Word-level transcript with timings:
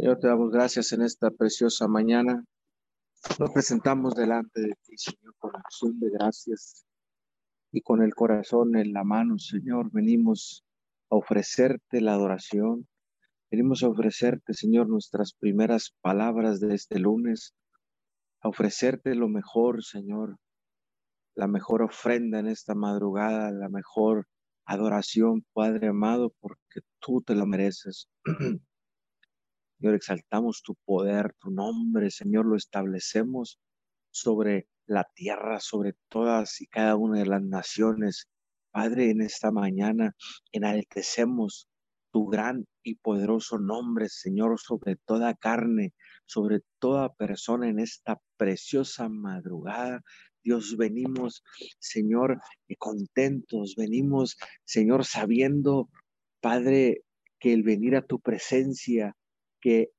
Señor, 0.00 0.18
te 0.18 0.28
damos 0.28 0.50
gracias 0.50 0.92
en 0.92 1.02
esta 1.02 1.30
preciosa 1.30 1.86
mañana. 1.86 2.42
Nos 3.38 3.50
presentamos 3.50 4.14
delante 4.14 4.62
de 4.62 4.72
ti, 4.82 4.96
Señor, 4.96 5.34
con 5.38 5.54
acción 5.54 6.00
de 6.00 6.08
gracias 6.08 6.86
y 7.70 7.82
con 7.82 8.02
el 8.02 8.14
corazón 8.14 8.78
en 8.78 8.94
la 8.94 9.04
mano, 9.04 9.38
Señor. 9.38 9.90
Venimos 9.92 10.64
a 11.10 11.16
ofrecerte 11.16 12.00
la 12.00 12.14
adoración. 12.14 12.88
Venimos 13.50 13.82
a 13.82 13.88
ofrecerte, 13.88 14.54
Señor, 14.54 14.88
nuestras 14.88 15.34
primeras 15.34 15.94
palabras 16.00 16.60
de 16.60 16.74
este 16.74 16.98
lunes, 16.98 17.52
a 18.40 18.48
ofrecerte 18.48 19.14
lo 19.14 19.28
mejor, 19.28 19.84
Señor, 19.84 20.38
la 21.34 21.46
mejor 21.46 21.82
ofrenda 21.82 22.38
en 22.38 22.46
esta 22.46 22.74
madrugada, 22.74 23.50
la 23.50 23.68
mejor 23.68 24.26
adoración, 24.64 25.44
Padre 25.52 25.88
amado, 25.88 26.32
porque 26.40 26.80
tú 27.00 27.20
te 27.20 27.34
lo 27.34 27.44
mereces. 27.44 28.08
Señor, 29.80 29.94
exaltamos 29.94 30.62
tu 30.62 30.74
poder, 30.84 31.32
tu 31.40 31.50
nombre, 31.50 32.10
Señor, 32.10 32.44
lo 32.44 32.54
establecemos 32.54 33.58
sobre 34.10 34.68
la 34.86 35.08
tierra, 35.14 35.58
sobre 35.58 35.94
todas 36.10 36.60
y 36.60 36.66
cada 36.66 36.96
una 36.96 37.20
de 37.20 37.24
las 37.24 37.42
naciones. 37.42 38.28
Padre, 38.72 39.08
en 39.08 39.22
esta 39.22 39.50
mañana 39.50 40.14
enaltecemos 40.52 41.66
tu 42.12 42.26
gran 42.26 42.66
y 42.82 42.96
poderoso 42.96 43.58
nombre, 43.58 44.10
Señor, 44.10 44.60
sobre 44.60 44.96
toda 44.96 45.32
carne, 45.32 45.94
sobre 46.26 46.60
toda 46.78 47.14
persona 47.14 47.66
en 47.70 47.78
esta 47.78 48.20
preciosa 48.36 49.08
madrugada. 49.08 50.02
Dios, 50.44 50.76
venimos, 50.76 51.42
Señor, 51.78 52.38
contentos, 52.76 53.76
venimos, 53.78 54.36
Señor, 54.64 55.06
sabiendo, 55.06 55.88
Padre, 56.42 57.00
que 57.38 57.54
el 57.54 57.62
venir 57.62 57.96
a 57.96 58.02
tu 58.02 58.20
presencia 58.20 59.16
que 59.60 59.90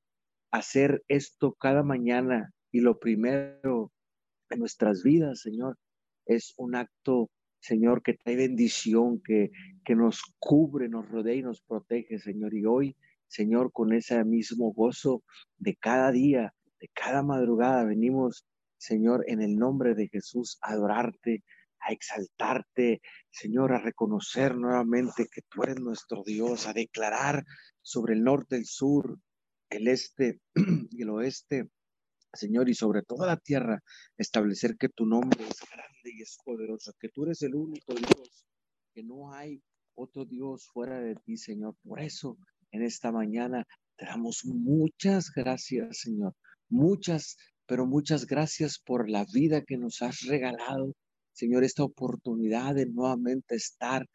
hacer 0.51 1.03
esto 1.07 1.53
cada 1.53 1.83
mañana 1.83 2.53
y 2.71 2.81
lo 2.81 2.99
primero 2.99 3.91
en 4.49 4.59
nuestras 4.59 5.03
vidas, 5.03 5.41
Señor, 5.41 5.77
es 6.25 6.53
un 6.57 6.75
acto, 6.75 7.29
Señor, 7.59 8.03
que 8.03 8.13
trae 8.13 8.35
bendición, 8.35 9.21
que, 9.21 9.51
que 9.85 9.95
nos 9.95 10.21
cubre, 10.39 10.89
nos 10.89 11.09
rodea 11.09 11.35
y 11.35 11.43
nos 11.43 11.61
protege, 11.61 12.19
Señor. 12.19 12.53
Y 12.53 12.65
hoy, 12.65 12.95
Señor, 13.27 13.71
con 13.71 13.93
ese 13.93 14.23
mismo 14.23 14.73
gozo 14.73 15.23
de 15.57 15.75
cada 15.75 16.11
día, 16.11 16.53
de 16.79 16.89
cada 16.93 17.23
madrugada, 17.23 17.85
venimos, 17.85 18.45
Señor, 18.77 19.23
en 19.27 19.41
el 19.41 19.55
nombre 19.55 19.95
de 19.95 20.07
Jesús, 20.09 20.57
a 20.61 20.71
adorarte, 20.71 21.43
a 21.79 21.91
exaltarte, 21.91 23.01
Señor, 23.29 23.73
a 23.73 23.79
reconocer 23.79 24.55
nuevamente 24.55 25.27
que 25.31 25.41
tú 25.49 25.63
eres 25.63 25.79
nuestro 25.79 26.23
Dios, 26.23 26.67
a 26.67 26.73
declarar 26.73 27.43
sobre 27.81 28.13
el 28.13 28.23
norte, 28.23 28.55
el 28.55 28.65
sur, 28.65 29.17
el 29.71 29.87
este 29.87 30.39
y 30.55 30.55
el 31.01 31.09
oeste, 31.09 31.69
Señor, 32.33 32.69
y 32.69 32.75
sobre 32.75 33.01
toda 33.01 33.25
la 33.25 33.37
tierra, 33.37 33.81
establecer 34.17 34.77
que 34.77 34.89
tu 34.89 35.05
nombre 35.05 35.43
es 35.43 35.57
grande 35.69 36.11
y 36.17 36.21
es 36.21 36.37
poderoso, 36.43 36.93
que 36.99 37.09
tú 37.09 37.23
eres 37.23 37.41
el 37.41 37.55
único 37.55 37.93
Dios, 37.93 38.45
que 38.93 39.03
no 39.03 39.33
hay 39.33 39.61
otro 39.95 40.25
Dios 40.25 40.67
fuera 40.71 40.99
de 40.99 41.15
ti, 41.15 41.37
Señor. 41.37 41.75
Por 41.83 41.99
eso, 42.01 42.37
en 42.71 42.83
esta 42.83 43.11
mañana, 43.11 43.65
te 43.97 44.05
damos 44.05 44.45
muchas 44.45 45.31
gracias, 45.33 45.99
Señor. 45.99 46.35
Muchas, 46.69 47.37
pero 47.65 47.85
muchas 47.85 48.25
gracias 48.25 48.79
por 48.79 49.09
la 49.09 49.25
vida 49.33 49.63
que 49.63 49.77
nos 49.77 50.01
has 50.01 50.21
regalado, 50.21 50.93
Señor, 51.33 51.63
esta 51.63 51.83
oportunidad 51.83 52.75
de 52.75 52.85
nuevamente 52.85 53.55
estar 53.55 54.05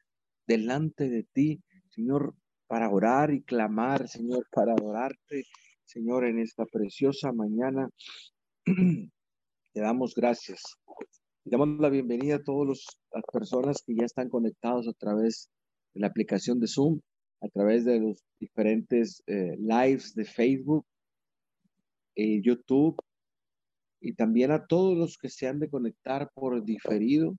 delante 0.46 1.08
de 1.08 1.24
ti, 1.32 1.60
Señor, 1.90 2.34
para 2.66 2.90
orar 2.90 3.32
y 3.32 3.42
clamar, 3.42 4.08
Señor, 4.08 4.46
para 4.50 4.72
adorarte, 4.72 5.44
Señor, 5.84 6.24
en 6.24 6.38
esta 6.40 6.64
preciosa 6.66 7.32
mañana. 7.32 7.88
Te 8.64 9.80
damos 9.80 10.14
gracias. 10.14 10.62
Le 11.44 11.50
damos 11.50 11.80
la 11.80 11.88
bienvenida 11.88 12.36
a 12.36 12.42
todas 12.42 12.84
las 13.12 13.24
personas 13.32 13.82
que 13.86 13.94
ya 13.94 14.04
están 14.04 14.28
conectados 14.28 14.88
a 14.88 14.92
través 14.92 15.48
de 15.94 16.00
la 16.00 16.08
aplicación 16.08 16.58
de 16.60 16.66
Zoom, 16.66 17.00
a 17.40 17.48
través 17.48 17.84
de 17.84 18.00
los 18.00 18.24
diferentes 18.40 19.22
eh, 19.26 19.56
lives 19.58 20.14
de 20.14 20.24
Facebook, 20.24 20.84
y 22.16 22.42
YouTube, 22.42 22.96
y 24.00 24.14
también 24.14 24.50
a 24.50 24.66
todos 24.66 24.96
los 24.96 25.18
que 25.18 25.28
se 25.28 25.46
han 25.46 25.60
de 25.60 25.70
conectar 25.70 26.30
por 26.34 26.64
diferido 26.64 27.36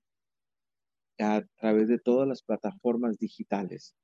a 1.19 1.43
través 1.57 1.87
de 1.87 1.97
todas 1.97 2.27
las 2.27 2.43
plataformas 2.43 3.17
digitales. 3.17 3.95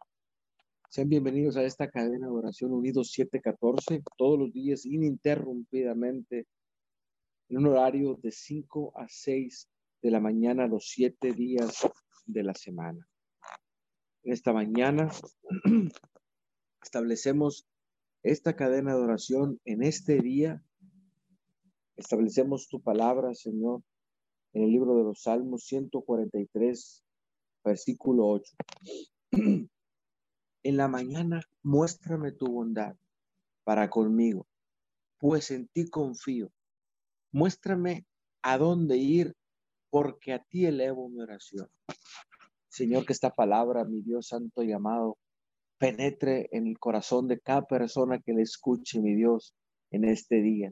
Sean 0.94 1.10
bienvenidos 1.10 1.58
a 1.58 1.64
esta 1.64 1.90
cadena 1.90 2.28
de 2.28 2.34
oración 2.34 2.72
Unidos 2.72 3.14
714, 3.14 4.04
todos 4.16 4.38
los 4.38 4.54
días 4.54 4.86
ininterrumpidamente, 4.86 6.46
en 7.50 7.58
un 7.58 7.66
horario 7.66 8.20
de 8.22 8.32
5 8.32 8.94
a 8.96 9.08
6 9.10 9.70
de 10.04 10.12
la 10.12 10.20
mañana, 10.20 10.68
los 10.68 10.88
siete 10.88 11.32
días 11.32 11.90
de 12.28 12.44
la 12.44 12.54
semana. 12.54 13.10
En 14.22 14.34
esta 14.34 14.54
mañana 14.54 15.10
establecemos 16.84 17.66
esta 18.22 18.56
cadena 18.56 18.96
de 18.96 19.02
oración 19.02 19.60
en 19.66 19.82
este 19.82 20.20
día. 20.20 20.64
Establecemos 21.98 22.68
tu 22.68 22.84
palabra, 22.84 23.34
Señor, 23.34 23.82
en 24.54 24.66
el 24.66 24.70
libro 24.70 24.96
de 24.96 25.06
los 25.06 25.24
Salmos 25.24 25.64
143, 25.64 27.04
versículo 27.64 28.28
8. 28.28 28.56
En 30.64 30.78
la 30.78 30.88
mañana 30.88 31.42
muéstrame 31.62 32.32
tu 32.32 32.48
bondad 32.48 32.96
para 33.66 33.90
conmigo, 33.90 34.48
pues 35.18 35.52
en 35.52 35.68
ti 35.68 35.90
confío. 35.90 36.52
Muéstrame 37.34 38.06
a 38.42 38.58
dónde 38.58 38.98
ir, 38.98 39.36
porque 39.90 40.32
a 40.34 40.40
ti 40.40 40.66
elevo 40.66 41.10
mi 41.10 41.22
oración. 41.22 41.68
Señor, 42.70 43.06
que 43.06 43.14
esta 43.14 43.30
palabra, 43.30 43.84
mi 43.84 44.02
Dios 44.02 44.28
santo 44.28 44.64
y 44.64 44.72
amado, 44.72 45.18
penetre 45.78 46.48
en 46.54 46.68
el 46.68 46.80
corazón 46.80 47.28
de 47.28 47.40
cada 47.40 47.66
persona 47.68 48.20
que 48.20 48.34
le 48.34 48.44
escuche, 48.44 49.02
mi 49.02 49.16
Dios, 49.16 49.54
en 49.92 50.06
este 50.06 50.42
día. 50.42 50.72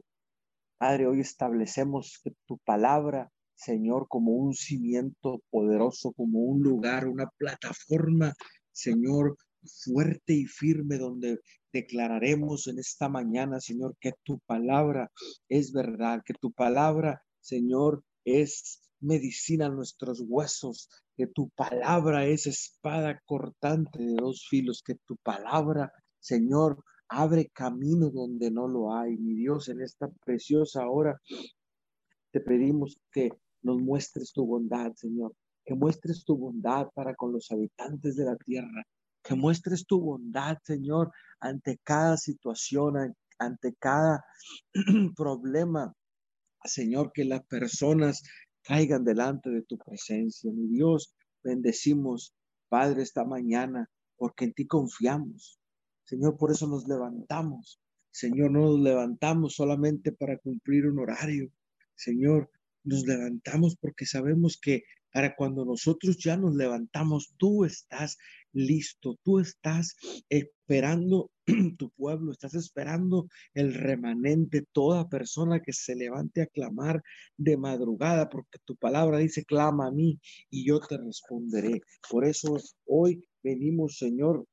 Padre, 0.78 1.06
hoy 1.06 1.20
establecemos 1.20 2.18
que 2.24 2.32
tu 2.46 2.56
palabra, 2.64 3.30
Señor, 3.54 4.08
como 4.08 4.32
un 4.32 4.54
cimiento 4.54 5.42
poderoso, 5.50 6.12
como 6.12 6.40
un 6.40 6.62
lugar, 6.62 7.06
una 7.06 7.28
plataforma, 7.36 8.32
Señor, 8.72 9.36
fuerte 9.64 10.34
y 10.34 10.46
firme 10.46 10.98
donde 10.98 11.40
declararemos 11.72 12.66
en 12.66 12.78
esta 12.78 13.08
mañana, 13.08 13.60
Señor, 13.60 13.96
que 14.00 14.12
tu 14.22 14.38
palabra 14.46 15.10
es 15.48 15.72
verdad, 15.72 16.22
que 16.24 16.34
tu 16.34 16.52
palabra, 16.52 17.22
Señor, 17.40 18.04
es 18.24 18.80
medicina 19.00 19.66
a 19.66 19.70
nuestros 19.70 20.22
huesos, 20.26 20.88
que 21.16 21.26
tu 21.26 21.50
palabra 21.50 22.26
es 22.26 22.46
espada 22.46 23.20
cortante 23.26 24.02
de 24.02 24.14
dos 24.14 24.46
filos, 24.48 24.82
que 24.84 24.96
tu 25.06 25.16
palabra, 25.16 25.92
Señor, 26.20 26.82
abre 27.08 27.50
camino 27.52 28.10
donde 28.10 28.50
no 28.50 28.68
lo 28.68 28.94
hay. 28.94 29.16
Mi 29.16 29.34
Dios, 29.34 29.68
en 29.68 29.80
esta 29.82 30.08
preciosa 30.24 30.88
hora 30.88 31.20
te 32.30 32.40
pedimos 32.40 32.98
que 33.12 33.30
nos 33.62 33.78
muestres 33.80 34.32
tu 34.32 34.46
bondad, 34.46 34.92
Señor, 34.94 35.34
que 35.64 35.74
muestres 35.74 36.24
tu 36.24 36.36
bondad 36.36 36.88
para 36.94 37.14
con 37.14 37.32
los 37.32 37.50
habitantes 37.50 38.16
de 38.16 38.24
la 38.24 38.36
tierra, 38.36 38.84
que 39.22 39.34
muestres 39.34 39.86
tu 39.86 40.00
bondad, 40.00 40.58
Señor, 40.64 41.12
ante 41.40 41.78
cada 41.84 42.16
situación, 42.16 43.14
ante 43.38 43.74
cada 43.78 44.24
problema. 45.16 45.94
Señor, 46.64 47.12
que 47.12 47.24
las 47.24 47.44
personas 47.46 48.22
caigan 48.62 49.04
delante 49.04 49.50
de 49.50 49.62
tu 49.62 49.78
presencia. 49.78 50.50
Mi 50.52 50.68
Dios, 50.68 51.14
bendecimos, 51.42 52.34
Padre, 52.68 53.02
esta 53.02 53.24
mañana, 53.24 53.88
porque 54.16 54.44
en 54.44 54.52
ti 54.52 54.66
confiamos. 54.66 55.58
Señor, 56.04 56.36
por 56.36 56.52
eso 56.52 56.66
nos 56.68 56.86
levantamos. 56.86 57.80
Señor, 58.10 58.50
no 58.50 58.60
nos 58.60 58.80
levantamos 58.80 59.54
solamente 59.54 60.12
para 60.12 60.38
cumplir 60.38 60.86
un 60.86 61.00
horario. 61.00 61.50
Señor, 61.94 62.50
nos 62.84 63.04
levantamos 63.06 63.76
porque 63.76 64.06
sabemos 64.06 64.58
que 64.60 64.84
para 65.12 65.34
cuando 65.36 65.64
nosotros 65.64 66.16
ya 66.16 66.36
nos 66.36 66.54
levantamos, 66.54 67.34
tú 67.36 67.64
estás 67.64 68.18
listo, 68.52 69.18
tú 69.22 69.38
estás 69.38 69.96
esperando 70.28 71.30
tu 71.78 71.90
pueblo, 71.90 72.32
estás 72.32 72.54
esperando 72.54 73.28
el 73.54 73.74
remanente, 73.74 74.66
toda 74.72 75.08
persona 75.08 75.60
que 75.60 75.72
se 75.72 75.94
levante 75.94 76.42
a 76.42 76.46
clamar 76.46 77.02
de 77.36 77.56
madrugada, 77.56 78.28
porque 78.28 78.58
tu 78.64 78.76
palabra 78.76 79.18
dice, 79.18 79.44
clama 79.44 79.88
a 79.88 79.92
mí 79.92 80.20
y 80.50 80.66
yo 80.66 80.80
te 80.80 80.96
responderé. 80.98 81.82
Por 82.10 82.24
eso 82.24 82.56
hoy 82.86 83.24
venimos, 83.42 83.98
Señor, 83.98 84.46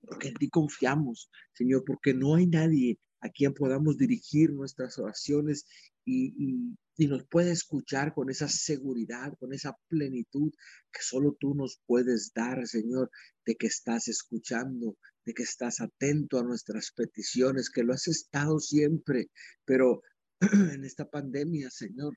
porque 0.00 0.28
en 0.28 0.34
ti 0.34 0.48
confiamos, 0.48 1.30
Señor, 1.52 1.84
porque 1.86 2.14
no 2.14 2.34
hay 2.34 2.46
nadie 2.46 2.98
a 3.20 3.30
quien 3.30 3.54
podamos 3.54 3.96
dirigir 3.96 4.52
nuestras 4.52 4.98
oraciones 4.98 5.66
y, 6.04 6.76
y 6.96 7.06
nos 7.08 7.26
puede 7.26 7.50
escuchar 7.50 8.14
con 8.14 8.30
esa 8.30 8.48
seguridad, 8.48 9.32
con 9.38 9.52
esa 9.52 9.76
plenitud 9.88 10.52
que 10.92 11.02
solo 11.02 11.36
tú 11.38 11.54
nos 11.54 11.80
puedes 11.86 12.32
dar, 12.34 12.66
Señor, 12.66 13.10
de 13.44 13.56
que 13.56 13.66
estás 13.66 14.08
escuchando, 14.08 14.96
de 15.24 15.34
que 15.34 15.42
estás 15.42 15.80
atento 15.80 16.38
a 16.38 16.44
nuestras 16.44 16.92
peticiones, 16.92 17.70
que 17.70 17.82
lo 17.82 17.94
has 17.94 18.06
estado 18.06 18.60
siempre, 18.60 19.30
pero 19.64 20.02
en 20.40 20.84
esta 20.84 21.08
pandemia, 21.08 21.70
Señor, 21.70 22.16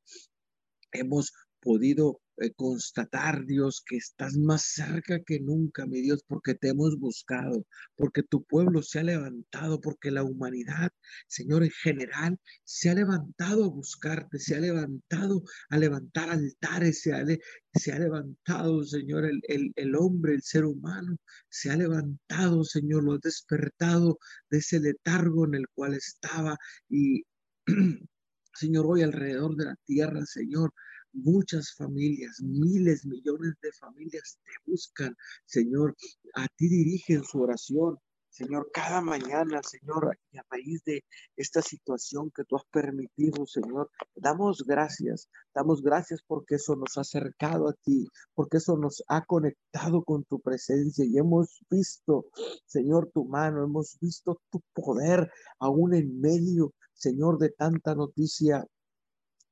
hemos 0.91 1.33
podido 1.61 2.21
eh, 2.37 2.53
constatar, 2.53 3.45
Dios, 3.45 3.83
que 3.85 3.97
estás 3.97 4.37
más 4.37 4.63
cerca 4.63 5.19
que 5.25 5.39
nunca, 5.39 5.87
mi 5.87 6.01
Dios, 6.01 6.23
porque 6.27 6.53
te 6.53 6.69
hemos 6.69 6.97
buscado, 6.99 7.65
porque 7.95 8.21
tu 8.23 8.43
pueblo 8.43 8.83
se 8.83 8.99
ha 8.99 9.03
levantado, 9.03 9.81
porque 9.81 10.11
la 10.11 10.23
humanidad, 10.23 10.91
Señor, 11.27 11.63
en 11.63 11.71
general, 11.71 12.37
se 12.63 12.89
ha 12.91 12.93
levantado 12.93 13.65
a 13.65 13.69
buscarte, 13.69 14.39
se 14.39 14.55
ha 14.55 14.59
levantado 14.59 15.43
a 15.69 15.77
levantar 15.79 16.29
altares, 16.29 17.01
se 17.01 17.13
ha, 17.13 17.25
se 17.73 17.91
ha 17.91 17.99
levantado, 17.99 18.83
Señor, 18.83 19.25
el, 19.25 19.41
el, 19.47 19.71
el 19.75 19.95
hombre, 19.95 20.35
el 20.35 20.43
ser 20.43 20.65
humano, 20.65 21.17
se 21.49 21.71
ha 21.71 21.75
levantado, 21.75 22.63
Señor, 22.63 23.03
lo 23.03 23.13
ha 23.13 23.19
despertado 23.21 24.19
de 24.51 24.59
ese 24.59 24.79
letargo 24.79 25.45
en 25.45 25.55
el 25.55 25.67
cual 25.73 25.93
estaba 25.95 26.57
y... 26.89 27.23
Señor, 28.53 28.87
hoy 28.87 29.03
alrededor 29.03 29.55
de 29.55 29.65
la 29.65 29.75
tierra, 29.85 30.25
Señor, 30.25 30.73
Muchas 31.13 31.73
familias, 31.73 32.41
miles, 32.41 33.05
millones 33.05 33.53
de 33.61 33.71
familias 33.73 34.39
te 34.43 34.71
buscan, 34.71 35.15
Señor. 35.45 35.95
A 36.35 36.47
ti 36.55 36.67
dirigen 36.67 37.23
su 37.23 37.41
oración. 37.41 37.97
Señor, 38.37 38.69
cada 38.71 39.01
mañana, 39.01 39.61
Señor, 39.63 40.15
y 40.31 40.37
a 40.37 40.45
raíz 40.51 40.83
de 40.83 41.03
esta 41.35 41.63
situación 41.63 42.29
que 42.29 42.43
tú 42.43 42.55
has 42.55 42.65
permitido, 42.65 43.47
Señor, 43.47 43.89
damos 44.15 44.63
gracias, 44.63 45.27
damos 45.55 45.81
gracias 45.81 46.21
porque 46.21 46.55
eso 46.55 46.75
nos 46.75 46.97
ha 46.97 47.01
acercado 47.01 47.67
a 47.67 47.73
ti, 47.73 48.07
porque 48.35 48.57
eso 48.57 48.77
nos 48.77 49.03
ha 49.07 49.25
conectado 49.25 50.03
con 50.03 50.23
tu 50.25 50.39
presencia 50.39 51.03
y 51.03 51.17
hemos 51.17 51.63
visto, 51.67 52.27
Señor, 52.67 53.09
tu 53.11 53.25
mano, 53.25 53.63
hemos 53.63 53.97
visto 53.99 54.39
tu 54.51 54.61
poder 54.71 55.31
aún 55.57 55.95
en 55.95 56.21
medio, 56.21 56.75
Señor, 56.93 57.39
de 57.39 57.49
tanta 57.49 57.95
noticia 57.95 58.67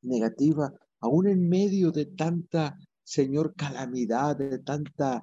negativa, 0.04 0.72
aún 1.06 1.28
en 1.28 1.48
medio 1.48 1.92
de 1.92 2.06
tanta, 2.08 2.78
Señor, 3.04 3.54
calamidad, 3.56 4.38
de 4.38 4.60
tanta 4.60 5.22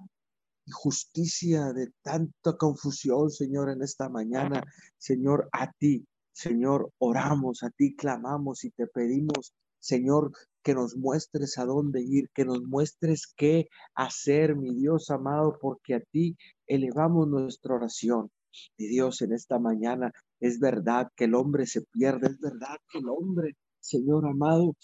injusticia, 0.65 1.73
de 1.73 1.91
tanta 2.03 2.57
confusión, 2.57 3.31
Señor, 3.31 3.69
en 3.71 3.83
esta 3.83 4.09
mañana, 4.09 4.63
Señor, 4.97 5.49
a 5.53 5.73
ti, 5.73 6.07
Señor, 6.33 6.93
oramos, 6.99 7.63
a 7.65 7.71
ti 7.71 7.97
clamamos 7.97 8.65
y 8.65 8.71
te 8.71 8.87
pedimos, 8.87 9.55
Señor, 9.81 10.33
que 10.63 10.75
nos 10.75 10.97
muestres 10.97 11.59
a 11.59 11.65
dónde 11.65 12.01
ir, 12.03 12.29
que 12.33 12.45
nos 12.45 12.63
muestres 12.63 13.27
qué 13.37 13.67
hacer, 13.97 14.55
mi 14.55 14.73
Dios 14.75 15.11
amado, 15.11 15.59
porque 15.61 15.95
a 15.95 16.01
ti 16.01 16.37
elevamos 16.67 17.27
nuestra 17.27 17.75
oración. 17.75 18.31
Mi 18.79 18.87
Dios, 18.87 19.21
en 19.23 19.33
esta 19.33 19.59
mañana 19.59 20.13
es 20.39 20.61
verdad 20.61 21.09
que 21.17 21.25
el 21.25 21.35
hombre 21.35 21.67
se 21.67 21.83
pierde, 21.83 22.29
es 22.29 22.39
verdad 22.39 22.77
que 22.89 22.99
el 22.99 23.09
hombre, 23.09 23.57
Señor 23.81 24.27
amado, 24.27 24.77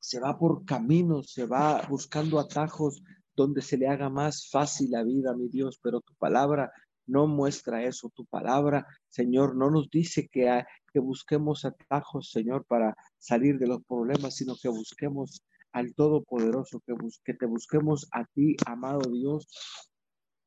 se 0.00 0.18
va 0.18 0.38
por 0.38 0.64
caminos, 0.64 1.32
se 1.32 1.46
va 1.46 1.82
buscando 1.88 2.40
atajos 2.40 3.02
donde 3.36 3.62
se 3.62 3.76
le 3.76 3.86
haga 3.86 4.08
más 4.10 4.48
fácil 4.50 4.90
la 4.90 5.04
vida, 5.04 5.36
mi 5.36 5.48
Dios, 5.48 5.78
pero 5.82 6.00
tu 6.00 6.14
palabra 6.14 6.72
no 7.06 7.26
muestra 7.26 7.84
eso. 7.84 8.10
Tu 8.14 8.24
palabra, 8.26 8.86
Señor, 9.08 9.56
no 9.56 9.70
nos 9.70 9.90
dice 9.90 10.28
que, 10.28 10.64
que 10.92 11.00
busquemos 11.00 11.64
atajos, 11.64 12.30
Señor, 12.30 12.64
para 12.66 12.96
salir 13.18 13.58
de 13.58 13.66
los 13.66 13.82
problemas, 13.84 14.36
sino 14.36 14.56
que 14.60 14.68
busquemos 14.68 15.42
al 15.72 15.94
Todopoderoso, 15.94 16.80
que, 16.86 16.94
que 17.24 17.34
te 17.34 17.46
busquemos 17.46 18.08
a 18.12 18.24
ti, 18.24 18.56
amado 18.66 19.10
Dios. 19.10 19.48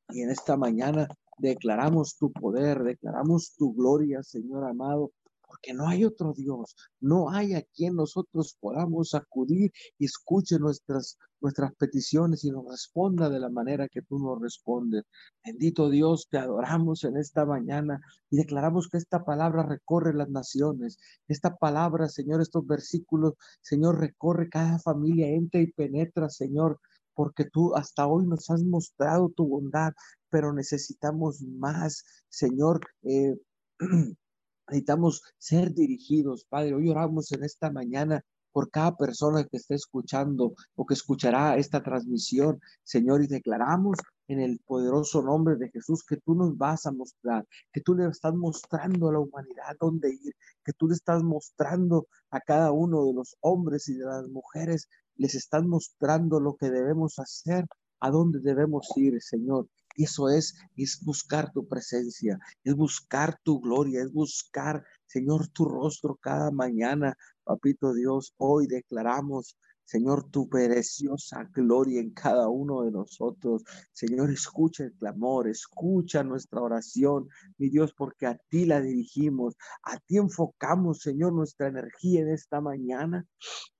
Y 0.10 0.22
en 0.22 0.32
esta 0.32 0.58
mañana 0.58 1.08
declaramos 1.38 2.18
tu 2.18 2.32
poder, 2.32 2.84
declaramos 2.84 3.54
tu 3.56 3.74
gloria, 3.74 4.22
Señor 4.24 4.66
amado, 4.66 5.12
porque 5.54 5.74
no 5.76 5.88
hay 5.88 6.04
otro 6.04 6.34
Dios, 6.34 6.76
no 7.00 7.30
hay 7.30 7.54
a 7.54 7.62
quien 7.62 7.96
nosotros 7.96 8.58
podamos 8.60 9.14
acudir 9.14 9.72
y 10.00 10.06
escuche 10.06 10.58
nuestras, 10.58 11.20
nuestras 11.42 11.76
peticiones 11.76 12.44
y 12.44 12.50
nos 12.50 12.66
responda 12.66 13.30
de 13.30 13.40
la 13.40 13.52
manera 13.52 13.88
que 13.88 14.02
tú 14.02 14.18
nos 14.18 14.42
respondes. 14.42 15.04
Bendito 15.46 15.92
Dios, 15.92 16.28
te 16.32 16.40
adoramos 16.40 17.04
en 17.04 17.18
esta 17.18 17.46
mañana 17.46 18.02
y 18.32 18.38
declaramos 18.38 18.90
que 18.90 18.98
esta 18.98 19.24
palabra 19.24 19.62
recorre 19.62 20.16
las 20.16 20.30
naciones. 20.30 20.98
Esta 21.28 21.56
palabra, 21.56 22.10
Señor, 22.10 22.42
estos 22.42 22.66
versículos, 22.66 23.34
Señor, 23.62 24.00
recorre 24.00 24.50
cada 24.50 24.80
familia, 24.80 25.28
entra 25.28 25.62
y 25.62 25.72
penetra, 25.72 26.30
Señor, 26.30 26.80
porque 27.14 27.46
tú 27.46 27.76
hasta 27.76 28.08
hoy 28.08 28.26
nos 28.26 28.50
has 28.50 28.64
mostrado 28.64 29.30
tu 29.30 29.48
bondad, 29.48 29.94
pero 30.32 30.52
necesitamos 30.52 31.44
más, 31.44 32.04
Señor. 32.30 32.82
Eh, 33.04 33.36
Necesitamos 34.68 35.22
ser 35.38 35.74
dirigidos, 35.74 36.46
Padre. 36.46 36.74
Hoy 36.74 36.90
oramos 36.90 37.32
en 37.32 37.44
esta 37.44 37.70
mañana 37.70 38.24
por 38.54 38.70
cada 38.70 38.96
persona 38.96 39.44
que 39.44 39.58
esté 39.58 39.76
escuchando 39.76 40.54
o 40.76 40.86
que 40.86 40.94
escuchará 40.94 41.58
esta 41.58 41.82
transmisión, 41.84 42.62
Señor, 42.84 43.24
y 43.24 43.28
declaramos 43.28 43.98
en 44.28 44.40
el 44.40 44.60
poderoso 44.66 45.22
nombre 45.22 45.58
de 45.58 45.70
Jesús 45.70 46.04
que 46.06 46.18
tú 46.18 46.36
nos 46.36 46.58
vas 46.58 46.86
a 46.86 46.92
mostrar, 46.92 47.46
que 47.74 47.82
tú 47.82 47.96
le 47.96 48.08
estás 48.08 48.34
mostrando 48.36 49.10
a 49.10 49.14
la 49.14 49.20
humanidad 49.20 49.76
dónde 49.80 50.12
ir, 50.12 50.34
que 50.64 50.72
tú 50.74 50.88
le 50.88 50.94
estás 50.94 51.24
mostrando 51.24 52.08
a 52.30 52.40
cada 52.40 52.72
uno 52.72 53.06
de 53.06 53.14
los 53.14 53.36
hombres 53.42 53.90
y 53.90 53.96
de 53.96 54.06
las 54.06 54.28
mujeres, 54.30 54.88
les 55.16 55.36
estás 55.36 55.64
mostrando 55.66 56.40
lo 56.40 56.56
que 56.56 56.70
debemos 56.70 57.20
hacer, 57.20 57.66
a 58.00 58.12
dónde 58.12 58.40
debemos 58.40 58.88
ir, 58.96 59.22
Señor. 59.22 59.68
Y 59.96 60.06
eso 60.06 60.30
es, 60.30 60.56
es 60.76 61.00
buscar 61.04 61.52
tu 61.52 61.68
presencia, 61.68 62.40
es 62.64 62.76
buscar 62.76 63.38
tu 63.44 63.60
gloria, 63.60 64.02
es 64.02 64.12
buscar, 64.12 64.84
Señor, 65.06 65.48
tu 65.50 65.66
rostro 65.66 66.16
cada 66.16 66.52
mañana. 66.52 67.16
Papito 67.44 67.94
Dios, 67.94 68.34
hoy 68.38 68.68
declaramos, 68.68 69.58
Señor, 69.86 70.30
tu 70.32 70.50
preciosa 70.50 71.48
gloria 71.54 72.00
en 72.00 72.12
cada 72.12 72.48
uno 72.48 72.84
de 72.84 72.92
nosotros. 72.92 73.64
Señor, 73.92 74.32
escucha 74.32 74.86
el 74.86 74.94
clamor, 74.94 75.48
escucha 75.48 76.24
nuestra 76.24 76.62
oración, 76.62 77.28
mi 77.58 77.70
Dios, 77.70 77.94
porque 77.94 78.26
a 78.26 78.38
ti 78.50 78.66
la 78.66 78.82
dirigimos, 78.82 79.56
a 79.84 80.00
ti 80.00 80.18
enfocamos, 80.18 81.00
Señor, 81.00 81.34
nuestra 81.34 81.68
energía 81.68 82.22
en 82.22 82.30
esta 82.30 82.62
mañana 82.62 83.26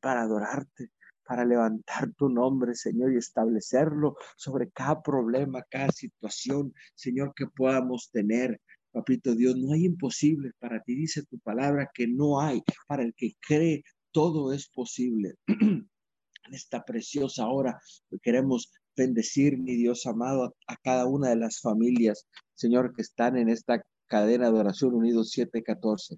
para 0.02 0.24
adorarte, 0.24 0.92
para 1.26 1.46
levantar 1.46 2.12
tu 2.14 2.30
nombre, 2.30 2.76
Señor, 2.76 3.14
y 3.14 3.18
establecerlo 3.18 4.16
sobre 4.36 4.70
cada 4.72 5.02
problema, 5.02 5.64
cada 5.70 5.92
situación, 5.92 6.74
Señor, 6.96 7.34
que 7.36 7.48
podamos 7.48 8.10
tener. 8.12 8.60
Papito 8.92 9.34
Dios, 9.34 9.58
no 9.58 9.74
hay 9.74 9.86
imposible 9.86 10.52
para 10.60 10.82
ti, 10.84 10.96
dice 10.96 11.24
tu 11.24 11.40
palabra 11.40 11.90
que 11.94 12.08
no 12.08 12.40
hay. 12.40 12.62
Para 12.88 13.04
el 13.04 13.14
que 13.16 13.34
cree, 13.40 13.84
todo 14.12 14.54
es 14.54 14.70
posible. 14.70 15.36
en 15.48 16.54
esta 16.54 16.84
preciosa 16.84 17.48
hora 17.48 17.80
queremos 18.22 18.72
bendecir, 18.96 19.58
mi 19.58 19.76
Dios 19.76 20.06
amado, 20.06 20.44
a, 20.46 20.74
a, 20.74 20.78
cada 20.78 21.08
una 21.08 21.30
de 21.30 21.38
las 21.38 21.60
familias, 21.62 22.28
Señor, 22.54 22.94
que 22.94 23.02
están 23.02 23.38
en 23.38 23.50
esta 23.50 23.84
cadena 24.08 24.52
de 24.52 24.60
oración 24.60 24.94
unidos 24.94 25.32
714. 25.32 26.18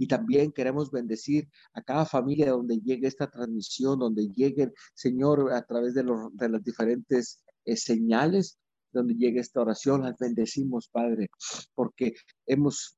Y 0.00 0.06
también 0.06 0.50
queremos 0.50 0.90
bendecir 0.90 1.46
a 1.74 1.82
cada 1.82 2.06
familia 2.06 2.52
donde 2.52 2.78
llegue 2.78 3.06
esta 3.06 3.30
transmisión, 3.30 3.98
donde 3.98 4.28
lleguen, 4.28 4.72
Señor, 4.94 5.52
a 5.52 5.60
través 5.60 5.92
de, 5.92 6.04
las 6.04 6.64
diferentes 6.64 7.44
eh, 7.66 7.76
señales, 7.76 8.58
donde 8.92 9.14
llegue 9.14 9.40
esta 9.40 9.60
oración. 9.60 10.00
Las 10.00 10.16
bendecimos, 10.18 10.88
Padre, 10.88 11.28
porque 11.74 12.14
hemos 12.46 12.96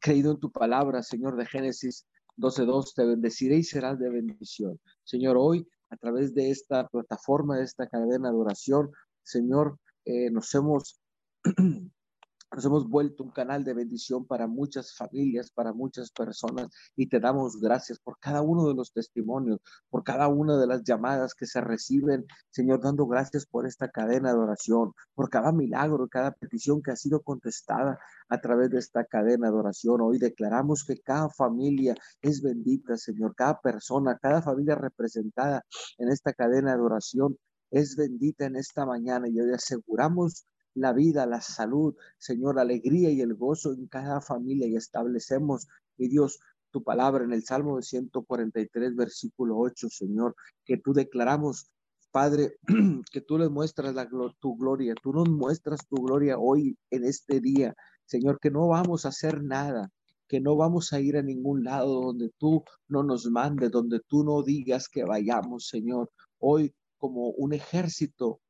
creído 0.00 0.32
en 0.32 0.40
tu 0.40 0.50
palabra, 0.50 1.04
Señor, 1.04 1.36
de 1.36 1.46
Génesis 1.46 2.08
12.2. 2.38 2.94
Te 2.96 3.06
bendeciré 3.06 3.58
y 3.58 3.62
serás 3.62 4.00
de 4.00 4.10
bendición. 4.10 4.80
Señor, 5.04 5.36
hoy, 5.38 5.64
a 5.90 5.96
través 5.96 6.34
de 6.34 6.50
esta 6.50 6.88
plataforma, 6.88 7.58
de 7.58 7.62
esta 7.62 7.86
cadena 7.86 8.30
de 8.30 8.36
oración, 8.36 8.90
Señor, 9.22 9.78
eh, 10.04 10.28
nos 10.32 10.52
hemos 10.56 11.00
Nos 12.52 12.64
hemos 12.64 12.88
vuelto 12.88 13.24
un 13.24 13.32
canal 13.32 13.64
de 13.64 13.74
bendición 13.74 14.24
para 14.24 14.46
muchas 14.46 14.94
familias, 14.94 15.50
para 15.50 15.72
muchas 15.72 16.10
personas 16.12 16.68
y 16.94 17.08
te 17.08 17.18
damos 17.18 17.60
gracias 17.60 17.98
por 17.98 18.18
cada 18.20 18.40
uno 18.40 18.68
de 18.68 18.74
los 18.74 18.92
testimonios, 18.92 19.58
por 19.90 20.04
cada 20.04 20.28
una 20.28 20.56
de 20.56 20.66
las 20.68 20.84
llamadas 20.84 21.34
que 21.34 21.44
se 21.46 21.60
reciben, 21.60 22.24
Señor, 22.50 22.80
dando 22.80 23.06
gracias 23.06 23.46
por 23.46 23.66
esta 23.66 23.88
cadena 23.90 24.32
de 24.32 24.38
oración, 24.38 24.92
por 25.14 25.28
cada 25.28 25.50
milagro, 25.50 26.08
cada 26.08 26.30
petición 26.30 26.82
que 26.82 26.92
ha 26.92 26.96
sido 26.96 27.20
contestada 27.20 27.98
a 28.28 28.40
través 28.40 28.70
de 28.70 28.78
esta 28.78 29.04
cadena 29.04 29.50
de 29.50 29.56
oración. 29.56 30.00
Hoy 30.00 30.18
declaramos 30.18 30.84
que 30.84 31.00
cada 31.00 31.28
familia 31.28 31.96
es 32.22 32.42
bendita, 32.42 32.96
Señor, 32.96 33.34
cada 33.34 33.60
persona, 33.60 34.18
cada 34.22 34.40
familia 34.40 34.76
representada 34.76 35.64
en 35.98 36.10
esta 36.10 36.32
cadena 36.32 36.76
de 36.76 36.82
oración 36.82 37.36
es 37.70 37.96
bendita 37.96 38.46
en 38.46 38.56
esta 38.56 38.86
mañana 38.86 39.28
y 39.28 39.40
hoy 39.40 39.52
aseguramos 39.52 40.46
la 40.76 40.92
vida, 40.92 41.26
la 41.26 41.40
salud, 41.40 41.94
Señor, 42.18 42.58
alegría 42.58 43.10
y 43.10 43.20
el 43.20 43.34
gozo 43.34 43.72
en 43.72 43.86
cada 43.86 44.20
familia 44.20 44.66
y 44.66 44.76
establecemos, 44.76 45.66
mi 45.96 46.08
Dios, 46.08 46.38
tu 46.70 46.82
palabra 46.82 47.24
en 47.24 47.32
el 47.32 47.42
Salmo 47.42 47.76
de 47.76 47.82
143, 47.82 48.94
versículo 48.94 49.58
8, 49.58 49.88
Señor, 49.90 50.36
que 50.64 50.76
tú 50.76 50.92
declaramos 50.92 51.70
Padre, 52.10 52.56
que 53.12 53.20
tú 53.20 53.38
les 53.38 53.50
muestras 53.50 53.94
la, 53.94 54.08
tu 54.38 54.56
gloria, 54.56 54.94
tú 55.02 55.12
nos 55.12 55.28
muestras 55.28 55.86
tu 55.86 55.96
gloria 55.96 56.38
hoy 56.38 56.78
en 56.90 57.04
este 57.04 57.40
día, 57.40 57.74
Señor, 58.04 58.38
que 58.40 58.50
no 58.50 58.68
vamos 58.68 59.04
a 59.04 59.08
hacer 59.08 59.42
nada, 59.42 59.90
que 60.28 60.40
no 60.40 60.56
vamos 60.56 60.92
a 60.92 61.00
ir 61.00 61.16
a 61.16 61.22
ningún 61.22 61.64
lado 61.64 62.00
donde 62.00 62.30
tú 62.38 62.64
no 62.88 63.02
nos 63.02 63.26
mandes, 63.26 63.70
donde 63.70 64.00
tú 64.06 64.24
no 64.24 64.42
digas 64.42 64.88
que 64.88 65.04
vayamos, 65.04 65.68
Señor. 65.68 66.10
Hoy 66.38 66.74
como 66.98 67.30
un 67.30 67.52
ejército, 67.52 68.40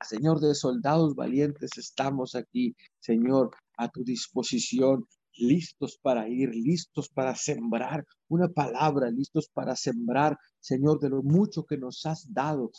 Señor, 0.00 0.40
de 0.40 0.54
soldados 0.54 1.14
valientes, 1.14 1.76
estamos 1.76 2.34
aquí, 2.34 2.76
Señor, 3.00 3.50
a 3.76 3.88
tu 3.88 4.04
disposición, 4.04 5.06
listos 5.38 5.98
para 6.00 6.28
ir, 6.28 6.50
listos 6.50 7.08
para 7.08 7.34
sembrar 7.34 8.04
una 8.28 8.48
palabra, 8.48 9.10
listos 9.10 9.48
para 9.52 9.76
sembrar, 9.76 10.36
Señor, 10.60 11.00
de 11.00 11.10
lo 11.10 11.22
mucho 11.22 11.64
que 11.64 11.78
nos 11.78 12.06
has 12.06 12.32
dado, 12.32 12.70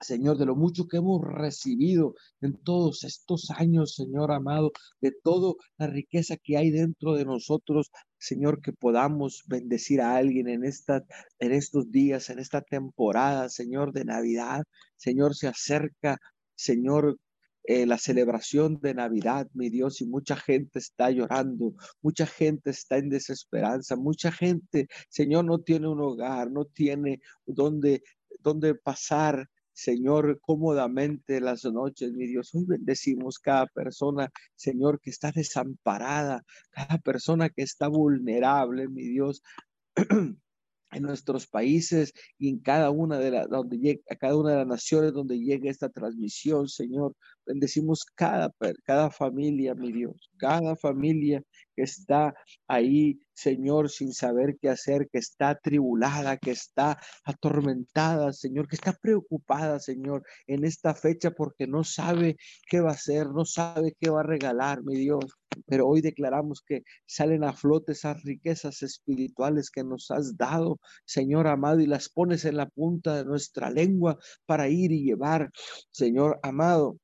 Señor, 0.00 0.38
de 0.38 0.46
lo 0.46 0.54
mucho 0.54 0.86
que 0.86 0.98
hemos 0.98 1.20
recibido 1.22 2.14
en 2.40 2.56
todos 2.56 3.04
estos 3.04 3.50
años, 3.50 3.94
Señor 3.94 4.30
amado, 4.30 4.70
de 5.00 5.12
toda 5.12 5.54
la 5.76 5.88
riqueza 5.88 6.36
que 6.36 6.56
hay 6.56 6.70
dentro 6.70 7.14
de 7.14 7.24
nosotros, 7.24 7.90
Señor, 8.18 8.62
que 8.62 8.72
podamos 8.72 9.42
bendecir 9.46 10.00
a 10.00 10.16
alguien 10.16 10.48
en, 10.48 10.64
esta, 10.64 11.04
en 11.38 11.52
estos 11.52 11.90
días, 11.90 12.30
en 12.30 12.38
esta 12.38 12.60
temporada, 12.62 13.48
Señor, 13.48 13.92
de 13.92 14.04
Navidad. 14.04 14.64
Señor, 14.96 15.34
se 15.34 15.48
acerca, 15.48 16.18
Señor, 16.54 17.18
eh, 17.64 17.84
la 17.84 17.98
celebración 17.98 18.80
de 18.80 18.94
Navidad, 18.94 19.46
mi 19.52 19.68
Dios, 19.68 20.00
y 20.00 20.06
mucha 20.06 20.36
gente 20.36 20.78
está 20.78 21.10
llorando, 21.10 21.74
mucha 22.00 22.24
gente 22.24 22.70
está 22.70 22.96
en 22.96 23.10
desesperanza, 23.10 23.94
mucha 23.96 24.32
gente, 24.32 24.88
Señor, 25.10 25.44
no 25.44 25.58
tiene 25.58 25.88
un 25.88 26.00
hogar, 26.00 26.50
no 26.50 26.64
tiene 26.64 27.20
donde, 27.44 28.02
donde 28.40 28.74
pasar, 28.74 29.48
Señor, 29.78 30.40
cómodamente 30.40 31.40
las 31.40 31.64
noches, 31.64 32.12
mi 32.12 32.26
Dios. 32.26 32.52
Hoy 32.52 32.64
bendecimos 32.66 33.38
cada 33.38 33.66
persona, 33.66 34.28
Señor, 34.56 35.00
que 35.00 35.10
está 35.10 35.30
desamparada, 35.30 36.42
cada 36.70 36.98
persona 36.98 37.48
que 37.48 37.62
está 37.62 37.86
vulnerable, 37.86 38.88
mi 38.88 39.04
Dios. 39.04 39.40
en 40.92 41.02
nuestros 41.02 41.46
países 41.46 42.12
y 42.38 42.48
en 42.48 42.60
cada 42.60 42.90
una 42.90 43.18
de 43.18 43.30
las 43.30 43.48
donde 43.48 43.78
llegue, 43.78 44.02
a 44.10 44.16
cada 44.16 44.36
una 44.36 44.50
de 44.52 44.56
las 44.58 44.66
naciones 44.66 45.12
donde 45.12 45.38
llegue 45.38 45.68
esta 45.68 45.88
transmisión, 45.88 46.68
Señor. 46.68 47.14
Bendecimos 47.46 48.04
cada, 48.14 48.52
cada 48.84 49.10
familia, 49.10 49.74
mi 49.74 49.92
Dios, 49.92 50.30
cada 50.38 50.76
familia 50.76 51.42
que 51.74 51.82
está 51.82 52.34
ahí, 52.66 53.20
Señor, 53.34 53.90
sin 53.90 54.12
saber 54.12 54.58
qué 54.60 54.68
hacer, 54.68 55.08
que 55.10 55.18
está 55.18 55.54
tribulada, 55.54 56.36
que 56.36 56.50
está 56.50 56.98
atormentada, 57.24 58.32
Señor, 58.32 58.68
que 58.68 58.76
está 58.76 58.92
preocupada, 58.92 59.78
Señor, 59.80 60.24
en 60.46 60.64
esta 60.64 60.94
fecha 60.94 61.30
porque 61.30 61.66
no 61.66 61.84
sabe 61.84 62.36
qué 62.68 62.80
va 62.80 62.90
a 62.90 62.94
hacer, 62.94 63.28
no 63.28 63.44
sabe 63.44 63.94
qué 63.98 64.10
va 64.10 64.20
a 64.20 64.24
regalar, 64.24 64.82
mi 64.82 64.96
Dios. 64.96 65.24
Pero 65.66 65.86
hoy 65.86 66.00
declaramos 66.00 66.62
que 66.66 66.82
salen 67.06 67.44
a 67.44 67.52
flote 67.52 67.92
esas 67.92 68.22
riquezas 68.22 68.82
espirituales 68.82 69.70
que 69.70 69.84
nos 69.84 70.10
has 70.10 70.36
dado, 70.36 70.78
Señor 71.04 71.46
amado, 71.46 71.80
y 71.80 71.86
las 71.86 72.08
pones 72.08 72.44
en 72.44 72.56
la 72.56 72.68
punta 72.68 73.16
de 73.16 73.24
nuestra 73.24 73.70
lengua 73.70 74.18
para 74.46 74.68
ir 74.68 74.92
y 74.92 75.04
llevar, 75.04 75.50
Señor 75.90 76.38
amado 76.42 76.98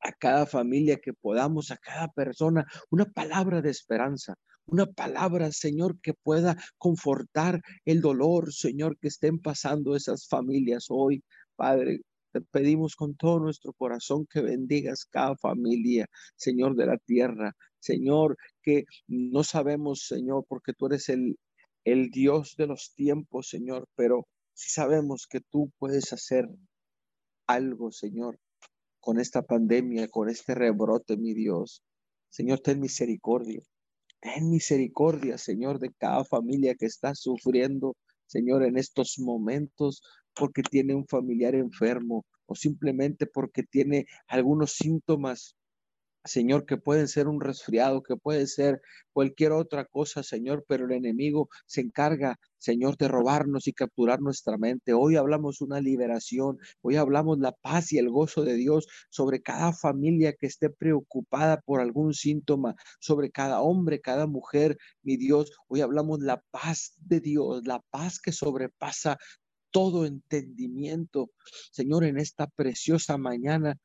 a 0.00 0.12
cada 0.12 0.46
familia 0.46 0.98
que 0.98 1.12
podamos, 1.12 1.70
a 1.70 1.76
cada 1.76 2.08
persona, 2.08 2.66
una 2.90 3.04
palabra 3.04 3.60
de 3.62 3.70
esperanza, 3.70 4.34
una 4.66 4.86
palabra, 4.86 5.50
Señor, 5.52 6.00
que 6.00 6.14
pueda 6.14 6.56
confortar 6.78 7.60
el 7.84 8.00
dolor, 8.00 8.52
Señor, 8.52 8.98
que 8.98 9.08
estén 9.08 9.38
pasando 9.40 9.96
esas 9.96 10.28
familias 10.28 10.86
hoy. 10.88 11.22
Padre, 11.56 12.00
te 12.32 12.40
pedimos 12.40 12.94
con 12.94 13.16
todo 13.16 13.40
nuestro 13.40 13.72
corazón 13.72 14.26
que 14.30 14.40
bendigas 14.40 15.04
cada 15.04 15.36
familia, 15.36 16.06
Señor 16.36 16.76
de 16.76 16.86
la 16.86 16.96
tierra. 16.98 17.52
Señor, 17.80 18.36
que 18.62 18.84
no 19.08 19.42
sabemos, 19.42 20.06
Señor, 20.06 20.44
porque 20.48 20.72
tú 20.72 20.86
eres 20.86 21.08
el, 21.08 21.38
el 21.84 22.10
Dios 22.10 22.54
de 22.56 22.66
los 22.66 22.92
tiempos, 22.94 23.48
Señor, 23.48 23.88
pero 23.96 24.26
sí 24.54 24.70
sabemos 24.70 25.26
que 25.28 25.40
tú 25.40 25.72
puedes 25.78 26.12
hacer 26.12 26.48
algo, 27.46 27.90
Señor, 27.90 28.38
con 29.00 29.18
esta 29.18 29.42
pandemia, 29.42 30.08
con 30.08 30.28
este 30.28 30.54
rebrote, 30.54 31.16
mi 31.16 31.34
Dios. 31.34 31.82
Señor, 32.28 32.60
ten 32.60 32.80
misericordia. 32.80 33.62
Ten 34.20 34.50
misericordia, 34.50 35.38
Señor, 35.38 35.78
de 35.78 35.90
cada 35.98 36.24
familia 36.24 36.74
que 36.74 36.86
está 36.86 37.14
sufriendo, 37.14 37.96
Señor, 38.26 38.62
en 38.64 38.76
estos 38.76 39.18
momentos 39.18 40.02
porque 40.34 40.62
tiene 40.62 40.94
un 40.94 41.06
familiar 41.06 41.54
enfermo 41.54 42.24
o 42.46 42.54
simplemente 42.54 43.26
porque 43.26 43.62
tiene 43.62 44.06
algunos 44.28 44.72
síntomas 44.72 45.56
Señor, 46.24 46.66
que 46.66 46.76
puede 46.76 47.06
ser 47.06 47.28
un 47.28 47.40
resfriado, 47.40 48.02
que 48.02 48.14
puede 48.16 48.46
ser 48.46 48.82
cualquier 49.12 49.52
otra 49.52 49.86
cosa, 49.86 50.22
Señor, 50.22 50.64
pero 50.68 50.84
el 50.84 50.92
enemigo 50.92 51.48
se 51.66 51.80
encarga, 51.80 52.38
Señor, 52.58 52.98
de 52.98 53.08
robarnos 53.08 53.66
y 53.66 53.72
capturar 53.72 54.20
nuestra 54.20 54.58
mente. 54.58 54.92
Hoy 54.92 55.16
hablamos 55.16 55.62
una 55.62 55.80
liberación, 55.80 56.58
hoy 56.82 56.96
hablamos 56.96 57.38
la 57.38 57.52
paz 57.52 57.92
y 57.92 57.98
el 57.98 58.10
gozo 58.10 58.44
de 58.44 58.54
Dios 58.54 58.86
sobre 59.08 59.40
cada 59.40 59.72
familia 59.72 60.34
que 60.38 60.46
esté 60.46 60.68
preocupada 60.68 61.62
por 61.62 61.80
algún 61.80 62.12
síntoma, 62.12 62.74
sobre 63.00 63.30
cada 63.30 63.62
hombre, 63.62 64.00
cada 64.00 64.26
mujer, 64.26 64.76
mi 65.02 65.16
Dios. 65.16 65.52
Hoy 65.68 65.80
hablamos 65.80 66.20
la 66.20 66.42
paz 66.50 66.92
de 66.98 67.20
Dios, 67.20 67.66
la 67.66 67.80
paz 67.90 68.20
que 68.20 68.32
sobrepasa 68.32 69.16
todo 69.70 70.04
entendimiento. 70.04 71.30
Señor, 71.72 72.04
en 72.04 72.18
esta 72.18 72.46
preciosa 72.46 73.16
mañana 73.16 73.78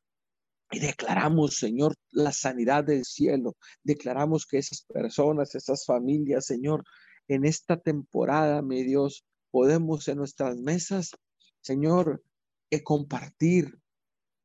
y 0.70 0.80
declaramos, 0.80 1.56
Señor, 1.56 1.94
la 2.10 2.32
sanidad 2.32 2.84
del 2.84 3.04
cielo. 3.04 3.56
Declaramos 3.82 4.46
que 4.46 4.58
esas 4.58 4.82
personas, 4.82 5.54
esas 5.54 5.84
familias, 5.84 6.46
Señor, 6.46 6.84
en 7.28 7.44
esta 7.44 7.76
temporada, 7.76 8.62
mi 8.62 8.82
Dios, 8.82 9.24
podemos 9.50 10.06
en 10.08 10.18
nuestras 10.18 10.56
mesas, 10.56 11.10
Señor, 11.60 12.22
eh, 12.70 12.82
compartir. 12.82 13.78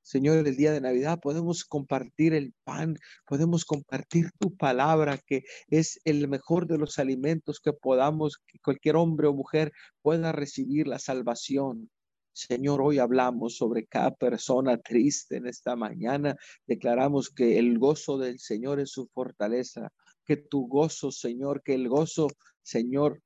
Señor, 0.03 0.47
el 0.47 0.55
día 0.55 0.71
de 0.71 0.81
Navidad 0.81 1.19
podemos 1.19 1.63
compartir 1.63 2.33
el 2.33 2.53
pan, 2.63 2.97
podemos 3.27 3.65
compartir 3.65 4.31
tu 4.39 4.55
palabra, 4.55 5.19
que 5.25 5.43
es 5.69 5.99
el 6.05 6.27
mejor 6.27 6.67
de 6.67 6.77
los 6.77 6.97
alimentos 6.97 7.59
que 7.59 7.71
podamos, 7.71 8.39
que 8.47 8.59
cualquier 8.59 8.95
hombre 8.95 9.27
o 9.27 9.33
mujer 9.33 9.71
pueda 10.01 10.31
recibir 10.31 10.87
la 10.87 10.97
salvación. 10.97 11.89
Señor, 12.33 12.81
hoy 12.81 13.00
hablamos 13.00 13.57
sobre 13.57 13.85
cada 13.85 14.11
persona 14.11 14.77
triste 14.77 15.38
en 15.38 15.47
esta 15.47 15.75
mañana. 15.75 16.35
Declaramos 16.65 17.29
que 17.29 17.59
el 17.59 17.77
gozo 17.77 18.17
del 18.17 18.39
Señor 18.39 18.79
es 18.79 18.91
su 18.91 19.07
fortaleza, 19.07 19.89
que 20.25 20.38
tu 20.38 20.67
gozo, 20.67 21.11
Señor, 21.11 21.61
que 21.61 21.73
el 21.73 21.89
gozo, 21.89 22.27
Señor, 22.61 23.21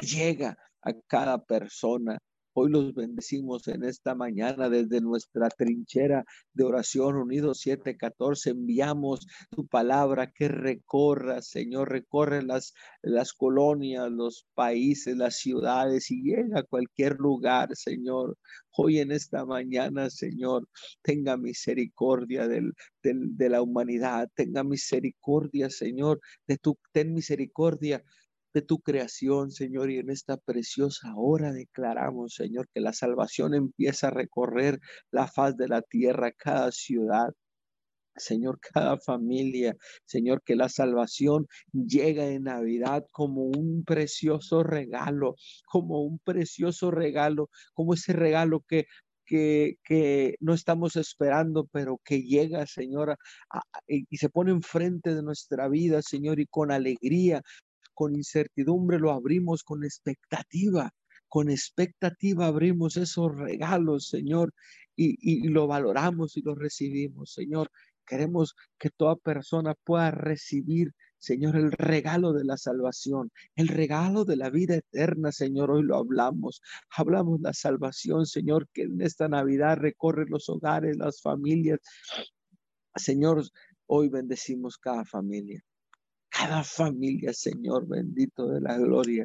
llega 0.00 0.56
a 0.82 0.92
cada 1.06 1.44
persona. 1.44 2.18
Hoy 2.60 2.70
los 2.70 2.92
bendecimos 2.92 3.68
en 3.68 3.84
esta 3.84 4.16
mañana 4.16 4.68
desde 4.68 5.00
nuestra 5.00 5.48
trinchera 5.48 6.24
de 6.52 6.64
oración 6.64 7.14
unidos 7.14 7.60
714. 7.60 8.50
Enviamos 8.50 9.28
tu 9.50 9.68
palabra 9.68 10.32
que 10.32 10.48
recorra, 10.48 11.40
Señor, 11.40 11.88
recorre 11.88 12.42
las, 12.42 12.74
las 13.00 13.32
colonias, 13.32 14.10
los 14.10 14.48
países, 14.54 15.16
las 15.16 15.36
ciudades 15.36 16.10
y 16.10 16.20
llega 16.20 16.58
a 16.58 16.62
cualquier 16.64 17.20
lugar, 17.20 17.76
Señor. 17.76 18.36
Hoy 18.76 18.98
en 18.98 19.12
esta 19.12 19.46
mañana, 19.46 20.10
Señor, 20.10 20.66
tenga 21.00 21.36
misericordia 21.36 22.48
del, 22.48 22.72
de 23.04 23.48
la 23.48 23.62
humanidad, 23.62 24.28
tenga 24.34 24.64
misericordia, 24.64 25.70
Señor, 25.70 26.20
de 26.48 26.56
tu, 26.56 26.76
ten 26.90 27.14
misericordia 27.14 28.02
tu 28.62 28.80
creación, 28.80 29.50
Señor, 29.50 29.90
y 29.90 29.98
en 29.98 30.10
esta 30.10 30.36
preciosa 30.36 31.12
hora 31.16 31.52
declaramos, 31.52 32.34
Señor, 32.34 32.68
que 32.74 32.80
la 32.80 32.92
salvación 32.92 33.54
empieza 33.54 34.08
a 34.08 34.10
recorrer 34.10 34.80
la 35.10 35.26
faz 35.26 35.56
de 35.56 35.68
la 35.68 35.82
tierra, 35.82 36.32
cada 36.32 36.72
ciudad, 36.72 37.28
Señor, 38.18 38.58
cada 38.74 38.98
familia, 38.98 39.76
Señor, 40.04 40.42
que 40.44 40.56
la 40.56 40.68
salvación 40.68 41.46
llega 41.72 42.26
en 42.28 42.44
Navidad 42.44 43.04
como 43.12 43.44
un 43.44 43.84
precioso 43.84 44.62
regalo, 44.62 45.36
como 45.66 46.02
un 46.02 46.18
precioso 46.18 46.90
regalo, 46.90 47.50
como 47.74 47.94
ese 47.94 48.12
regalo 48.12 48.64
que 48.68 48.86
que, 49.28 49.76
que, 49.84 50.36
no 50.40 50.54
estamos 50.54 50.96
esperando, 50.96 51.68
pero 51.70 52.00
que 52.02 52.22
llega, 52.22 52.66
Señor, 52.66 53.18
y 53.86 54.16
se 54.16 54.30
pone 54.30 54.52
enfrente 54.52 55.14
de 55.14 55.22
nuestra 55.22 55.68
vida, 55.68 56.00
Señor, 56.00 56.40
y 56.40 56.46
con 56.46 56.72
alegría 56.72 57.42
con 57.98 58.14
incertidumbre 58.14 59.00
lo 59.00 59.10
abrimos 59.10 59.64
con 59.64 59.82
expectativa. 59.82 60.92
Con 61.26 61.50
expectativa 61.50 62.46
abrimos 62.46 62.96
esos 62.96 63.34
regalos, 63.34 64.06
Señor, 64.06 64.54
y, 64.94 65.48
lo 65.48 65.66
valoramos 65.66 66.36
y 66.36 66.42
lo 66.42 66.54
recibimos, 66.54 67.32
Señor. 67.32 67.72
Queremos 68.06 68.54
que 68.78 68.90
toda 68.90 69.16
persona 69.16 69.74
pueda 69.82 70.12
recibir, 70.12 70.92
Señor, 71.18 71.56
el 71.56 71.72
regalo 71.72 72.32
de 72.32 72.44
la 72.44 72.56
salvación, 72.56 73.32
el 73.56 73.66
regalo 73.66 74.24
de 74.24 74.36
la 74.36 74.48
vida 74.48 74.76
eterna, 74.76 75.32
Señor, 75.32 75.72
hoy 75.72 75.82
lo 75.82 75.96
hablamos. 75.96 76.62
Hablamos 76.96 77.40
la 77.40 77.52
salvación, 77.52 78.26
Señor, 78.26 78.68
que 78.72 78.82
en 78.82 79.02
esta 79.02 79.26
Navidad 79.26 79.76
recorre 79.76 80.26
los 80.28 80.48
hogares, 80.48 80.96
las 80.96 81.20
familias. 81.20 81.80
Señor, 82.94 83.42
hoy 83.86 84.08
bendecimos 84.08 84.78
cada 84.78 85.04
familia, 85.04 85.60
cada 86.38 86.62
familia, 86.62 87.32
Señor, 87.32 87.88
bendito 87.88 88.46
de 88.46 88.60
la 88.60 88.78
gloria. 88.78 89.24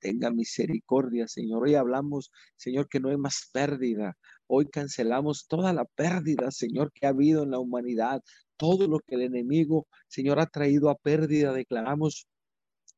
Tenga 0.00 0.30
misericordia, 0.30 1.28
Señor. 1.28 1.64
Hoy 1.64 1.74
hablamos, 1.74 2.30
Señor, 2.56 2.88
que 2.88 3.00
no 3.00 3.10
hay 3.10 3.18
más 3.18 3.50
pérdida. 3.52 4.16
Hoy 4.46 4.66
cancelamos 4.70 5.46
toda 5.46 5.74
la 5.74 5.84
pérdida, 5.84 6.50
Señor, 6.50 6.90
que 6.92 7.06
ha 7.06 7.10
habido 7.10 7.42
en 7.42 7.50
la 7.50 7.58
humanidad. 7.58 8.22
Todo 8.56 8.88
lo 8.88 9.00
que 9.00 9.16
el 9.16 9.22
enemigo, 9.22 9.86
Señor, 10.06 10.40
ha 10.40 10.46
traído 10.46 10.88
a 10.88 10.96
pérdida. 10.96 11.52
Declaramos, 11.52 12.26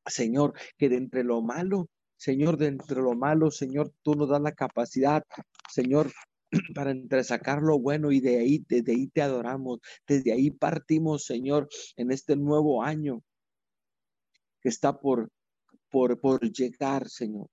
Señor, 0.07 0.55
que 0.79 0.89
de 0.89 0.99
entre 0.99 1.25
lo 1.25 1.43
malo, 1.43 1.89
Señor, 2.17 2.57
de 2.57 2.69
entre 2.69 3.01
lo 3.01 3.15
malo, 3.15 3.51
Señor, 3.51 3.93
tú 4.03 4.15
nos 4.15 4.29
das 4.29 4.43
la 4.43 4.53
capacidad, 4.53 5.25
Señor, 5.69 6.13
para 6.75 6.93
entresacar 6.93 7.63
lo 7.63 7.81
bueno 7.81 8.13
y 8.13 8.21
de 8.21 8.39
ahí, 8.39 8.65
desde 8.69 8.93
ahí 8.93 9.09
te 9.09 9.23
adoramos. 9.23 9.81
Desde 10.07 10.33
ahí 10.33 10.53
partimos, 10.53 11.25
Señor, 11.25 11.69
en 11.97 12.13
este 12.13 12.37
nuevo 12.37 12.85
año 12.85 13.25
que 14.61 14.69
está 14.69 14.99
por 15.01 15.31
por, 15.91 16.21
por 16.21 16.41
llegar, 16.51 17.09
Señor. 17.09 17.49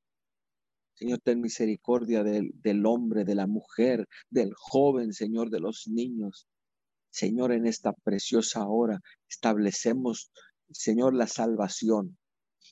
Señor, 0.94 1.20
ten 1.24 1.42
misericordia 1.42 2.24
del, 2.24 2.52
del 2.56 2.86
hombre, 2.86 3.24
de 3.24 3.36
la 3.36 3.48
mujer, 3.48 4.08
del 4.30 4.54
joven, 4.56 5.14
Señor, 5.14 5.50
de 5.50 5.60
los 5.60 5.88
niños. 5.88 6.48
Señor, 7.10 7.52
en 7.52 7.68
esta 7.68 7.94
preciosa 7.94 8.68
hora 8.68 9.02
establecemos, 9.30 10.32
Señor, 10.72 11.14
la 11.14 11.28
salvación. 11.28 12.18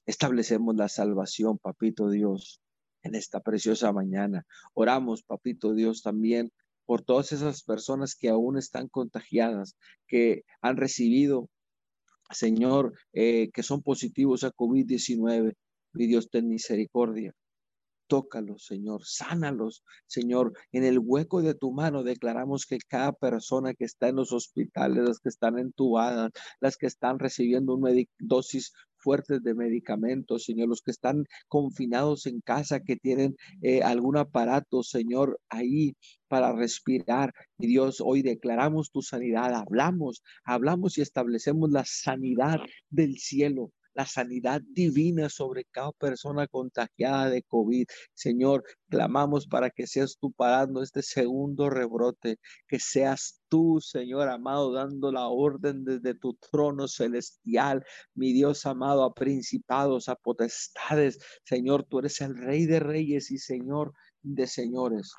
Establecemos 0.05 0.75
la 0.75 0.89
salvación, 0.89 1.57
Papito 1.57 2.09
Dios, 2.09 2.61
en 3.03 3.15
esta 3.15 3.41
preciosa 3.41 3.91
mañana. 3.91 4.45
Oramos, 4.73 5.23
Papito 5.23 5.73
Dios, 5.73 6.01
también 6.01 6.51
por 6.85 7.03
todas 7.03 7.31
esas 7.31 7.63
personas 7.63 8.15
que 8.15 8.29
aún 8.29 8.57
están 8.57 8.87
contagiadas, 8.87 9.75
que 10.07 10.43
han 10.61 10.77
recibido 10.77 11.49
Señor, 12.31 12.93
eh, 13.13 13.49
que 13.53 13.63
son 13.63 13.81
positivos 13.81 14.43
a 14.43 14.51
COVID-19. 14.51 15.53
Mi 15.93 16.07
Dios, 16.07 16.29
ten 16.29 16.47
misericordia. 16.47 17.33
Tócalos, 18.07 18.65
Señor, 18.65 19.01
sánalos, 19.03 19.83
Señor. 20.05 20.53
En 20.71 20.83
el 20.83 20.99
hueco 20.99 21.41
de 21.41 21.55
tu 21.55 21.71
mano 21.71 22.03
declaramos 22.03 22.65
que 22.65 22.77
cada 22.87 23.13
persona 23.13 23.73
que 23.73 23.85
está 23.85 24.09
en 24.09 24.17
los 24.17 24.31
hospitales, 24.31 25.03
las 25.03 25.19
que 25.19 25.29
están 25.29 25.57
entubadas, 25.57 26.31
las 26.59 26.77
que 26.77 26.85
están 26.85 27.17
recibiendo 27.17 27.75
una 27.75 27.91
dosis 28.19 28.73
fuertes 29.05 29.43
de 29.43 29.53
medicamentos, 29.53 30.45
Señor, 30.45 30.69
los 30.69 30.81
que 30.81 30.89
están 30.89 31.25
confinados 31.47 32.25
en 32.25 32.41
casa, 32.41 32.79
que 32.79 32.95
tienen 32.95 33.35
eh, 33.61 33.83
algún 33.83 34.17
aparato, 34.17 34.81
Señor, 34.81 35.39
ahí 35.49 35.95
para 36.27 36.51
respirar. 36.53 37.31
Y 37.59 37.67
Dios, 37.67 38.01
hoy 38.03 38.23
declaramos 38.23 38.89
tu 38.89 39.03
sanidad, 39.03 39.53
hablamos, 39.53 40.23
hablamos 40.43 40.97
y 40.97 41.01
establecemos 41.01 41.69
la 41.69 41.85
sanidad 41.85 42.59
del 42.89 43.19
cielo 43.19 43.71
la 43.95 44.05
sanidad 44.05 44.61
divina 44.61 45.29
sobre 45.29 45.65
cada 45.65 45.91
persona 45.93 46.47
contagiada 46.47 47.29
de 47.29 47.43
COVID. 47.43 47.87
Señor, 48.13 48.63
clamamos 48.89 49.47
para 49.47 49.69
que 49.69 49.87
seas 49.87 50.17
tú 50.19 50.31
parando 50.31 50.83
este 50.83 51.01
segundo 51.01 51.69
rebrote, 51.69 52.37
que 52.67 52.79
seas 52.79 53.41
tú, 53.49 53.79
Señor 53.81 54.29
amado, 54.29 54.73
dando 54.73 55.11
la 55.11 55.27
orden 55.27 55.83
desde 55.85 56.13
tu 56.13 56.35
trono 56.35 56.87
celestial, 56.87 57.83
mi 58.13 58.33
Dios 58.33 58.65
amado, 58.65 59.03
a 59.03 59.13
principados, 59.13 60.09
a 60.09 60.15
potestades. 60.15 61.19
Señor, 61.43 61.85
tú 61.89 61.99
eres 61.99 62.21
el 62.21 62.35
Rey 62.37 62.65
de 62.65 62.79
Reyes 62.79 63.31
y 63.31 63.37
Señor 63.37 63.93
de 64.21 64.47
Señores. 64.47 65.13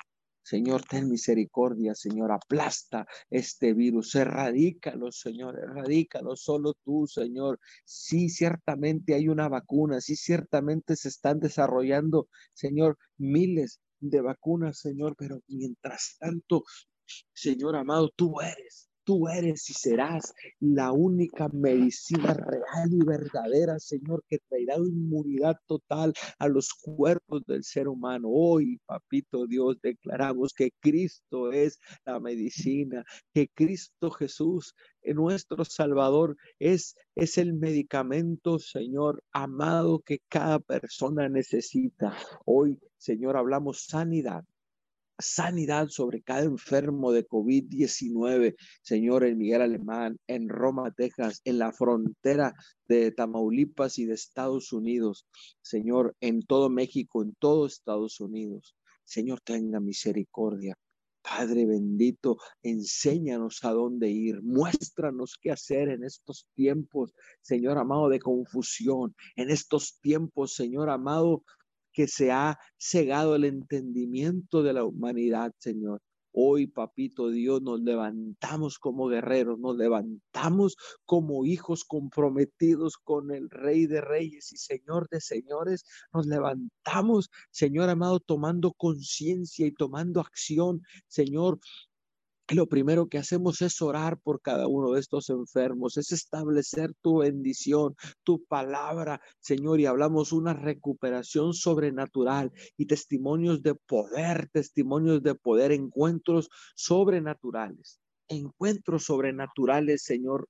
Señor, 0.51 0.81
ten 0.91 1.09
misericordia, 1.09 1.93
Señor, 1.93 2.31
aplasta 2.31 3.05
este 3.29 3.73
virus, 3.73 4.15
erradícalo, 4.15 5.11
Señor, 5.11 5.59
erradícalo, 5.59 6.37
solo 6.37 6.73
tú, 6.85 7.05
Señor. 7.05 7.59
Sí, 7.83 8.29
ciertamente 8.29 9.13
hay 9.13 9.27
una 9.27 9.49
vacuna, 9.49 9.99
sí, 9.99 10.15
ciertamente 10.15 10.95
se 10.95 11.09
están 11.09 11.41
desarrollando, 11.41 12.29
Señor, 12.53 12.97
miles 13.17 13.81
de 13.99 14.21
vacunas, 14.21 14.79
Señor, 14.79 15.15
pero 15.17 15.41
mientras 15.47 16.15
tanto, 16.17 16.63
Señor 17.33 17.75
amado, 17.75 18.09
tú 18.15 18.39
eres 18.39 18.86
Tú 19.07 19.29
eres 19.29 19.69
y 19.69 19.73
serás 19.73 20.33
la 20.59 20.91
única 20.91 21.47
medicina 21.53 22.33
real 22.33 22.91
y 22.91 23.05
verdadera, 23.05 23.79
Señor, 23.79 24.21
que 24.27 24.39
traerá 24.49 24.75
inmunidad 24.75 25.55
total 25.65 26.13
a 26.37 26.49
los 26.49 26.73
cuerpos 26.73 27.41
del 27.45 27.63
ser 27.63 27.87
humano. 27.87 28.27
Hoy, 28.29 28.81
papito 28.85 29.47
Dios, 29.47 29.77
declaramos 29.81 30.51
que 30.53 30.71
Cristo 30.81 31.53
es 31.53 31.79
la 32.03 32.19
medicina, 32.19 33.05
que 33.33 33.47
Cristo 33.47 34.11
Jesús, 34.11 34.75
nuestro 35.05 35.63
Salvador, 35.63 36.35
es, 36.59 36.93
es 37.15 37.37
el 37.37 37.53
medicamento, 37.53 38.59
Señor, 38.59 39.23
amado 39.31 40.01
que 40.01 40.19
cada 40.27 40.59
persona 40.59 41.29
necesita. 41.29 42.13
Hoy, 42.43 42.77
Señor, 42.97 43.37
hablamos 43.37 43.85
sanidad 43.85 44.43
sanidad 45.19 45.87
sobre 45.89 46.21
cada 46.21 46.43
enfermo 46.43 47.11
de 47.11 47.27
COVID-19, 47.27 48.55
Señor, 48.81 49.23
en 49.23 49.37
Miguel 49.37 49.61
Alemán, 49.61 50.17
en 50.27 50.49
Roma, 50.49 50.91
Texas, 50.91 51.41
en 51.43 51.59
la 51.59 51.71
frontera 51.71 52.53
de 52.87 53.11
Tamaulipas 53.11 53.97
y 53.97 54.05
de 54.05 54.13
Estados 54.13 54.73
Unidos, 54.73 55.27
Señor, 55.61 56.15
en 56.21 56.41
todo 56.41 56.69
México, 56.69 57.23
en 57.23 57.33
todo 57.39 57.65
Estados 57.65 58.19
Unidos. 58.19 58.75
Señor, 59.05 59.39
tenga 59.41 59.79
misericordia. 59.79 60.75
Padre 61.21 61.65
bendito, 61.65 62.37
enséñanos 62.63 63.63
a 63.65 63.71
dónde 63.71 64.09
ir, 64.09 64.41
muéstranos 64.43 65.37
qué 65.41 65.51
hacer 65.51 65.89
en 65.89 66.05
estos 66.05 66.47
tiempos, 66.53 67.13
Señor 67.41 67.77
amado, 67.77 68.07
de 68.07 68.19
confusión, 68.19 69.13
en 69.35 69.49
estos 69.49 69.99
tiempos, 69.99 70.53
Señor 70.53 70.89
amado, 70.89 71.43
que 71.97 72.07
se 72.07 72.31
ha 72.31 72.59
cegado 72.77 73.35
el 73.35 73.43
entendimiento 73.43 74.61
de 74.61 74.71
la 74.71 74.85
humanidad, 74.85 75.51
Señor. 75.57 75.99
Hoy, 76.31 76.67
papito 76.67 77.31
Dios, 77.31 77.63
nos 77.63 77.81
levantamos 77.81 78.77
como 78.77 79.07
guerreros, 79.07 79.57
nos 79.57 79.75
levantamos 79.75 80.77
como 81.05 81.43
hijos 81.43 81.83
comprometidos 81.83 82.97
con 82.97 83.31
el 83.31 83.49
Rey 83.49 83.87
de 83.87 84.01
Reyes 84.01 84.51
y 84.51 84.57
Señor 84.57 85.09
de 85.09 85.19
Señores. 85.19 85.85
Nos 86.13 86.27
levantamos, 86.27 87.31
Señor 87.49 87.89
amado, 87.89 88.19
tomando 88.19 88.73
conciencia 88.73 89.65
y 89.65 89.71
tomando 89.71 90.21
acción, 90.21 90.83
Señor, 91.07 91.59
lo 92.55 92.67
primero 92.67 93.07
que 93.07 93.17
hacemos 93.17 93.61
es 93.61 93.81
orar 93.81 94.19
por 94.19 94.41
cada 94.41 94.67
uno 94.67 94.91
de 94.91 94.99
estos 94.99 95.29
enfermos, 95.29 95.97
es 95.97 96.11
establecer 96.11 96.93
tu 97.01 97.19
bendición, 97.19 97.95
tu 98.23 98.43
palabra, 98.45 99.19
Señor, 99.39 99.79
y 99.79 99.85
hablamos 99.85 100.31
una 100.31 100.53
recuperación 100.53 101.53
sobrenatural 101.53 102.51
y 102.77 102.85
testimonios 102.85 103.61
de 103.63 103.75
poder, 103.75 104.49
testimonios 104.51 105.21
de 105.23 105.35
poder, 105.35 105.71
encuentros 105.71 106.49
sobrenaturales, 106.75 107.99
encuentros 108.29 109.03
sobrenaturales, 109.03 110.03
Señor, 110.03 110.47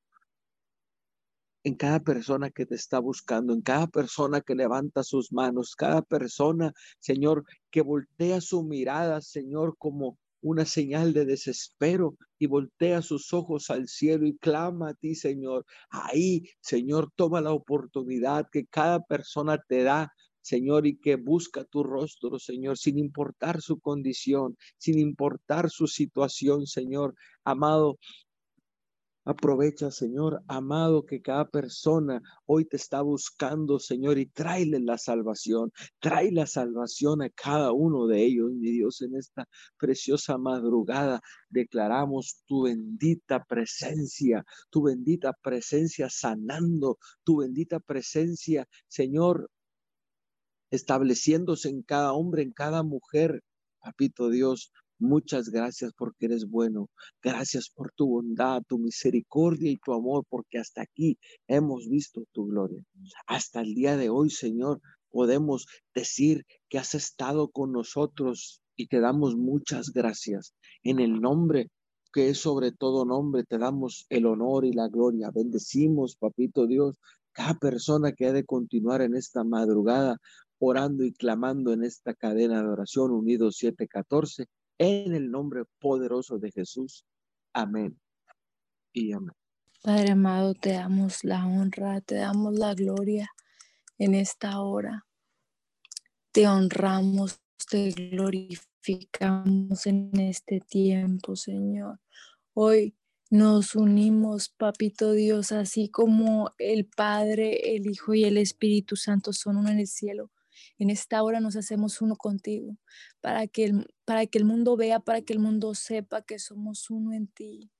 en 1.64 1.76
cada 1.76 2.00
persona 2.00 2.50
que 2.50 2.66
te 2.66 2.76
está 2.76 3.00
buscando, 3.00 3.54
en 3.54 3.62
cada 3.62 3.88
persona 3.88 4.42
que 4.42 4.56
levanta 4.56 5.04
sus 5.04 5.34
manos, 5.34 5.76
cada 5.76 6.02
persona, 6.02 6.74
Señor, 7.00 7.44
que 7.72 7.82
voltea 7.82 8.40
su 8.40 8.64
mirada, 8.64 9.20
Señor, 9.20 9.76
como 9.78 10.18
una 10.41 10.65
señal 10.65 11.13
de 11.13 11.26
desespero 11.26 12.17
y 12.39 12.47
voltea 12.47 13.02
sus 13.02 13.34
ojos 13.34 13.69
al 13.69 13.88
cielo 13.88 14.28
y 14.28 14.38
clama 14.38 14.89
a 14.89 14.93
ti, 14.93 15.15
Señor. 15.15 15.65
Ahí, 15.89 16.43
Señor, 16.62 17.12
toma 17.15 17.41
la 17.41 17.52
oportunidad 17.54 18.47
que 18.52 18.65
cada 18.65 19.04
persona 19.04 19.60
te 19.67 19.84
da 19.84 20.12
Señor, 20.47 20.88
y 20.88 20.97
que 20.97 21.17
busca 21.17 21.65
tu 21.65 21.84
rostro, 21.84 22.39
Señor, 22.39 22.78
sin 22.78 22.97
importar 22.97 23.62
su 23.62 23.80
condición, 23.82 24.56
sin 24.78 24.97
importar 24.97 25.69
su 25.69 25.88
situación, 25.88 26.67
Señor. 26.67 27.15
Amado, 27.43 27.97
Aprovecha, 29.28 29.92
Señor, 29.92 30.42
amado, 30.48 31.06
que 31.06 31.22
cada 31.22 31.50
persona 31.50 32.22
hoy 32.46 32.63
te 32.63 32.78
está 32.78 33.02
buscando, 33.02 33.78
Señor, 33.78 34.18
y 34.18 34.28
tráele 34.28 34.80
la 34.80 34.98
salvación. 34.98 35.74
Trae 36.00 36.32
la 36.32 36.48
salvación 36.48 37.22
a 37.22 37.30
cada 37.32 37.74
uno 37.74 38.08
de 38.08 38.24
ellos, 38.24 38.54
mi 38.54 38.72
Dios, 38.72 39.02
en 39.02 39.18
esta 39.18 39.46
preciosa 39.78 40.38
madrugada. 40.38 41.20
Declaramos 41.50 42.42
tu 42.46 42.63
bendita 42.63 43.44
presencia, 43.44 44.46
tu 44.70 44.84
bendita 44.84 45.34
presencia 45.44 46.10
sanando, 46.10 46.98
tu 47.26 47.42
bendita 47.42 47.82
presencia, 47.82 48.66
Señor, 48.88 49.50
estableciéndose 50.72 51.68
en 51.68 51.82
cada 51.82 52.13
hombre, 52.13 52.44
en 52.44 52.54
cada 52.54 52.82
mujer. 52.82 53.44
Papito 53.82 54.30
Dios, 54.30 54.72
Muchas 55.00 55.50
gracias 55.50 55.94
porque 55.94 56.26
eres 56.26 56.50
bueno. 56.50 56.90
Gracias 57.22 57.70
por 57.70 57.92
tu 57.92 58.08
bondad, 58.08 58.64
tu 58.68 58.80
misericordia 58.80 59.70
y 59.70 59.78
tu 59.78 59.94
amor, 59.94 60.26
porque 60.28 60.58
hasta 60.58 60.82
aquí 60.82 61.20
hemos 61.48 61.88
visto 61.88 62.26
tu 62.32 62.48
gloria. 62.48 62.84
Hasta 63.28 63.62
el 63.62 63.76
día 63.76 63.96
de 63.96 64.10
hoy, 64.10 64.32
Señor, 64.32 64.82
podemos 65.12 65.68
decir 65.94 66.46
que 66.70 66.80
has 66.80 66.96
estado 66.96 67.50
con 67.50 67.72
nosotros 67.72 68.62
y 68.76 68.88
te 68.88 69.00
damos 69.00 69.36
muchas 69.36 69.92
gracias. 69.92 70.54
En 70.84 71.00
el 71.00 71.22
nombre 71.22 71.70
que 72.12 72.30
es 72.30 72.40
sobre 72.40 72.72
todo 72.72 73.06
nombre, 73.06 73.44
te 73.44 73.60
damos 73.60 74.08
el 74.10 74.26
honor 74.26 74.66
y 74.66 74.74
la 74.74 74.88
gloria. 74.88 75.30
Bendecimos, 75.30 76.16
papito 76.16 76.66
Dios, 76.66 77.00
cada 77.32 77.54
persona 77.54 78.14
que 78.14 78.26
ha 78.26 78.34
de 78.34 78.46
continuar 78.46 79.02
en 79.04 79.16
esta 79.16 79.44
madrugada 79.44 80.18
orando 80.60 81.04
y 81.04 81.14
clamando 81.14 81.74
en 81.74 81.84
esta 81.84 82.16
cadena 82.16 82.64
de 82.64 82.70
oración 82.70 83.12
unidos 83.12 83.58
714 83.58 84.48
en 84.78 85.16
el 85.16 85.32
nombre 85.32 85.63
poderoso 85.80 86.38
de 86.38 86.52
Jesús. 86.52 87.06
Amén 87.54 88.00
y 88.94 89.13
amén. 89.13 89.36
Padre 89.84 90.12
amado, 90.12 90.54
te 90.54 90.74
damos 90.74 91.24
la 91.24 91.46
honra, 91.46 92.02
te 92.02 92.16
damos 92.16 92.54
la 92.56 92.74
gloria 92.74 93.30
en 93.98 94.16
esta 94.16 94.60
hora. 94.60 95.06
Te 96.32 96.48
honramos, 96.48 97.40
te 97.70 97.92
glorificamos 97.92 99.86
en 99.86 100.12
este 100.20 100.60
tiempo, 100.60 101.36
Señor. 101.36 102.00
Hoy 102.54 102.96
nos 103.30 103.76
unimos, 103.76 104.50
Papito 104.50 105.12
Dios, 105.12 105.52
así 105.52 105.90
como 105.90 106.54
el 106.58 106.86
Padre, 106.86 107.76
el 107.76 107.88
Hijo 107.88 108.13
y 108.13 108.24
el 108.24 108.38
Espíritu 108.38 108.96
Santo 108.96 109.34
son 109.34 109.58
uno 109.58 109.70
en 109.70 109.80
el 109.80 109.88
cielo. 109.88 110.32
En 110.78 110.89
esta 110.89 111.24
hora 111.24 111.39
nos 111.39 111.56
hacemos 111.56 112.02
uno 112.02 112.15
contigo, 112.15 112.78
para 113.22 113.48
que, 113.48 113.65
el, 113.65 113.88
para 114.06 114.26
que 114.26 114.38
el 114.38 114.46
mundo 114.46 114.78
vea, 114.78 115.00
para 115.00 115.22
que 115.22 115.34
el 115.34 115.39
mundo 115.39 115.74
sepa 115.76 116.22
que 116.22 116.39
somos 116.39 116.89
uno 116.89 117.13
en 117.13 117.28
ti. 117.28 117.72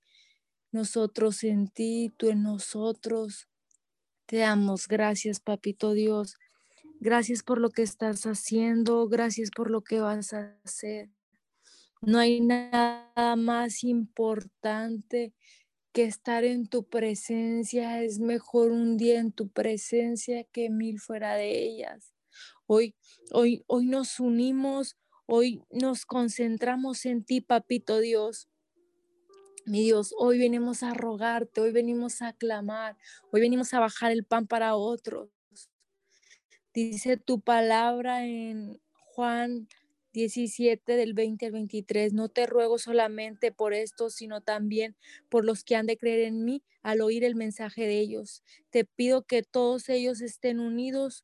Nosotros 0.72 1.44
en 1.44 1.70
ti, 1.70 2.14
tú 2.18 2.30
en 2.30 2.44
nosotros. 2.44 3.48
Te 4.26 4.38
damos 4.38 4.88
gracias, 4.88 5.40
Papito 5.40 5.94
Dios. 5.94 6.36
Gracias 7.00 7.44
por 7.44 7.60
lo 7.60 7.70
que 7.70 7.84
estás 7.84 8.26
haciendo, 8.26 9.08
gracias 9.08 9.52
por 9.56 9.70
lo 9.70 9.84
que 9.84 10.00
vas 10.00 10.34
a 10.34 10.58
hacer. 10.64 11.10
No 12.02 12.20
hay 12.20 12.42
nada 12.42 13.36
más 13.36 13.84
importante 13.84 15.34
que 15.94 16.04
estar 16.04 16.44
en 16.44 16.68
tu 16.68 16.84
presencia. 16.88 18.04
Es 18.04 18.20
mejor 18.20 18.72
un 18.72 18.98
día 18.98 19.20
en 19.20 19.32
tu 19.32 19.50
presencia 19.50 20.44
que 20.44 20.70
mil 20.70 21.00
fuera 21.00 21.36
de 21.36 21.64
ellas. 21.64 22.14
Hoy, 22.70 22.96
hoy, 23.32 23.64
hoy 23.68 23.86
nos 23.86 24.20
unimos, 24.20 24.98
hoy 25.26 25.64
nos 25.72 26.06
concentramos 26.06 27.06
en 27.06 27.24
ti, 27.24 27.40
papito 27.40 28.00
Dios. 28.00 28.50
Mi 29.66 29.84
Dios, 29.84 30.14
hoy 30.18 30.38
venimos 30.38 30.84
a 30.84 30.94
rogarte, 30.94 31.62
hoy 31.62 31.72
venimos 31.72 32.22
a 32.22 32.34
clamar, 32.34 32.98
hoy 33.32 33.40
venimos 33.40 33.74
a 33.74 33.80
bajar 33.80 34.12
el 34.12 34.26
pan 34.26 34.48
para 34.48 34.76
otros. 34.76 35.30
Dice 36.74 37.16
tu 37.16 37.40
palabra 37.40 38.26
en 38.26 38.82
Juan 38.92 39.70
17 40.12 40.98
del 40.98 41.14
20 41.14 41.46
al 41.46 41.52
23, 41.54 42.12
no 42.12 42.28
te 42.28 42.48
ruego 42.48 42.80
solamente 42.80 43.54
por 43.54 43.74
esto, 43.74 44.10
sino 44.10 44.42
también 44.42 44.98
por 45.30 45.46
los 45.46 45.64
que 45.64 45.78
han 45.78 45.86
de 45.86 45.98
creer 45.98 46.20
en 46.26 46.44
mí 46.44 46.64
al 46.82 47.00
oír 47.00 47.24
el 47.24 47.36
mensaje 47.36 47.84
de 47.84 47.98
ellos. 48.00 48.44
Te 48.72 48.84
pido 48.84 49.24
que 49.24 49.42
todos 49.42 49.88
ellos 49.88 50.20
estén 50.20 50.60
unidos 50.60 51.24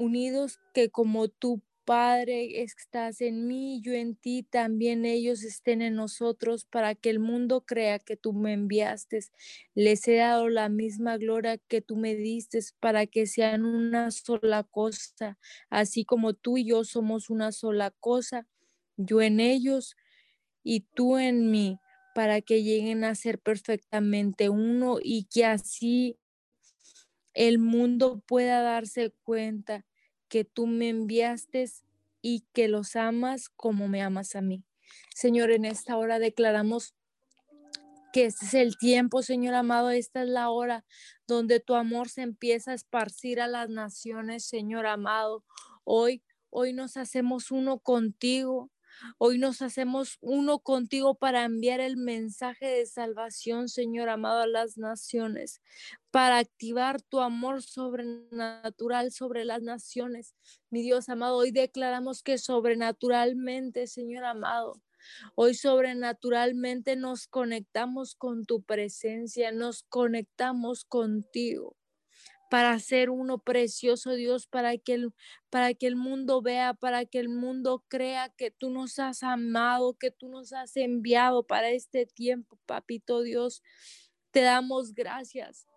unidos 0.00 0.58
que 0.72 0.90
como 0.90 1.28
tu 1.28 1.62
Padre 1.84 2.62
estás 2.62 3.20
en 3.20 3.48
mí, 3.48 3.80
yo 3.82 3.94
en 3.94 4.14
ti, 4.14 4.44
también 4.44 5.04
ellos 5.04 5.42
estén 5.42 5.82
en 5.82 5.96
nosotros 5.96 6.64
para 6.64 6.94
que 6.94 7.10
el 7.10 7.18
mundo 7.18 7.64
crea 7.66 7.98
que 7.98 8.16
tú 8.16 8.32
me 8.32 8.52
enviaste. 8.52 9.18
Les 9.74 10.06
he 10.06 10.16
dado 10.16 10.48
la 10.48 10.68
misma 10.68 11.16
gloria 11.16 11.58
que 11.58 11.80
tú 11.80 11.96
me 11.96 12.14
diste 12.14 12.60
para 12.78 13.06
que 13.06 13.26
sean 13.26 13.64
una 13.64 14.12
sola 14.12 14.62
cosa, 14.62 15.36
así 15.68 16.04
como 16.04 16.34
tú 16.34 16.58
y 16.58 16.66
yo 16.66 16.84
somos 16.84 17.28
una 17.28 17.50
sola 17.50 17.90
cosa, 17.98 18.46
yo 18.96 19.20
en 19.20 19.40
ellos 19.40 19.96
y 20.62 20.82
tú 20.94 21.18
en 21.18 21.50
mí, 21.50 21.80
para 22.14 22.40
que 22.40 22.62
lleguen 22.62 23.02
a 23.02 23.16
ser 23.16 23.40
perfectamente 23.40 24.48
uno 24.48 24.98
y 25.02 25.24
que 25.24 25.44
así 25.44 26.18
el 27.34 27.58
mundo 27.58 28.22
pueda 28.26 28.62
darse 28.62 29.12
cuenta 29.24 29.86
que 30.30 30.44
tú 30.44 30.66
me 30.66 30.88
enviaste 30.88 31.68
y 32.22 32.46
que 32.54 32.68
los 32.68 32.96
amas 32.96 33.50
como 33.50 33.88
me 33.88 34.00
amas 34.00 34.34
a 34.36 34.40
mí. 34.40 34.64
Señor, 35.14 35.50
en 35.50 35.66
esta 35.66 35.98
hora 35.98 36.18
declaramos 36.18 36.94
que 38.12 38.24
este 38.24 38.46
es 38.46 38.54
el 38.54 38.78
tiempo, 38.78 39.22
Señor 39.22 39.54
amado, 39.54 39.90
esta 39.90 40.22
es 40.22 40.28
la 40.28 40.50
hora 40.50 40.84
donde 41.26 41.60
tu 41.60 41.74
amor 41.74 42.08
se 42.08 42.22
empieza 42.22 42.72
a 42.72 42.74
esparcir 42.74 43.40
a 43.40 43.46
las 43.46 43.68
naciones, 43.68 44.44
Señor 44.44 44.86
amado. 44.86 45.44
Hoy, 45.84 46.22
hoy 46.48 46.72
nos 46.72 46.96
hacemos 46.96 47.50
uno 47.50 47.78
contigo. 47.78 48.70
Hoy 49.18 49.38
nos 49.38 49.62
hacemos 49.62 50.18
uno 50.20 50.58
contigo 50.58 51.14
para 51.14 51.44
enviar 51.44 51.80
el 51.80 51.96
mensaje 51.96 52.66
de 52.66 52.86
salvación, 52.86 53.68
Señor 53.68 54.08
amado, 54.08 54.40
a 54.40 54.46
las 54.46 54.76
naciones, 54.76 55.62
para 56.10 56.38
activar 56.38 57.00
tu 57.02 57.20
amor 57.20 57.62
sobrenatural 57.62 59.12
sobre 59.12 59.44
las 59.44 59.62
naciones. 59.62 60.34
Mi 60.70 60.82
Dios 60.82 61.08
amado, 61.08 61.36
hoy 61.36 61.52
declaramos 61.52 62.22
que 62.22 62.38
sobrenaturalmente, 62.38 63.86
Señor 63.86 64.24
amado, 64.24 64.80
Hoy 65.34 65.54
sobrenaturalmente 65.54 66.96
nos 66.96 67.26
conectamos 67.26 68.14
con 68.14 68.44
tu 68.44 68.62
presencia, 68.62 69.52
nos 69.52 69.82
conectamos 69.84 70.84
contigo 70.84 71.76
para 72.50 72.76
ser 72.80 73.10
uno 73.10 73.38
precioso, 73.38 74.14
Dios, 74.14 74.48
para 74.48 74.76
que, 74.76 74.94
el, 74.94 75.14
para 75.50 75.72
que 75.72 75.86
el 75.86 75.94
mundo 75.94 76.42
vea, 76.42 76.74
para 76.74 77.06
que 77.06 77.20
el 77.20 77.28
mundo 77.28 77.84
crea 77.86 78.28
que 78.30 78.50
tú 78.50 78.70
nos 78.70 78.98
has 78.98 79.22
amado, 79.22 79.94
que 79.94 80.10
tú 80.10 80.28
nos 80.28 80.52
has 80.52 80.76
enviado 80.76 81.46
para 81.46 81.70
este 81.70 82.06
tiempo, 82.06 82.58
papito 82.66 83.22
Dios. 83.22 83.62
Te 84.32 84.40
damos 84.40 84.94
gracias. 84.94 85.68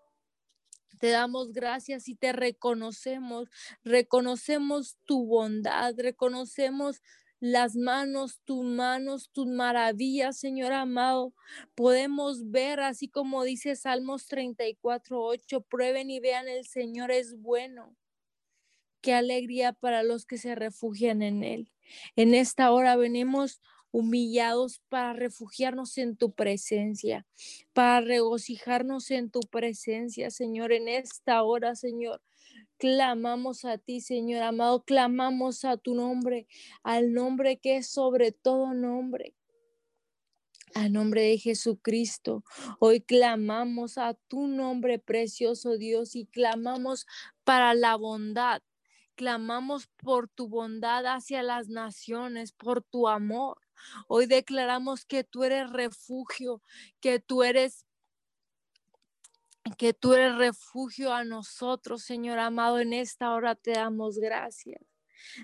Te 0.99 1.09
damos 1.09 1.51
gracias 1.51 2.07
y 2.07 2.15
te 2.15 2.31
reconocemos, 2.31 3.49
reconocemos 3.83 4.97
tu 5.05 5.25
bondad, 5.25 5.93
reconocemos 5.97 7.01
las 7.39 7.75
manos, 7.75 8.39
tus 8.45 8.63
manos, 8.63 9.29
tus 9.33 9.47
maravillas, 9.47 10.37
Señor 10.37 10.71
amado. 10.71 11.33
Podemos 11.75 12.49
ver, 12.51 12.79
así 12.79 13.09
como 13.09 13.43
dice 13.43 13.75
Salmos 13.75 14.27
34, 14.27 15.21
8, 15.21 15.61
prueben 15.61 16.09
y 16.09 16.21
vean, 16.21 16.47
el 16.47 16.65
Señor 16.65 17.11
es 17.11 17.35
bueno. 17.41 17.97
Qué 19.01 19.13
alegría 19.13 19.73
para 19.73 20.03
los 20.03 20.25
que 20.25 20.37
se 20.37 20.55
refugian 20.55 21.21
en 21.21 21.43
Él. 21.43 21.71
En 22.15 22.33
esta 22.33 22.71
hora 22.71 22.95
venimos 22.95 23.59
humillados 23.93 24.81
para 24.89 25.13
refugiarnos 25.13 25.97
en 25.99 26.17
tu 26.17 26.33
presencia, 26.33 27.25
para 27.73 28.01
regocijarnos 28.01 29.11
en 29.11 29.29
tu 29.29 29.39
presencia, 29.41 30.31
Señor, 30.31 30.73
en 30.73 30.87
esta 30.87 31.43
hora, 31.43 31.75
Señor. 31.75 32.19
Clamamos 32.77 33.65
a 33.65 33.77
ti, 33.77 34.01
Señor 34.01 34.41
amado, 34.41 34.83
clamamos 34.83 35.63
a 35.63 35.77
tu 35.77 35.93
nombre, 35.93 36.47
al 36.81 37.13
nombre 37.13 37.57
que 37.57 37.77
es 37.77 37.87
sobre 37.87 38.31
todo 38.31 38.73
nombre. 38.73 39.35
Al 40.73 40.91
nombre 40.91 41.21
de 41.21 41.37
Jesucristo, 41.37 42.43
hoy 42.79 42.99
clamamos 42.99 43.99
a 43.99 44.15
tu 44.27 44.47
nombre 44.47 44.97
precioso 44.97 45.77
Dios 45.77 46.15
y 46.15 46.25
clamamos 46.25 47.05
para 47.43 47.75
la 47.75 47.95
bondad. 47.95 48.63
Clamamos 49.15 49.87
por 49.97 50.27
tu 50.29 50.47
bondad 50.47 51.05
hacia 51.05 51.43
las 51.43 51.69
naciones, 51.69 52.53
por 52.53 52.81
tu 52.81 53.07
amor. 53.07 53.59
Hoy 54.07 54.25
declaramos 54.25 55.05
que 55.05 55.23
tú 55.23 55.43
eres 55.43 55.69
refugio, 55.71 56.61
que 56.99 57.19
tú 57.19 57.43
eres 57.43 57.85
que 59.77 59.93
tú 59.93 60.13
eres 60.13 60.35
refugio 60.35 61.13
a 61.13 61.23
nosotros, 61.23 62.03
Señor 62.03 62.39
amado. 62.39 62.79
En 62.79 62.93
esta 62.93 63.33
hora 63.33 63.55
te 63.55 63.71
damos 63.71 64.17
gracias. 64.19 64.81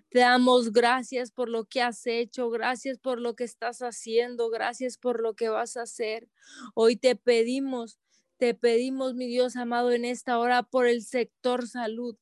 Te 0.10 0.20
damos 0.20 0.74
gracias 0.74 1.32
por 1.32 1.50
lo 1.50 1.66
que 1.66 1.82
has 1.82 2.06
hecho, 2.06 2.50
gracias 2.50 3.00
por 3.00 3.22
lo 3.22 3.36
que 3.36 3.46
estás 3.46 3.80
haciendo, 3.80 4.50
gracias 4.50 4.98
por 4.98 5.22
lo 5.22 5.36
que 5.36 5.50
vas 5.50 5.78
a 5.78 5.84
hacer. 5.84 6.28
Hoy 6.74 6.98
te 6.98 7.16
pedimos, 7.16 7.98
te 8.38 8.54
pedimos, 8.54 9.16
mi 9.16 9.28
Dios 9.28 9.56
amado, 9.56 9.92
en 9.92 10.04
esta 10.06 10.38
hora 10.38 10.64
por 10.64 10.86
el 10.86 11.02
sector 11.04 11.68
salud. 11.68 12.18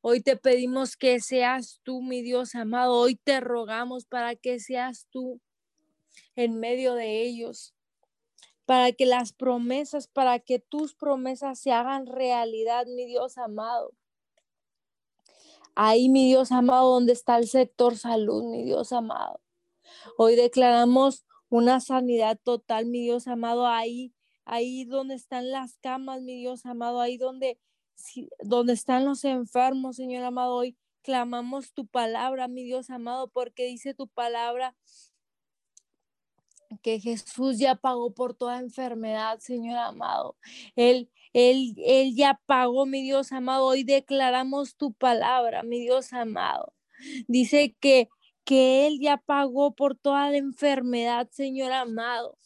Hoy 0.00 0.20
te 0.20 0.36
pedimos 0.36 0.96
que 0.96 1.20
seas 1.20 1.80
tú, 1.82 2.02
mi 2.02 2.22
Dios 2.22 2.54
amado. 2.54 2.94
Hoy 2.94 3.16
te 3.16 3.40
rogamos 3.40 4.06
para 4.06 4.34
que 4.34 4.58
seas 4.58 5.06
tú 5.10 5.40
en 6.36 6.58
medio 6.58 6.94
de 6.94 7.22
ellos 7.22 7.74
para 8.64 8.92
que 8.92 9.06
las 9.06 9.32
promesas, 9.32 10.06
para 10.08 10.38
que 10.38 10.58
tus 10.58 10.94
promesas 10.94 11.58
se 11.58 11.72
hagan 11.72 12.06
realidad, 12.06 12.86
mi 12.86 13.06
Dios 13.06 13.38
amado. 13.38 13.92
Ahí, 15.74 16.08
mi 16.08 16.28
Dios 16.28 16.52
amado, 16.52 16.90
donde 16.90 17.12
está 17.12 17.38
el 17.38 17.48
sector 17.48 17.96
salud, 17.96 18.44
mi 18.44 18.62
Dios 18.62 18.92
amado. 18.92 19.40
Hoy 20.16 20.36
declaramos 20.36 21.24
una 21.48 21.80
sanidad 21.80 22.38
total, 22.42 22.86
mi 22.86 23.00
Dios 23.00 23.26
amado, 23.26 23.66
ahí, 23.66 24.14
ahí 24.44 24.84
donde 24.84 25.14
están 25.14 25.50
las 25.50 25.78
camas, 25.78 26.22
mi 26.22 26.36
Dios 26.36 26.64
amado, 26.66 27.00
ahí 27.00 27.16
donde, 27.16 27.58
donde 28.40 28.74
están 28.74 29.04
los 29.04 29.24
enfermos, 29.24 29.96
Señor 29.96 30.24
amado, 30.24 30.54
hoy 30.54 30.76
clamamos 31.02 31.72
tu 31.72 31.86
palabra, 31.86 32.48
mi 32.48 32.64
Dios 32.64 32.90
amado, 32.90 33.28
porque 33.28 33.66
dice 33.66 33.92
tu 33.94 34.08
palabra 34.08 34.74
que 36.82 37.00
Jesús 37.00 37.58
ya 37.58 37.74
pagó 37.74 38.12
por 38.14 38.34
toda 38.34 38.60
enfermedad, 38.60 39.38
Señor 39.40 39.78
amado. 39.78 40.36
Él, 40.76 41.10
él, 41.32 41.74
él 41.78 42.14
ya 42.14 42.40
pagó, 42.46 42.86
mi 42.86 43.02
Dios 43.02 43.32
amado. 43.32 43.66
Hoy 43.66 43.84
declaramos 43.84 44.76
tu 44.76 44.92
palabra, 44.92 45.62
mi 45.62 45.80
Dios 45.80 46.12
amado. 46.12 46.72
Dice 47.28 47.76
que, 47.80 48.08
que 48.44 48.86
Él 48.86 48.98
ya 49.00 49.16
pagó 49.18 49.74
por 49.74 49.96
toda 49.96 50.30
la 50.30 50.36
enfermedad, 50.38 51.28
Señor 51.30 51.72
amado. 51.72 52.38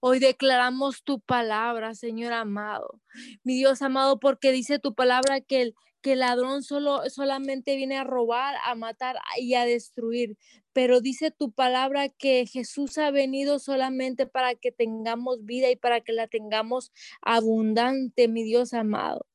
Hoy 0.00 0.18
declaramos 0.18 1.02
tu 1.02 1.20
palabra, 1.20 1.94
Señor 1.94 2.32
amado. 2.32 3.00
Mi 3.44 3.56
Dios 3.56 3.82
amado, 3.82 4.18
porque 4.18 4.52
dice 4.52 4.78
tu 4.78 4.94
palabra 4.94 5.40
que 5.40 5.62
el, 5.62 5.74
que 6.02 6.14
ladrón 6.14 6.62
solo, 6.62 7.02
solamente 7.10 7.74
viene 7.74 7.96
a 7.96 8.04
robar, 8.04 8.54
a 8.64 8.74
matar 8.76 9.16
y 9.38 9.54
a 9.54 9.64
destruir. 9.64 10.36
Pero 10.72 11.00
dice 11.00 11.32
tu 11.32 11.52
palabra 11.52 12.08
que 12.08 12.46
Jesús 12.46 12.96
ha 12.98 13.10
venido 13.10 13.58
solamente 13.58 14.26
para 14.26 14.54
que 14.54 14.70
tengamos 14.70 15.44
vida 15.44 15.70
y 15.70 15.76
para 15.76 16.00
que 16.00 16.12
la 16.12 16.28
tengamos 16.28 16.92
abundante, 17.22 18.28
mi 18.28 18.44
Dios 18.44 18.72
amado. 18.72 19.26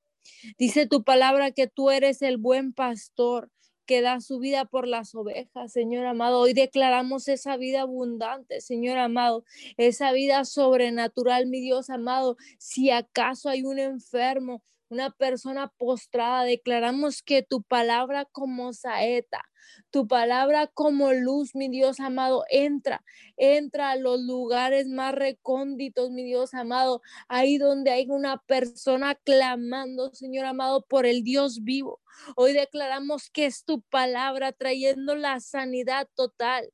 Dice 0.58 0.88
tu 0.88 1.04
palabra 1.04 1.52
que 1.52 1.68
tú 1.68 1.92
eres 1.92 2.22
el 2.22 2.38
buen 2.38 2.74
pastor 2.74 3.52
que 3.92 4.02
da 4.02 4.22
su 4.22 4.40
vida 4.40 4.64
por 4.64 4.88
las 4.88 5.14
ovejas, 5.16 5.74
Señor 5.74 6.06
amado. 6.06 6.40
Hoy 6.40 6.54
declaramos 6.54 7.28
esa 7.28 7.58
vida 7.58 7.82
abundante, 7.82 8.62
Señor 8.62 8.98
amado, 8.98 9.44
esa 9.76 10.14
vida 10.14 10.46
sobrenatural, 10.46 11.46
mi 11.48 11.60
Dios 11.60 11.90
amado. 11.90 12.38
Si 12.58 12.90
acaso 12.90 13.50
hay 13.50 13.64
un 13.64 13.80
enfermo, 13.80 14.64
una 14.92 15.10
persona 15.10 15.70
postrada. 15.78 16.44
Declaramos 16.44 17.24
que 17.24 17.42
tu 17.42 17.64
palabra 17.64 18.26
como 18.26 18.74
saeta, 18.74 19.42
tu 19.90 20.08
palabra 20.08 20.68
como 20.68 21.14
luz, 21.14 21.56
mi 21.56 21.70
Dios 21.70 22.00
amado, 22.00 22.44
entra, 22.50 23.04
entra 23.38 23.92
a 23.92 23.96
los 23.96 24.20
lugares 24.20 24.88
más 24.88 25.16
recónditos, 25.16 26.12
mi 26.12 26.24
Dios 26.24 26.54
amado, 26.54 27.02
ahí 27.30 27.58
donde 27.58 27.92
hay 27.92 28.08
una 28.10 28.38
persona 28.38 29.16
clamando, 29.16 30.14
Señor 30.14 30.46
amado, 30.46 30.86
por 30.88 31.06
el 31.06 31.24
Dios 31.24 31.64
vivo. 31.64 32.02
Hoy 32.36 32.54
declaramos 32.54 33.30
que 33.30 33.46
es 33.46 33.64
tu 33.64 33.82
palabra 33.84 34.52
trayendo 34.52 35.16
la 35.16 35.40
sanidad 35.40 36.08
total 36.16 36.72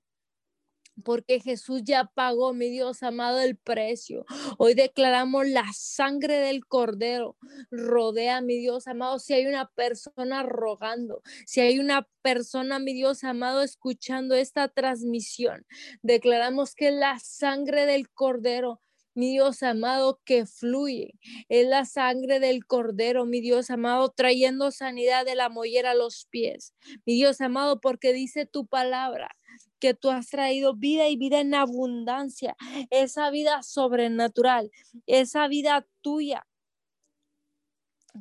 porque 1.03 1.39
Jesús 1.39 1.81
ya 1.83 2.05
pagó, 2.05 2.53
mi 2.53 2.69
Dios 2.69 3.03
amado, 3.03 3.39
el 3.39 3.57
precio. 3.57 4.25
Hoy 4.57 4.73
declaramos 4.73 5.47
la 5.47 5.65
sangre 5.73 6.37
del 6.37 6.65
cordero. 6.65 7.37
Rodea, 7.71 8.41
mi 8.41 8.57
Dios 8.57 8.87
amado, 8.87 9.19
si 9.19 9.33
hay 9.33 9.45
una 9.45 9.69
persona 9.69 10.43
rogando, 10.43 11.21
si 11.45 11.61
hay 11.61 11.79
una 11.79 12.07
persona, 12.21 12.79
mi 12.79 12.93
Dios 12.93 13.23
amado, 13.23 13.61
escuchando 13.61 14.35
esta 14.35 14.67
transmisión, 14.67 15.65
declaramos 16.01 16.75
que 16.75 16.91
la 16.91 17.19
sangre 17.19 17.85
del 17.85 18.09
cordero 18.09 18.81
mi 19.17 19.31
Dios 19.31 19.63
amado, 19.63 20.21
que 20.25 20.45
fluye. 20.45 21.15
Es 21.49 21.65
la 21.67 21.85
sangre 21.85 22.39
del 22.39 22.67
cordero, 22.67 23.25
mi 23.25 23.41
Dios 23.41 23.71
amado, 23.71 24.13
trayendo 24.15 24.69
sanidad 24.69 25.25
de 25.25 25.33
la 25.33 25.49
mollera 25.49 25.91
a 25.91 25.95
los 25.95 26.27
pies. 26.29 26.75
Mi 27.03 27.15
Dios 27.15 27.41
amado, 27.41 27.81
porque 27.81 28.13
dice 28.13 28.45
tu 28.45 28.67
palabra 28.67 29.35
que 29.79 29.93
tú 29.93 30.09
has 30.09 30.29
traído 30.29 30.75
vida 30.75 31.07
y 31.07 31.17
vida 31.17 31.39
en 31.39 31.53
abundancia, 31.53 32.55
esa 32.89 33.29
vida 33.29 33.63
sobrenatural, 33.63 34.71
esa 35.05 35.47
vida 35.47 35.87
tuya 36.01 36.45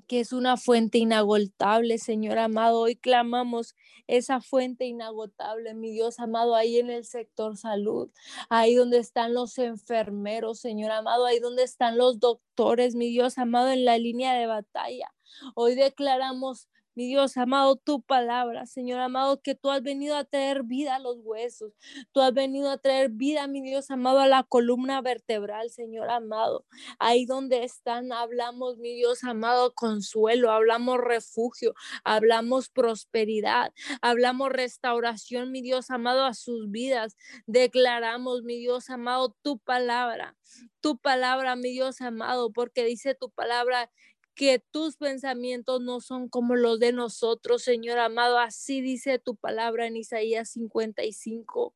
que 0.07 0.21
es 0.21 0.33
una 0.33 0.57
fuente 0.57 0.99
inagotable, 0.99 1.99
Señor 1.99 2.39
amado. 2.39 2.81
Hoy 2.81 2.97
clamamos 2.97 3.75
esa 4.07 4.41
fuente 4.41 4.87
inagotable, 4.87 5.75
mi 5.75 5.91
Dios 5.91 6.21
amado, 6.21 6.55
ahí 6.55 6.79
en 6.79 6.91
el 6.91 7.05
sector 7.05 7.57
salud, 7.57 8.11
ahí 8.49 8.75
donde 8.75 8.99
están 8.99 9.35
los 9.35 9.59
enfermeros, 9.59 10.61
Señor 10.61 10.93
amado, 10.93 11.27
ahí 11.27 11.41
donde 11.41 11.65
están 11.65 11.99
los 11.99 12.21
doctores, 12.21 12.95
mi 12.95 13.09
Dios 13.09 13.39
amado, 13.39 13.71
en 13.71 13.85
la 13.85 13.99
línea 13.99 14.35
de 14.35 14.47
batalla. 14.47 15.13
Hoy 15.55 15.75
declaramos 15.75 16.69
mi 16.97 17.07
Dios 17.07 17.37
amado, 17.37 17.77
tu 17.77 18.01
palabra, 18.01 18.65
Señor 18.65 19.01
amado, 19.01 19.43
que 19.43 19.55
tú 19.55 19.71
has 19.71 19.83
venido 19.83 20.17
a 20.17 20.25
traer 20.25 20.63
vida 20.65 20.97
a 20.97 20.99
los 20.99 21.19
huesos, 21.23 21.75
tú 22.11 22.23
has 22.23 22.33
venido 22.33 22.71
a 22.71 22.79
traer 22.79 23.11
vida, 23.11 23.47
mi 23.47 23.61
Dios 23.61 23.91
amado, 23.91 24.19
a 24.21 24.27
la 24.27 24.43
columna 24.43 25.03
vertebral, 25.03 25.71
Señor 25.71 26.09
amado. 26.09 26.65
Ahí 26.99 27.27
donde 27.27 27.65
están, 27.65 28.13
hablamos, 28.13 28.79
mi 28.79 28.95
Dios 28.95 29.25
amado, 29.25 29.75
consuelo, 29.75 30.51
hablamos 30.51 30.99
refugio, 30.99 31.75
hablamos 32.03 32.71
prosperidad, 32.71 33.75
hablamos 34.01 34.51
restauración, 34.51 35.53
mi 35.53 35.61
Dios 35.61 35.91
amado, 35.91 36.25
a 36.25 36.33
sus 36.33 36.71
vidas. 36.71 37.17
Declaramos, 37.47 38.43
mi 38.43 38.57
Dios 38.57 38.89
amado, 38.89 39.37
tu 39.43 39.59
palabra, 39.59 40.35
tu 40.81 40.97
palabra, 40.97 41.57
mi 41.57 41.73
Dios 41.73 42.01
amado, 42.01 42.53
porque 42.53 42.85
dice 42.87 43.15
tu 43.15 43.31
palabra 43.31 43.91
que 44.37 44.63
tus 44.71 44.97
pensamientos 44.97 45.81
no 45.81 46.01
son 46.01 46.29
como 46.29 46.57
los 46.57 46.79
de 46.79 46.93
nosotros, 46.93 47.63
Señor 47.63 47.99
amado. 47.99 48.39
Así 48.39 48.83
dice 48.83 49.19
tu 49.19 49.35
palabra 49.35 49.87
en 49.87 49.97
Isaías 49.97 50.51
55. 50.51 51.75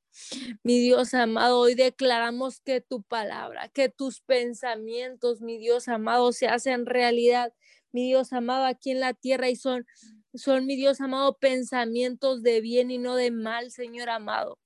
Mi 0.62 0.79
Dios 0.79 1.14
amado, 1.14 1.59
hoy 1.59 1.75
declaramos 1.75 2.61
que 2.61 2.83
tu 2.83 3.03
palabra, 3.03 3.68
que 3.70 3.88
tus 3.88 4.20
pensamientos, 4.20 5.40
mi 5.40 5.57
Dios 5.59 5.88
amado, 5.88 6.33
se 6.33 6.49
hacen 6.49 6.85
realidad. 6.85 7.53
Mi 7.92 8.07
Dios 8.07 8.33
amado, 8.35 8.66
aquí 8.66 8.90
en 8.90 9.01
la 9.01 9.14
tierra 9.14 9.49
y 9.49 9.57
son, 9.57 9.87
son, 10.35 10.66
mi 10.66 10.77
Dios 10.77 11.01
amado, 11.01 11.38
pensamientos 11.38 12.42
de 12.42 12.61
bien 12.61 12.90
y 12.90 12.99
no 12.99 13.16
de 13.16 13.31
mal, 13.31 13.70
Señor 13.70 14.11
amado. 14.11 14.59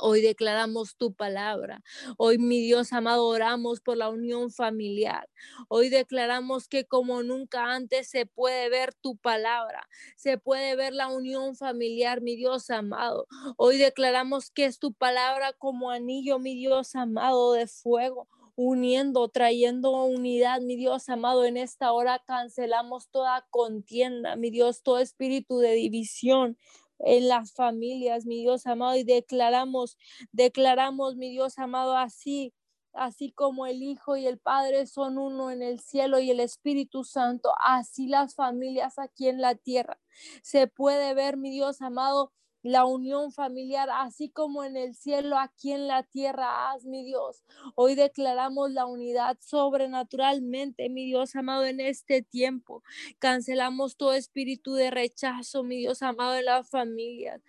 Hoy 0.00 0.20
declaramos 0.20 0.96
tu 0.96 1.14
palabra. 1.14 1.80
Hoy, 2.18 2.38
mi 2.38 2.60
Dios 2.60 2.92
amado, 2.92 3.24
oramos 3.26 3.80
por 3.80 3.96
la 3.96 4.08
unión 4.08 4.50
familiar. 4.50 5.28
Hoy 5.68 5.90
declaramos 5.90 6.66
que 6.66 6.86
como 6.86 7.22
nunca 7.22 7.72
antes 7.72 8.08
se 8.08 8.26
puede 8.26 8.68
ver 8.68 8.94
tu 8.94 9.16
palabra, 9.16 9.88
se 10.16 10.38
puede 10.38 10.74
ver 10.74 10.92
la 10.92 11.06
unión 11.06 11.54
familiar, 11.54 12.20
mi 12.20 12.34
Dios 12.34 12.68
amado. 12.70 13.28
Hoy 13.56 13.78
declaramos 13.78 14.50
que 14.50 14.64
es 14.64 14.80
tu 14.80 14.92
palabra 14.92 15.52
como 15.52 15.90
anillo, 15.92 16.40
mi 16.40 16.56
Dios 16.56 16.96
amado, 16.96 17.52
de 17.52 17.68
fuego 17.68 18.28
uniendo, 18.56 19.28
trayendo 19.28 20.04
unidad, 20.04 20.62
mi 20.62 20.76
Dios 20.76 21.10
amado, 21.10 21.44
en 21.44 21.58
esta 21.58 21.92
hora 21.92 22.22
cancelamos 22.26 23.10
toda 23.10 23.46
contienda, 23.50 24.34
mi 24.34 24.50
Dios, 24.50 24.82
todo 24.82 24.98
espíritu 24.98 25.58
de 25.58 25.72
división, 25.72 26.56
en 27.00 27.28
las 27.28 27.52
familias, 27.52 28.26
mi 28.26 28.40
Dios 28.40 28.66
amado, 28.66 28.96
y 28.96 29.04
declaramos, 29.04 29.98
declaramos, 30.32 31.16
mi 31.16 31.30
Dios 31.30 31.58
amado, 31.58 31.96
así, 31.96 32.54
así 32.92 33.32
como 33.32 33.66
el 33.66 33.82
Hijo 33.82 34.16
y 34.16 34.26
el 34.26 34.38
Padre 34.38 34.86
son 34.86 35.18
uno 35.18 35.50
en 35.50 35.62
el 35.62 35.80
cielo 35.80 36.18
y 36.20 36.30
el 36.30 36.40
Espíritu 36.40 37.04
Santo, 37.04 37.52
así 37.64 38.08
las 38.08 38.34
familias 38.34 38.98
aquí 38.98 39.28
en 39.28 39.40
la 39.40 39.54
tierra. 39.54 39.98
Se 40.42 40.66
puede 40.66 41.14
ver, 41.14 41.36
mi 41.36 41.50
Dios 41.50 41.82
amado, 41.82 42.32
la 42.66 42.84
unión 42.84 43.30
familiar, 43.30 43.88
así 43.92 44.28
como 44.28 44.64
en 44.64 44.76
el 44.76 44.94
cielo, 44.94 45.38
aquí 45.38 45.72
en 45.72 45.86
la 45.86 46.02
tierra, 46.02 46.72
haz 46.72 46.84
mi 46.84 47.04
Dios. 47.04 47.44
Hoy 47.76 47.94
declaramos 47.94 48.72
la 48.72 48.86
unidad 48.86 49.38
sobrenaturalmente, 49.40 50.88
mi 50.88 51.06
Dios 51.06 51.36
amado, 51.36 51.64
en 51.64 51.80
este 51.80 52.22
tiempo. 52.22 52.82
Cancelamos 53.20 53.96
todo 53.96 54.14
espíritu 54.14 54.74
de 54.74 54.90
rechazo, 54.90 55.62
mi 55.62 55.76
Dios 55.76 56.02
amado, 56.02 56.36
en 56.36 56.46
la 56.46 56.64
familia. 56.64 57.40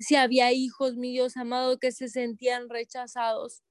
Si 0.00 0.16
había 0.16 0.52
hijos, 0.52 0.96
mi 0.96 1.12
Dios 1.12 1.36
amado, 1.36 1.78
que 1.78 1.92
se 1.92 2.08
sentían 2.08 2.68
rechazados. 2.68 3.62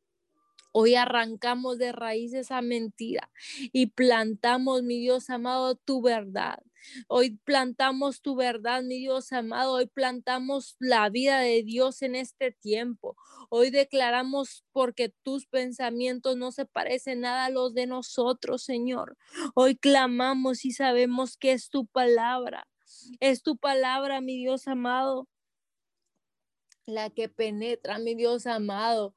Hoy 0.71 0.95
arrancamos 0.95 1.77
de 1.77 1.91
raíz 1.91 2.33
esa 2.33 2.61
mentira 2.61 3.29
y 3.71 3.87
plantamos, 3.87 4.83
mi 4.83 4.99
Dios 4.99 5.29
amado, 5.29 5.75
tu 5.75 6.01
verdad. 6.01 6.63
Hoy 7.07 7.37
plantamos 7.43 8.21
tu 8.21 8.35
verdad, 8.35 8.83
mi 8.83 8.99
Dios 8.99 9.31
amado. 9.31 9.73
Hoy 9.73 9.87
plantamos 9.87 10.75
la 10.79 11.09
vida 11.09 11.39
de 11.39 11.63
Dios 11.63 12.01
en 12.01 12.15
este 12.15 12.51
tiempo. 12.51 13.17
Hoy 13.49 13.71
declaramos 13.71 14.63
porque 14.71 15.13
tus 15.23 15.45
pensamientos 15.45 16.37
no 16.37 16.51
se 16.51 16.65
parecen 16.65 17.21
nada 17.21 17.45
a 17.45 17.49
los 17.49 17.73
de 17.73 17.87
nosotros, 17.87 18.63
Señor. 18.63 19.17
Hoy 19.53 19.75
clamamos 19.75 20.65
y 20.65 20.71
sabemos 20.71 21.37
que 21.37 21.51
es 21.51 21.69
tu 21.69 21.85
palabra. 21.87 22.67
Es 23.19 23.43
tu 23.43 23.57
palabra, 23.57 24.21
mi 24.21 24.37
Dios 24.37 24.67
amado 24.67 25.27
la 26.85 27.09
que 27.09 27.29
penetra, 27.29 27.99
mi 27.99 28.15
Dios 28.15 28.45
amado, 28.45 29.15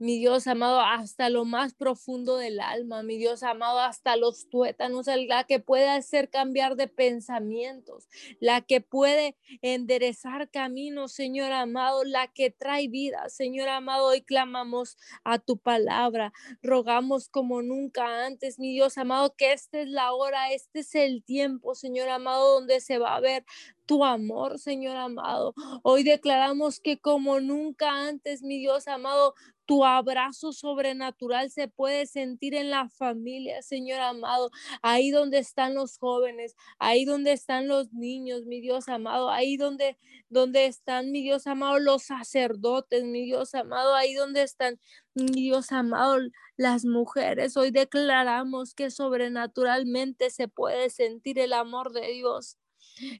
mi 0.00 0.18
Dios 0.18 0.46
amado, 0.46 0.80
hasta 0.80 1.28
lo 1.28 1.44
más 1.44 1.74
profundo 1.74 2.38
del 2.38 2.58
alma, 2.58 3.02
mi 3.02 3.18
Dios 3.18 3.42
amado, 3.42 3.80
hasta 3.80 4.16
los 4.16 4.48
tuétanos, 4.48 5.06
la 5.28 5.44
que 5.44 5.60
puede 5.60 5.90
hacer 5.90 6.30
cambiar 6.30 6.76
de 6.76 6.88
pensamientos, 6.88 8.08
la 8.40 8.62
que 8.62 8.80
puede 8.80 9.36
enderezar 9.60 10.50
caminos, 10.50 11.12
Señor 11.12 11.52
amado, 11.52 12.04
la 12.04 12.28
que 12.28 12.50
trae 12.50 12.88
vida, 12.88 13.28
Señor 13.28 13.68
amado, 13.68 14.06
hoy 14.06 14.22
clamamos 14.22 14.96
a 15.22 15.38
tu 15.38 15.58
palabra, 15.58 16.32
rogamos 16.62 17.28
como 17.28 17.60
nunca 17.60 18.24
antes, 18.24 18.58
mi 18.58 18.72
Dios 18.72 18.96
amado, 18.96 19.36
que 19.36 19.52
esta 19.52 19.82
es 19.82 19.88
la 19.90 20.14
hora, 20.14 20.50
este 20.50 20.80
es 20.80 20.94
el 20.94 21.22
tiempo, 21.22 21.74
Señor 21.74 22.08
amado, 22.08 22.54
donde 22.54 22.80
se 22.80 22.96
va 22.96 23.16
a 23.16 23.20
ver 23.20 23.44
tu 23.90 24.04
amor, 24.04 24.60
Señor 24.60 24.96
amado. 24.96 25.52
Hoy 25.82 26.04
declaramos 26.04 26.78
que 26.78 27.00
como 27.00 27.40
nunca 27.40 28.06
antes, 28.06 28.40
mi 28.40 28.60
Dios 28.60 28.86
amado, 28.86 29.34
tu 29.70 29.84
abrazo 29.84 30.52
sobrenatural 30.52 31.48
se 31.48 31.68
puede 31.68 32.06
sentir 32.06 32.56
en 32.56 32.70
la 32.70 32.88
familia, 32.88 33.62
Señor 33.62 34.00
amado, 34.00 34.50
ahí 34.82 35.12
donde 35.12 35.38
están 35.38 35.76
los 35.76 35.96
jóvenes, 35.96 36.56
ahí 36.80 37.04
donde 37.04 37.30
están 37.30 37.68
los 37.68 37.92
niños, 37.92 38.46
mi 38.46 38.60
Dios 38.60 38.88
amado, 38.88 39.30
ahí 39.30 39.56
donde, 39.56 39.96
donde 40.28 40.66
están, 40.66 41.12
mi 41.12 41.22
Dios 41.22 41.46
amado, 41.46 41.78
los 41.78 42.02
sacerdotes, 42.02 43.04
mi 43.04 43.24
Dios 43.24 43.54
amado, 43.54 43.94
ahí 43.94 44.12
donde 44.14 44.42
están, 44.42 44.80
mi 45.14 45.40
Dios 45.40 45.70
amado, 45.70 46.18
las 46.56 46.84
mujeres. 46.84 47.56
Hoy 47.56 47.70
declaramos 47.70 48.74
que 48.74 48.90
sobrenaturalmente 48.90 50.30
se 50.30 50.48
puede 50.48 50.90
sentir 50.90 51.38
el 51.38 51.52
amor 51.52 51.92
de 51.92 52.08
Dios, 52.10 52.56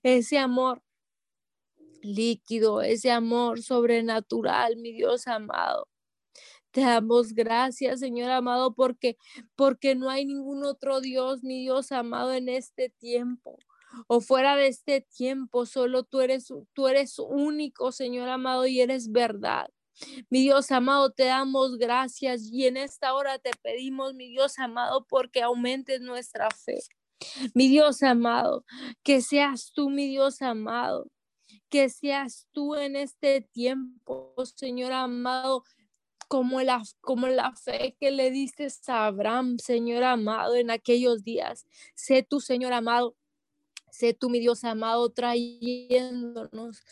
ese 0.02 0.38
amor 0.38 0.82
líquido, 2.02 2.82
ese 2.82 3.12
amor 3.12 3.62
sobrenatural, 3.62 4.76
mi 4.78 4.90
Dios 4.92 5.28
amado. 5.28 5.89
Te 6.72 6.82
damos 6.82 7.32
gracias, 7.34 8.00
Señor 8.00 8.30
amado, 8.30 8.74
porque 8.74 9.16
porque 9.56 9.94
no 9.94 10.08
hay 10.08 10.24
ningún 10.24 10.64
otro 10.64 11.00
Dios, 11.00 11.42
mi 11.42 11.60
Dios 11.60 11.90
amado 11.92 12.32
en 12.32 12.48
este 12.48 12.90
tiempo 12.90 13.58
o 14.06 14.20
fuera 14.20 14.56
de 14.56 14.68
este 14.68 15.00
tiempo, 15.00 15.66
solo 15.66 16.04
tú 16.04 16.20
eres 16.20 16.52
tú 16.72 16.88
eres 16.88 17.18
único, 17.18 17.92
Señor 17.92 18.28
amado, 18.28 18.66
y 18.66 18.80
eres 18.80 19.10
verdad. 19.10 19.68
Mi 20.30 20.42
Dios 20.42 20.70
amado, 20.70 21.10
te 21.10 21.24
damos 21.24 21.76
gracias 21.76 22.50
y 22.50 22.66
en 22.66 22.76
esta 22.76 23.14
hora 23.14 23.38
te 23.38 23.50
pedimos, 23.62 24.14
mi 24.14 24.28
Dios 24.28 24.58
amado, 24.58 25.06
porque 25.08 25.42
aumentes 25.42 26.00
nuestra 26.00 26.48
fe. 26.50 26.78
Mi 27.54 27.68
Dios 27.68 28.02
amado, 28.02 28.64
que 29.02 29.20
seas 29.20 29.72
tú, 29.74 29.90
mi 29.90 30.08
Dios 30.08 30.40
amado, 30.40 31.10
que 31.68 31.90
seas 31.90 32.46
tú 32.52 32.76
en 32.76 32.96
este 32.96 33.42
tiempo, 33.42 34.34
Señor 34.56 34.92
amado, 34.92 35.64
como 36.30 36.62
la, 36.62 36.80
como 37.00 37.26
la 37.26 37.50
fe 37.56 37.96
que 37.98 38.12
le 38.12 38.30
diste 38.30 38.68
a 38.86 39.06
Abraham, 39.06 39.58
Señor 39.58 40.04
amado, 40.04 40.54
en 40.54 40.70
aquellos 40.70 41.24
días. 41.24 41.66
Sé 41.96 42.22
tú, 42.22 42.38
Señor 42.38 42.72
amado, 42.72 43.16
sé 43.90 44.14
tú, 44.14 44.30
mi 44.30 44.38
Dios 44.38 44.62
amado, 44.62 45.10
trayéndonos, 45.10 46.84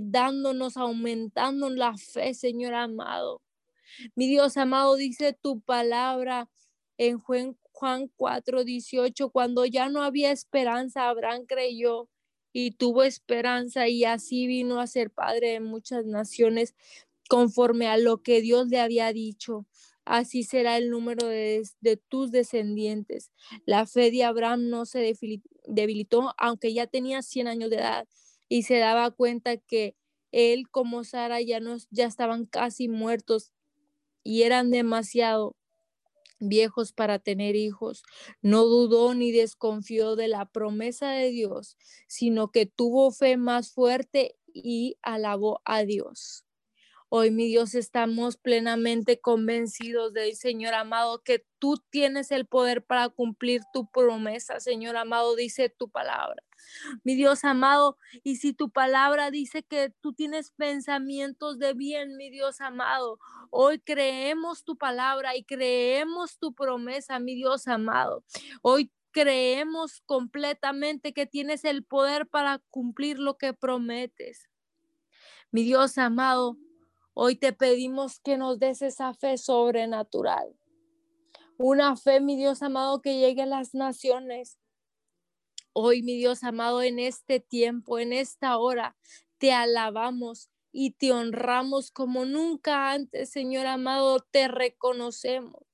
dándonos, 0.00 0.76
aumentando 0.76 1.70
la 1.70 1.96
fe, 1.96 2.34
Señor 2.34 2.74
amado. 2.74 3.42
Mi 4.14 4.28
Dios 4.28 4.56
amado, 4.56 4.94
dice 4.94 5.32
tu 5.32 5.58
palabra 5.58 6.48
en 6.98 7.18
Juan, 7.18 7.58
Juan 7.72 8.08
4, 8.14 8.62
18, 8.62 9.30
cuando 9.30 9.66
ya 9.66 9.88
no 9.88 10.04
había 10.04 10.30
esperanza, 10.30 11.08
Abraham 11.08 11.46
creyó 11.46 12.08
y 12.52 12.70
tuvo 12.70 13.02
esperanza 13.02 13.88
y 13.88 14.04
así 14.04 14.46
vino 14.46 14.78
a 14.78 14.86
ser 14.86 15.10
padre 15.10 15.48
de 15.54 15.60
muchas 15.60 16.06
naciones 16.06 16.76
conforme 17.28 17.86
a 17.86 17.96
lo 17.96 18.22
que 18.22 18.40
Dios 18.40 18.68
le 18.68 18.80
había 18.80 19.12
dicho. 19.12 19.66
Así 20.04 20.42
será 20.42 20.78
el 20.78 20.90
número 20.90 21.26
de, 21.26 21.62
tus 22.08 22.30
descendientes. 22.30 23.30
La 23.66 23.86
fe 23.86 24.10
de 24.10 24.24
Abraham 24.24 24.70
no 24.70 24.86
se 24.86 25.14
debilitó, 25.66 26.34
aunque 26.38 26.72
ya 26.72 26.86
tenía 26.86 27.22
100 27.22 27.46
años 27.46 27.70
de 27.70 27.76
edad 27.76 28.08
y 28.48 28.62
se 28.62 28.78
daba 28.78 29.10
cuenta 29.10 29.58
que 29.58 29.94
él 30.32 30.68
como 30.70 31.04
Sara 31.04 31.40
ya, 31.42 31.60
no, 31.60 31.76
ya 31.90 32.06
estaban 32.06 32.46
casi 32.46 32.88
muertos 32.88 33.52
y 34.24 34.42
eran 34.42 34.70
demasiado 34.70 35.54
viejos 36.40 36.92
para 36.92 37.18
tener 37.18 37.56
hijos. 37.56 38.02
No 38.40 38.64
dudó 38.64 39.14
ni 39.14 39.32
desconfió 39.32 40.16
de 40.16 40.28
la 40.28 40.46
promesa 40.46 41.10
de 41.10 41.30
Dios, 41.30 41.76
sino 42.06 42.50
que 42.50 42.64
tuvo 42.66 43.10
fe 43.10 43.36
más 43.36 43.72
fuerte 43.72 44.36
y 44.54 44.96
alabó 45.02 45.60
a 45.64 45.84
Dios. 45.84 46.47
Hoy, 47.10 47.30
mi 47.30 47.46
Dios, 47.46 47.74
estamos 47.74 48.36
plenamente 48.36 49.18
convencidos 49.18 50.12
del 50.12 50.36
Señor 50.36 50.74
amado, 50.74 51.22
que 51.22 51.42
tú 51.58 51.82
tienes 51.88 52.30
el 52.30 52.44
poder 52.44 52.84
para 52.84 53.08
cumplir 53.08 53.62
tu 53.72 53.90
promesa, 53.90 54.60
Señor 54.60 54.94
amado, 54.94 55.34
dice 55.34 55.70
tu 55.70 55.88
palabra. 55.88 56.42
Mi 57.04 57.14
Dios 57.14 57.44
amado, 57.44 57.96
y 58.22 58.36
si 58.36 58.52
tu 58.52 58.68
palabra 58.68 59.30
dice 59.30 59.62
que 59.62 59.90
tú 60.02 60.12
tienes 60.12 60.50
pensamientos 60.50 61.58
de 61.58 61.72
bien, 61.72 62.18
mi 62.18 62.28
Dios 62.28 62.60
amado, 62.60 63.18
hoy 63.48 63.78
creemos 63.78 64.62
tu 64.64 64.76
palabra 64.76 65.34
y 65.34 65.44
creemos 65.44 66.38
tu 66.38 66.52
promesa, 66.52 67.18
mi 67.20 67.34
Dios 67.36 67.68
amado. 67.68 68.22
Hoy 68.60 68.92
creemos 69.12 70.02
completamente 70.04 71.14
que 71.14 71.24
tienes 71.24 71.64
el 71.64 71.84
poder 71.84 72.26
para 72.26 72.58
cumplir 72.68 73.18
lo 73.18 73.38
que 73.38 73.54
prometes. 73.54 74.50
Mi 75.50 75.62
Dios 75.62 75.96
amado, 75.96 76.58
Hoy 77.20 77.34
te 77.34 77.52
pedimos 77.52 78.20
que 78.20 78.36
nos 78.36 78.60
des 78.60 78.80
esa 78.80 79.12
fe 79.12 79.38
sobrenatural. 79.38 80.56
Una 81.56 81.96
fe, 81.96 82.20
mi 82.20 82.36
Dios 82.36 82.62
amado, 82.62 83.02
que 83.02 83.18
llegue 83.18 83.42
a 83.42 83.46
las 83.46 83.74
naciones. 83.74 84.56
Hoy, 85.72 86.04
mi 86.04 86.16
Dios 86.16 86.44
amado, 86.44 86.80
en 86.80 87.00
este 87.00 87.40
tiempo, 87.40 87.98
en 87.98 88.12
esta 88.12 88.56
hora, 88.56 88.96
te 89.38 89.50
alabamos 89.50 90.48
y 90.70 90.92
te 90.92 91.10
honramos 91.10 91.90
como 91.90 92.24
nunca 92.24 92.92
antes, 92.92 93.30
Señor 93.30 93.66
amado, 93.66 94.20
te 94.30 94.46
reconocemos. 94.46 95.64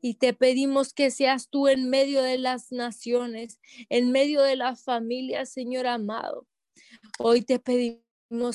Y 0.00 0.18
te 0.18 0.34
pedimos 0.34 0.94
que 0.94 1.10
seas 1.10 1.48
tú 1.48 1.66
en 1.66 1.90
medio 1.90 2.22
de 2.22 2.38
las 2.38 2.70
naciones, 2.70 3.58
en 3.88 4.12
medio 4.12 4.40
de 4.40 4.54
las 4.54 4.84
familias, 4.84 5.48
Señor 5.48 5.88
amado. 5.88 6.46
Hoy 7.18 7.42
te 7.42 7.58
pedimos 7.58 8.04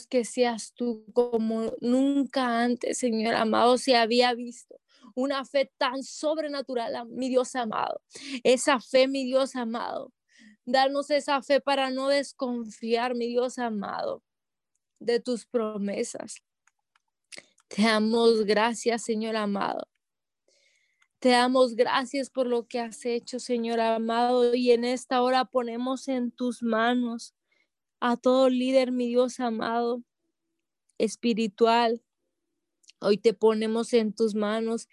que 0.09 0.25
seas 0.25 0.73
tú 0.73 1.05
como 1.13 1.73
nunca 1.81 2.63
antes, 2.63 2.97
Señor 2.97 3.35
amado, 3.35 3.77
se 3.77 3.95
había 3.95 4.33
visto. 4.33 4.79
Una 5.15 5.45
fe 5.45 5.71
tan 5.77 6.03
sobrenatural, 6.03 7.07
mi 7.07 7.29
Dios 7.29 7.55
amado. 7.55 8.01
Esa 8.43 8.79
fe, 8.79 9.07
mi 9.07 9.25
Dios 9.25 9.55
amado. 9.55 10.13
Danos 10.65 11.09
esa 11.09 11.41
fe 11.41 11.61
para 11.61 11.89
no 11.89 12.09
desconfiar, 12.09 13.15
mi 13.15 13.27
Dios 13.27 13.57
amado, 13.57 14.23
de 14.99 15.19
tus 15.19 15.45
promesas. 15.45 16.43
Te 17.67 17.83
damos 17.83 18.45
gracias, 18.45 19.03
Señor 19.03 19.35
amado. 19.35 19.87
Te 21.19 21.29
damos 21.29 21.75
gracias 21.75 22.29
por 22.29 22.47
lo 22.47 22.67
que 22.67 22.79
has 22.79 23.05
hecho, 23.05 23.39
Señor 23.39 23.79
amado, 23.79 24.55
y 24.55 24.71
en 24.71 24.85
esta 24.85 25.21
hora 25.21 25.45
ponemos 25.45 26.07
en 26.07 26.31
tus 26.31 26.63
manos 26.63 27.35
a 27.99 28.17
todo 28.17 28.49
líder, 28.49 28.91
mi 28.91 29.07
Dios 29.07 29.39
amado, 29.39 30.03
espiritual. 30.97 32.01
Hoy 33.01 33.17
te 33.17 33.33
ponemos 33.33 33.93
en 33.93 34.13
tus 34.13 34.35
manos, 34.35 34.87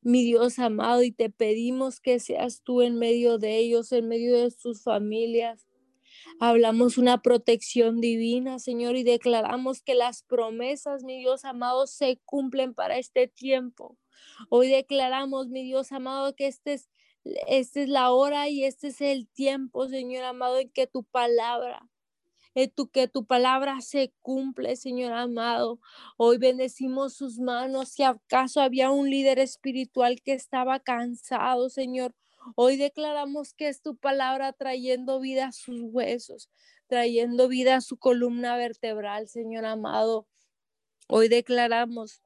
mi 0.00 0.22
Dios 0.24 0.58
amado, 0.58 1.02
y 1.02 1.10
te 1.10 1.30
pedimos 1.30 2.00
que 2.00 2.20
seas 2.20 2.62
tú 2.62 2.82
en 2.82 2.96
medio 2.98 3.38
de 3.38 3.58
ellos, 3.58 3.92
en 3.92 4.08
medio 4.08 4.36
de 4.36 4.50
sus 4.50 4.82
familias. 4.82 5.66
Hablamos 6.40 6.96
una 6.96 7.22
protección 7.22 8.00
divina, 8.00 8.58
Señor, 8.58 8.96
y 8.96 9.02
declaramos 9.02 9.82
que 9.82 9.94
las 9.94 10.22
promesas, 10.22 11.02
mi 11.02 11.18
Dios 11.18 11.44
amado, 11.44 11.86
se 11.86 12.20
cumplen 12.24 12.74
para 12.74 12.98
este 12.98 13.26
tiempo. 13.26 13.98
Hoy 14.48 14.68
declaramos, 14.68 15.48
mi 15.48 15.64
Dios 15.64 15.90
amado, 15.92 16.34
que 16.34 16.46
este 16.46 16.74
es, 16.74 16.88
esta 17.48 17.80
es 17.80 17.88
la 17.88 18.12
hora 18.12 18.48
y 18.48 18.64
este 18.64 18.88
es 18.88 19.00
el 19.00 19.28
tiempo, 19.28 19.88
Señor 19.88 20.24
amado, 20.24 20.58
en 20.58 20.70
que 20.70 20.86
tu 20.86 21.04
palabra 21.04 21.88
eh, 22.54 22.72
que 22.92 23.08
tu 23.08 23.26
palabra 23.26 23.80
se 23.80 24.12
cumple, 24.22 24.76
Señor 24.76 25.12
amado. 25.12 25.80
Hoy 26.16 26.38
bendecimos 26.38 27.14
sus 27.14 27.38
manos. 27.38 27.90
Si 27.90 28.02
acaso 28.02 28.60
había 28.60 28.90
un 28.90 29.10
líder 29.10 29.38
espiritual 29.38 30.22
que 30.22 30.34
estaba 30.34 30.80
cansado, 30.80 31.68
Señor, 31.70 32.14
hoy 32.56 32.76
declaramos 32.76 33.54
que 33.54 33.68
es 33.68 33.82
tu 33.82 33.96
palabra 33.96 34.52
trayendo 34.52 35.20
vida 35.20 35.46
a 35.48 35.52
sus 35.52 35.80
huesos, 35.82 36.50
trayendo 36.86 37.48
vida 37.48 37.76
a 37.76 37.80
su 37.80 37.96
columna 37.96 38.56
vertebral, 38.56 39.28
Señor 39.28 39.64
amado. 39.64 40.26
Hoy 41.08 41.28
declaramos 41.28 42.22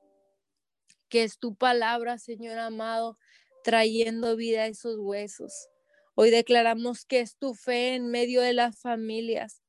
que 1.08 1.24
es 1.24 1.38
tu 1.38 1.54
palabra, 1.54 2.18
Señor 2.18 2.58
amado, 2.58 3.18
trayendo 3.64 4.36
vida 4.36 4.62
a 4.62 4.66
esos 4.66 4.98
huesos. 4.98 5.68
Hoy 6.14 6.30
declaramos 6.30 7.04
que 7.04 7.20
es 7.20 7.36
tu 7.36 7.54
fe 7.54 7.94
en 7.94 8.10
medio 8.10 8.40
de 8.40 8.52
las 8.52 8.78
familias, 8.78 9.62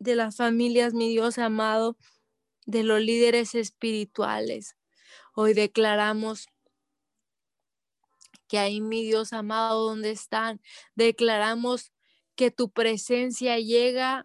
de 0.00 0.16
las 0.16 0.36
familias, 0.36 0.94
mi 0.94 1.10
Dios 1.10 1.38
amado, 1.38 1.96
de 2.66 2.82
los 2.82 3.00
líderes 3.00 3.54
espirituales. 3.54 4.76
Hoy 5.34 5.54
declaramos 5.54 6.46
que 8.48 8.58
ahí, 8.58 8.80
mi 8.80 9.04
Dios 9.04 9.32
amado, 9.32 9.88
donde 9.88 10.10
están, 10.10 10.60
declaramos 10.96 11.92
que 12.34 12.50
tu 12.50 12.70
presencia 12.70 13.58
llega 13.58 14.24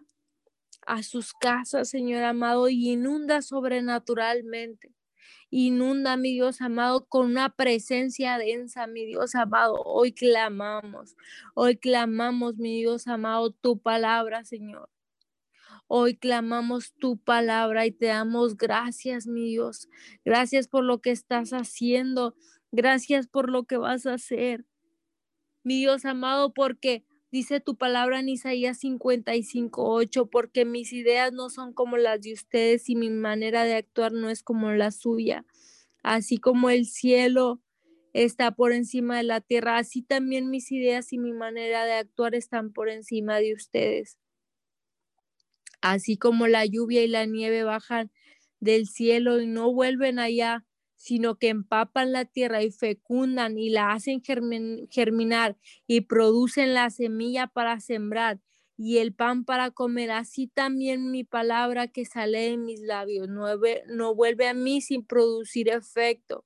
a 0.86 1.02
sus 1.02 1.32
casas, 1.34 1.90
Señor 1.90 2.24
amado, 2.24 2.68
y 2.68 2.90
inunda 2.92 3.42
sobrenaturalmente. 3.42 4.94
Inunda, 5.50 6.16
mi 6.16 6.32
Dios 6.32 6.60
amado, 6.60 7.06
con 7.06 7.26
una 7.26 7.50
presencia 7.50 8.38
densa, 8.38 8.86
mi 8.86 9.04
Dios 9.04 9.34
amado. 9.34 9.74
Hoy 9.84 10.12
clamamos, 10.12 11.16
hoy 11.54 11.76
clamamos, 11.76 12.56
mi 12.56 12.78
Dios 12.80 13.06
amado, 13.06 13.52
tu 13.52 13.78
palabra, 13.80 14.44
Señor. 14.44 14.88
Hoy 15.88 16.16
clamamos 16.16 16.94
tu 16.94 17.16
palabra 17.16 17.86
y 17.86 17.92
te 17.92 18.06
damos 18.06 18.56
gracias, 18.56 19.28
mi 19.28 19.50
Dios. 19.50 19.88
Gracias 20.24 20.66
por 20.66 20.82
lo 20.82 21.00
que 21.00 21.12
estás 21.12 21.52
haciendo. 21.52 22.34
Gracias 22.72 23.28
por 23.28 23.48
lo 23.48 23.64
que 23.64 23.76
vas 23.76 24.04
a 24.06 24.14
hacer. 24.14 24.64
Mi 25.62 25.78
Dios 25.78 26.04
amado, 26.04 26.52
porque 26.52 27.04
dice 27.30 27.60
tu 27.60 27.76
palabra 27.76 28.18
en 28.18 28.28
Isaías 28.28 28.78
55, 28.78 29.88
8, 29.88 30.26
porque 30.26 30.64
mis 30.64 30.92
ideas 30.92 31.32
no 31.32 31.50
son 31.50 31.72
como 31.72 31.96
las 31.98 32.20
de 32.20 32.32
ustedes 32.32 32.88
y 32.88 32.96
mi 32.96 33.10
manera 33.10 33.62
de 33.62 33.76
actuar 33.76 34.10
no 34.12 34.28
es 34.28 34.42
como 34.42 34.72
la 34.72 34.90
suya. 34.90 35.46
Así 36.02 36.38
como 36.38 36.68
el 36.68 36.86
cielo 36.86 37.62
está 38.12 38.50
por 38.50 38.72
encima 38.72 39.18
de 39.18 39.22
la 39.22 39.40
tierra, 39.40 39.78
así 39.78 40.02
también 40.02 40.50
mis 40.50 40.72
ideas 40.72 41.12
y 41.12 41.18
mi 41.18 41.32
manera 41.32 41.84
de 41.84 41.92
actuar 41.92 42.34
están 42.34 42.72
por 42.72 42.88
encima 42.88 43.36
de 43.38 43.54
ustedes. 43.54 44.18
Así 45.80 46.16
como 46.16 46.46
la 46.46 46.64
lluvia 46.64 47.02
y 47.02 47.08
la 47.08 47.26
nieve 47.26 47.62
bajan 47.62 48.10
del 48.60 48.86
cielo 48.86 49.40
y 49.40 49.46
no 49.46 49.72
vuelven 49.72 50.18
allá, 50.18 50.64
sino 50.96 51.36
que 51.36 51.48
empapan 51.48 52.12
la 52.12 52.24
tierra 52.24 52.62
y 52.62 52.70
fecundan 52.70 53.58
y 53.58 53.70
la 53.70 53.92
hacen 53.92 54.22
germinar 54.22 55.56
y 55.86 56.00
producen 56.02 56.74
la 56.74 56.90
semilla 56.90 57.46
para 57.46 57.80
sembrar 57.80 58.40
y 58.76 58.98
el 58.98 59.14
pan 59.14 59.44
para 59.44 59.70
comer. 59.70 60.10
Así 60.10 60.48
también 60.48 61.10
mi 61.10 61.22
palabra 61.24 61.88
que 61.88 62.04
sale 62.04 62.50
de 62.50 62.56
mis 62.56 62.80
labios 62.80 63.28
no, 63.28 63.46
no 63.88 64.14
vuelve 64.14 64.48
a 64.48 64.54
mí 64.54 64.80
sin 64.80 65.04
producir 65.04 65.68
efecto, 65.68 66.44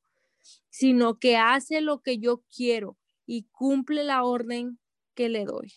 sino 0.68 1.18
que 1.18 1.36
hace 1.36 1.80
lo 1.80 2.02
que 2.02 2.18
yo 2.18 2.42
quiero 2.54 2.98
y 3.26 3.44
cumple 3.52 4.04
la 4.04 4.24
orden 4.24 4.78
que 5.14 5.28
le 5.28 5.44
doy. 5.44 5.72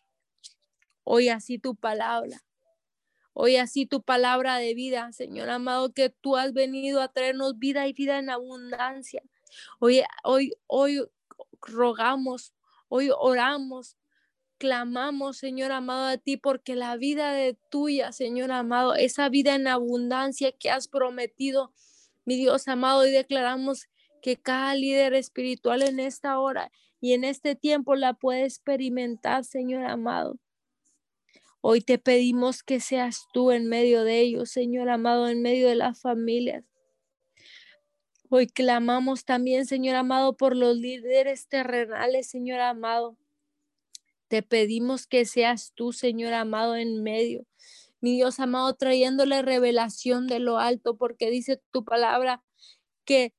Hoy 1.04 1.30
así 1.30 1.60
tu 1.60 1.76
palabra 1.76 2.44
Hoy 3.34 3.56
así 3.56 3.86
tu 3.88 4.04
palabra 4.04 4.58
de 4.58 4.76
vida, 4.76 5.12
Señor 5.12 5.50
amado, 5.50 5.92
que 5.92 6.10
tú 6.10 6.38
has 6.38 6.54
venido 6.54 7.02
a 7.02 7.08
traernos 7.08 7.58
vida 7.58 7.88
y 7.88 7.94
vida 7.94 8.20
en 8.20 8.30
abundancia. 8.30 9.24
Hoy, 9.80 10.04
hoy, 10.24 10.54
hoy 10.68 11.02
rogamos, 11.62 12.54
hoy 12.90 13.10
oramos, 13.12 13.98
clamamos, 14.60 15.38
Señor 15.38 15.72
amado, 15.72 16.06
a 16.06 16.18
ti, 16.18 16.38
porque 16.38 16.76
la 16.76 16.96
vida 16.96 17.34
de 17.34 17.58
tuya, 17.70 18.12
Señor 18.12 18.52
amado, 18.52 18.96
esa 18.96 19.30
vida 19.30 19.56
en 19.56 19.68
abundancia 19.68 20.52
que 20.52 20.70
has 20.70 20.88
prometido, 20.88 21.74
mi 22.26 22.36
Dios 22.36 22.68
amado, 22.68 23.06
y 23.06 23.12
declaramos 23.12 23.88
que 24.22 24.38
cada 24.38 24.76
líder 24.76 25.16
espiritual 25.16 25.82
en 25.82 26.00
esta 26.00 26.40
hora 26.40 26.72
y 27.02 27.14
en 27.14 27.24
este 27.24 27.56
tiempo 27.56 27.96
la 27.96 28.14
puede 28.14 28.46
experimentar, 28.46 29.44
Señor 29.44 29.86
amado. 29.86 30.40
Hoy 31.66 31.80
te 31.80 31.98
pedimos 31.98 32.62
que 32.62 32.82
seas 32.82 33.30
tú 33.32 33.50
en 33.52 33.70
medio 33.70 34.04
de 34.04 34.20
ellos, 34.20 34.52
Señor 34.52 34.90
amado, 34.90 35.30
en 35.30 35.42
medio 35.42 35.70
de 35.70 35.76
las 35.76 36.02
familias. 36.02 36.66
Hoy 38.28 38.48
clamamos 38.48 39.24
también, 39.24 39.66
Señor 39.66 39.96
amado, 39.96 40.36
por 40.36 40.58
los 40.58 40.76
líderes 40.76 41.48
terrenales, 41.48 42.28
Señor 42.28 42.60
amado. 42.60 43.16
Te 44.28 44.44
pedimos 44.44 45.08
que 45.08 45.24
seas 45.24 45.72
tú, 45.74 45.94
Señor 45.94 46.34
amado, 46.34 46.76
en 46.76 47.02
medio. 47.02 47.46
Mi 48.02 48.18
Dios 48.18 48.42
amado, 48.42 48.74
trayéndole 48.74 49.42
revelación 49.42 50.28
de 50.28 50.40
lo 50.40 50.58
alto, 50.58 50.98
porque 50.98 51.30
dice 51.30 51.62
tu 51.72 51.86
palabra 51.86 52.44
que 53.06 53.34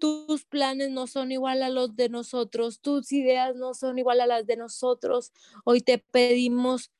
tus 0.00 0.44
planes 0.44 0.90
no 0.90 1.06
son 1.06 1.30
igual 1.30 1.62
a 1.62 1.68
los 1.68 1.94
de 1.94 2.08
nosotros, 2.08 2.80
tus 2.80 3.12
ideas 3.12 3.54
no 3.54 3.74
son 3.74 3.96
igual 3.96 4.20
a 4.20 4.26
las 4.26 4.44
de 4.44 4.56
nosotros. 4.56 5.32
Hoy 5.64 5.82
te 5.82 5.98
pedimos 5.98 6.90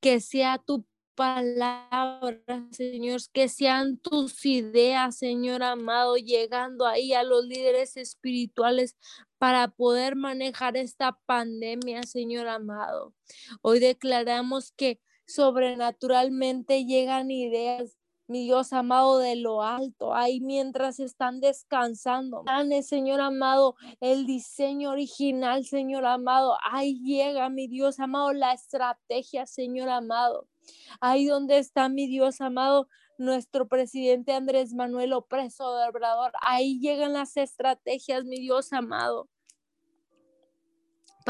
que 0.00 0.20
sea 0.20 0.58
tu 0.58 0.86
palabra, 1.14 2.66
Señor, 2.70 3.20
que 3.32 3.48
sean 3.48 3.98
tus 3.98 4.44
ideas, 4.46 5.18
Señor 5.18 5.62
amado, 5.62 6.16
llegando 6.16 6.86
ahí 6.86 7.12
a 7.12 7.22
los 7.22 7.44
líderes 7.44 7.96
espirituales 7.96 8.96
para 9.38 9.68
poder 9.68 10.16
manejar 10.16 10.76
esta 10.76 11.18
pandemia, 11.26 12.04
Señor 12.04 12.48
amado. 12.48 13.14
Hoy 13.62 13.80
declaramos 13.80 14.72
que 14.72 15.00
sobrenaturalmente 15.26 16.86
llegan 16.86 17.30
ideas 17.30 17.99
mi 18.30 18.44
Dios 18.44 18.72
amado, 18.72 19.18
de 19.18 19.34
lo 19.34 19.62
alto, 19.62 20.14
ahí 20.14 20.40
mientras 20.40 21.00
están 21.00 21.40
descansando. 21.40 22.44
Dale, 22.46 22.84
Señor 22.84 23.20
amado, 23.20 23.74
el 24.00 24.24
diseño 24.24 24.90
original, 24.90 25.64
Señor 25.64 26.06
amado. 26.06 26.56
Ahí 26.62 27.02
llega, 27.02 27.48
mi 27.48 27.66
Dios 27.66 27.98
amado, 27.98 28.32
la 28.32 28.52
estrategia, 28.52 29.46
Señor 29.46 29.88
amado. 29.88 30.46
Ahí 31.00 31.26
donde 31.26 31.58
está 31.58 31.88
mi 31.88 32.06
Dios 32.06 32.40
amado, 32.40 32.86
nuestro 33.18 33.66
presidente 33.66 34.32
Andrés 34.32 34.74
Manuel 34.74 35.12
Opreso 35.12 35.64
Obrador. 35.64 36.30
Ahí 36.40 36.78
llegan 36.78 37.14
las 37.14 37.36
estrategias, 37.36 38.24
mi 38.24 38.38
Dios 38.38 38.72
amado 38.72 39.28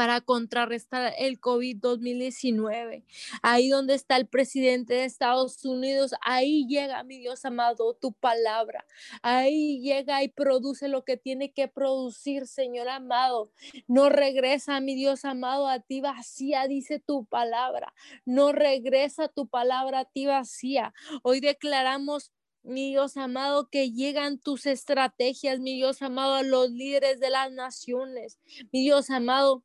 para 0.01 0.19
contrarrestar 0.19 1.13
el 1.19 1.39
COVID-2019. 1.39 3.03
Ahí 3.43 3.69
donde 3.69 3.93
está 3.93 4.17
el 4.17 4.25
presidente 4.25 4.95
de 4.95 5.05
Estados 5.05 5.63
Unidos, 5.63 6.15
ahí 6.21 6.65
llega, 6.67 7.03
mi 7.03 7.19
Dios 7.19 7.45
amado, 7.45 7.93
tu 7.93 8.11
palabra. 8.11 8.83
Ahí 9.21 9.79
llega 9.79 10.23
y 10.23 10.29
produce 10.29 10.87
lo 10.87 11.03
que 11.03 11.17
tiene 11.17 11.53
que 11.53 11.67
producir, 11.67 12.47
Señor 12.47 12.89
amado. 12.89 13.51
No 13.87 14.09
regresa, 14.09 14.81
mi 14.81 14.95
Dios 14.95 15.23
amado, 15.23 15.67
a 15.67 15.79
ti 15.79 16.01
vacía, 16.01 16.67
dice 16.67 16.97
tu 16.97 17.25
palabra. 17.25 17.93
No 18.25 18.53
regresa 18.53 19.27
tu 19.27 19.49
palabra 19.49 19.99
a 19.99 20.05
ti 20.05 20.25
vacía. 20.25 20.95
Hoy 21.21 21.41
declaramos 21.41 22.31
mi 22.63 22.89
Dios 22.89 23.17
amado, 23.17 23.69
que 23.69 23.91
llegan 23.91 24.39
tus 24.39 24.65
estrategias, 24.65 25.59
mi 25.59 25.75
Dios 25.75 26.01
amado, 26.01 26.33
a 26.33 26.43
los 26.43 26.71
líderes 26.71 27.19
de 27.19 27.29
las 27.29 27.51
naciones, 27.51 28.39
mi 28.71 28.81
Dios 28.81 29.09
amado, 29.09 29.63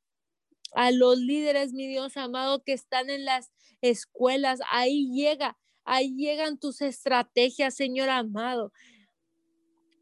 a 0.77 0.91
los 0.91 1.18
líderes, 1.18 1.72
mi 1.72 1.89
Dios 1.89 2.18
amado, 2.18 2.62
que 2.62 2.74
están 2.74 3.09
en 3.09 3.24
las 3.24 3.51
escuelas. 3.81 4.61
Ahí 4.70 5.11
llega, 5.11 5.57
ahí 5.85 6.14
llegan 6.14 6.59
tus 6.59 6.83
estrategias, 6.83 7.74
Señor 7.74 8.11
amado. 8.11 8.72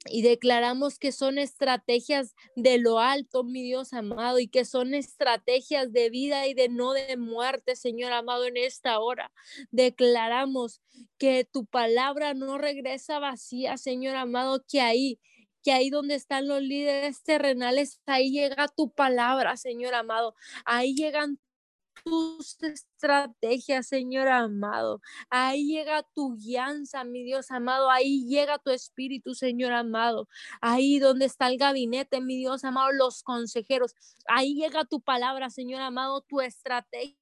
Y 0.07 0.23
declaramos 0.23 0.99
que 0.99 1.13
son 1.13 1.39
estrategias 1.39 2.35
de 2.57 2.79
lo 2.79 2.99
alto, 2.99 3.45
mi 3.45 3.63
Dios 3.63 3.93
amado, 3.93 4.41
y 4.41 4.49
que 4.49 4.65
son 4.65 4.95
estrategias 4.95 5.93
de 5.93 6.11
vida 6.11 6.49
y 6.49 6.55
de 6.55 6.69
no 6.69 6.93
de 6.93 7.17
muerte, 7.17 7.77
Señor 7.77 8.13
amado, 8.13 8.45
en 8.45 8.57
esta 8.57 8.99
hora. 8.99 9.31
Declaramos 9.71 10.83
que 11.19 11.45
tu 11.45 11.67
palabra 11.67 12.35
no 12.35 12.59
regresa 12.59 13.21
vacía, 13.21 13.77
Señor 13.77 14.17
amado, 14.17 14.65
que 14.69 14.81
ahí 14.81 15.21
que 15.65 15.73
ahí 15.73 15.91
donde 15.91 16.15
están 16.15 16.47
los 16.47 16.63
líderes 16.63 17.23
terrenales, 17.23 18.01
ahí 18.07 18.31
llega 18.31 18.69
tu 18.69 18.91
palabra, 18.91 19.57
Señor 19.57 19.95
amado. 19.95 20.35
Ahí 20.65 20.95
llegan 20.95 21.41
tus 22.05 22.63
estrategias, 22.63 23.87
Señor 23.89 24.29
amado. 24.29 25.01
Ahí 25.31 25.67
llega 25.67 26.03
tu 26.15 26.37
guianza, 26.37 27.05
mi 27.05 27.25
Dios 27.25 27.51
amado. 27.51 27.91
Ahí 27.91 28.27
llega 28.29 28.59
tu 28.59 28.71
espíritu, 28.71 29.35
Señor 29.35 29.73
amado. 29.73 30.29
Ahí 30.61 30.99
donde 30.99 31.25
está 31.27 31.49
el 31.49 31.59
gabinete, 31.59 32.21
mi 32.21 32.37
Dios 32.37 32.65
amado, 32.65 32.93
los 32.93 33.23
consejeros. 33.23 33.95
Ahí 34.27 34.55
llega 34.55 34.85
tu 34.85 35.01
palabra, 35.01 35.51
Señor 35.51 35.81
amado, 35.81 36.21
tu 36.23 36.41
estrategia 36.41 37.17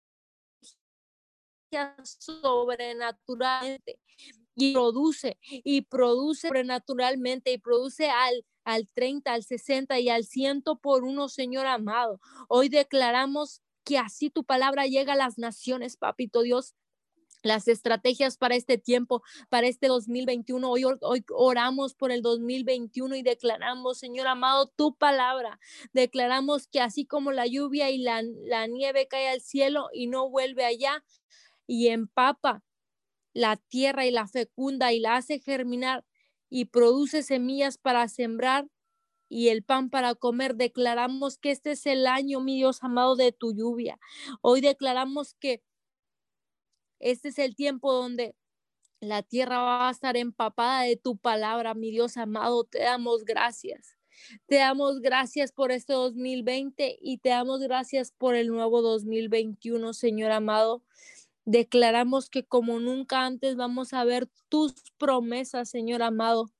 sobrenaturalmente 2.02 3.98
y 4.54 4.72
produce 4.74 5.38
y 5.42 5.82
produce 5.82 6.48
sobrenaturalmente 6.48 7.52
y 7.52 7.58
produce 7.58 8.10
al 8.10 8.44
al 8.64 8.88
30, 8.88 9.32
al 9.32 9.42
60 9.42 9.98
y 10.00 10.08
al 10.08 10.24
100 10.24 10.62
por 10.80 11.04
uno, 11.04 11.28
Señor 11.28 11.66
amado. 11.66 12.20
Hoy 12.48 12.68
declaramos 12.68 13.60
que 13.84 13.98
así 13.98 14.30
tu 14.30 14.44
palabra 14.44 14.86
llega 14.86 15.14
a 15.14 15.16
las 15.16 15.38
naciones, 15.38 15.96
papito 15.96 16.42
Dios 16.42 16.74
las 17.42 17.66
estrategias 17.66 18.36
para 18.36 18.54
este 18.54 18.78
tiempo, 18.78 19.22
para 19.48 19.66
este 19.66 19.88
2021. 19.88 20.70
Hoy, 20.70 20.84
hoy 21.00 21.24
oramos 21.30 21.94
por 21.94 22.12
el 22.12 22.22
2021 22.22 23.16
y 23.16 23.22
declaramos, 23.22 23.98
Señor 23.98 24.28
amado, 24.28 24.68
tu 24.68 24.94
palabra. 24.94 25.58
Declaramos 25.92 26.68
que 26.68 26.80
así 26.80 27.04
como 27.04 27.32
la 27.32 27.46
lluvia 27.46 27.90
y 27.90 27.98
la, 27.98 28.22
la 28.22 28.68
nieve 28.68 29.08
cae 29.08 29.28
al 29.28 29.40
cielo 29.40 29.88
y 29.92 30.06
no 30.06 30.30
vuelve 30.30 30.64
allá 30.64 31.02
y 31.66 31.88
empapa 31.88 32.62
la 33.34 33.56
tierra 33.56 34.06
y 34.06 34.10
la 34.10 34.28
fecunda 34.28 34.92
y 34.92 35.00
la 35.00 35.16
hace 35.16 35.38
germinar 35.38 36.04
y 36.50 36.66
produce 36.66 37.22
semillas 37.22 37.78
para 37.78 38.06
sembrar 38.08 38.68
y 39.28 39.48
el 39.48 39.64
pan 39.64 39.88
para 39.88 40.14
comer. 40.14 40.56
Declaramos 40.56 41.38
que 41.38 41.50
este 41.50 41.72
es 41.72 41.86
el 41.86 42.06
año, 42.06 42.40
mi 42.40 42.56
Dios 42.56 42.82
amado, 42.82 43.16
de 43.16 43.32
tu 43.32 43.54
lluvia. 43.54 43.98
Hoy 44.42 44.60
declaramos 44.60 45.34
que 45.40 45.62
este 47.00 47.28
es 47.28 47.38
el 47.38 47.56
tiempo 47.56 47.92
donde 47.92 48.36
la 49.00 49.22
tierra 49.22 49.58
va 49.58 49.88
a 49.88 49.90
estar 49.90 50.16
empapada 50.16 50.82
de 50.82 50.96
tu 50.96 51.16
palabra, 51.16 51.74
mi 51.74 51.90
Dios 51.90 52.16
amado. 52.16 52.64
Te 52.64 52.80
damos 52.80 53.24
gracias. 53.24 53.96
Te 54.46 54.56
damos 54.56 55.00
gracias 55.00 55.50
por 55.52 55.72
este 55.72 55.94
2020 55.94 56.98
y 57.00 57.18
te 57.18 57.30
damos 57.30 57.60
gracias 57.60 58.12
por 58.12 58.36
el 58.36 58.48
nuevo 58.48 58.82
2021, 58.82 59.94
Señor 59.94 60.30
amado. 60.30 60.82
Declaramos 61.44 62.28
que 62.30 62.44
como 62.44 62.78
nunca 62.78 63.26
antes 63.26 63.56
vamos 63.56 63.92
a 63.92 64.04
ver 64.04 64.28
tus 64.48 64.74
promesas, 64.98 65.68
Señor 65.70 66.02
amado. 66.02 66.50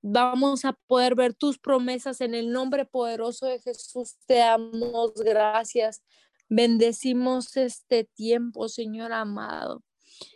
Vamos 0.00 0.64
a 0.64 0.72
poder 0.86 1.14
ver 1.14 1.34
tus 1.34 1.58
promesas 1.58 2.20
en 2.20 2.34
el 2.34 2.52
nombre 2.52 2.84
poderoso 2.84 3.46
de 3.46 3.60
Jesús. 3.60 4.16
Te 4.26 4.36
damos 4.36 5.12
gracias. 5.14 6.02
Bendecimos 6.48 7.56
este 7.56 8.04
tiempo, 8.04 8.68
Señor 8.68 9.12
amado 9.12 9.82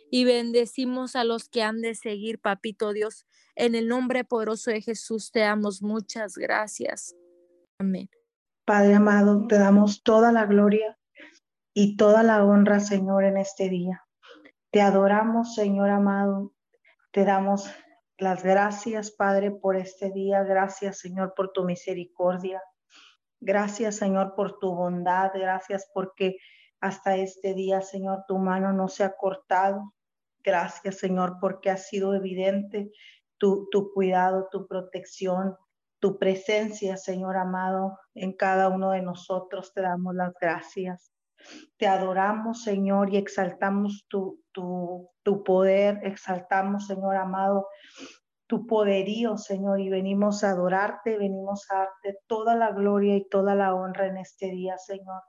y 0.09 0.25
bendecimos 0.25 1.15
a 1.15 1.23
los 1.23 1.49
que 1.49 1.63
han 1.63 1.81
de 1.81 1.95
seguir, 1.95 2.39
papito 2.39 2.93
Dios. 2.93 3.25
En 3.55 3.75
el 3.75 3.87
nombre 3.87 4.23
poderoso 4.23 4.71
de 4.71 4.81
Jesús 4.81 5.31
te 5.31 5.39
damos 5.39 5.81
muchas 5.81 6.35
gracias. 6.35 7.15
Amén. 7.79 8.09
Padre 8.65 8.93
amado, 8.95 9.47
te 9.47 9.57
damos 9.57 10.03
toda 10.03 10.31
la 10.31 10.45
gloria 10.45 10.97
y 11.73 11.97
toda 11.97 12.23
la 12.23 12.43
honra, 12.43 12.79
Señor, 12.79 13.23
en 13.23 13.37
este 13.37 13.69
día. 13.69 14.03
Te 14.71 14.81
adoramos, 14.81 15.55
Señor 15.55 15.89
amado. 15.89 16.53
Te 17.11 17.25
damos 17.25 17.69
las 18.17 18.43
gracias, 18.43 19.11
Padre, 19.11 19.51
por 19.51 19.75
este 19.75 20.11
día. 20.11 20.43
Gracias, 20.43 20.99
Señor, 20.99 21.33
por 21.35 21.51
tu 21.51 21.63
misericordia. 21.63 22.61
Gracias, 23.39 23.97
Señor, 23.97 24.35
por 24.35 24.59
tu 24.59 24.73
bondad. 24.73 25.31
Gracias 25.33 25.89
porque 25.93 26.37
hasta 26.79 27.15
este 27.17 27.53
día, 27.53 27.81
Señor, 27.81 28.23
tu 28.27 28.37
mano 28.37 28.73
no 28.73 28.87
se 28.87 29.03
ha 29.03 29.15
cortado. 29.15 29.93
Gracias, 30.43 30.97
Señor, 30.97 31.37
porque 31.39 31.69
ha 31.69 31.77
sido 31.77 32.13
evidente 32.13 32.91
tu, 33.37 33.69
cuidado, 33.93 34.47
tu 34.51 34.67
protección, 34.67 35.55
tu 35.99 36.17
presencia, 36.17 36.97
Señor 36.97 37.37
amado, 37.37 37.97
en 38.13 38.33
cada 38.33 38.69
uno 38.69 38.91
de 38.91 39.01
nosotros. 39.01 39.73
Te 39.73 39.81
damos 39.81 40.15
las 40.15 40.33
gracias. 40.39 41.12
Te 41.77 41.87
adoramos, 41.87 42.63
Señor, 42.63 43.13
y 43.13 43.17
exaltamos 43.17 44.05
tu, 44.07 44.41
tu, 44.51 45.09
tu 45.23 45.43
poder, 45.43 45.99
exaltamos, 46.03 46.87
Señor 46.87 47.15
amado, 47.15 47.67
tu 48.47 48.67
poderío, 48.67 49.37
Señor, 49.37 49.79
y 49.79 49.89
venimos 49.89 50.43
a 50.43 50.51
adorarte, 50.51 51.17
venimos 51.17 51.65
a 51.71 51.79
darte 51.79 52.19
toda 52.27 52.55
la 52.55 52.71
gloria 52.71 53.15
y 53.15 53.27
toda 53.27 53.55
la 53.55 53.73
honra 53.73 54.07
en 54.07 54.17
este 54.17 54.51
día, 54.51 54.77
Señor. 54.77 55.21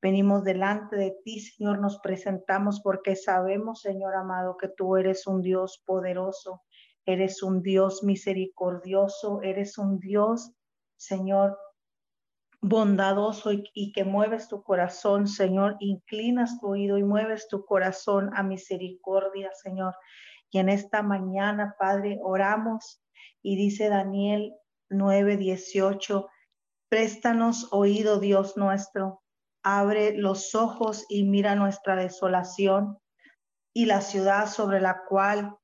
Venimos 0.00 0.44
delante 0.44 0.94
de 0.94 1.16
ti, 1.24 1.40
Señor, 1.40 1.80
nos 1.80 1.98
presentamos 1.98 2.80
porque 2.82 3.16
sabemos, 3.16 3.80
Señor 3.80 4.14
amado, 4.14 4.56
que 4.56 4.68
tú 4.68 4.96
eres 4.96 5.26
un 5.26 5.42
Dios 5.42 5.82
poderoso, 5.84 6.62
eres 7.04 7.42
un 7.42 7.62
Dios 7.62 8.04
misericordioso, 8.04 9.42
eres 9.42 9.76
un 9.76 9.98
Dios, 9.98 10.52
Señor, 10.96 11.58
bondadoso 12.60 13.52
y, 13.52 13.92
que 13.92 14.04
mueves 14.04 14.48
tu 14.48 14.62
corazón, 14.62 15.28
Señor, 15.28 15.76
inclinas 15.80 16.58
tu 16.60 16.68
oído 16.68 16.98
y 16.98 17.04
mueves 17.04 17.48
tu 17.48 17.64
corazón 17.64 18.30
a 18.34 18.42
misericordia, 18.42 19.50
Señor. 19.54 19.94
Y 20.50 20.58
en 20.58 20.68
esta 20.68 21.02
mañana, 21.02 21.76
Padre, 21.78 22.18
oramos 22.22 23.02
y 23.42 23.56
dice 23.56 23.88
Daniel 23.88 24.54
9:18, 24.90 26.28
préstanos 26.88 27.68
oído, 27.72 28.18
Dios 28.18 28.56
nuestro 28.56 29.22
abre 29.62 30.16
los 30.16 30.54
ojos 30.54 31.04
y 31.08 31.24
mira 31.24 31.54
nuestra 31.54 31.96
desolación 31.96 32.98
y 33.74 33.86
la 33.86 34.00
ciudad 34.00 34.48
sobre 34.48 34.80
la 34.80 35.02
cual 35.08 35.56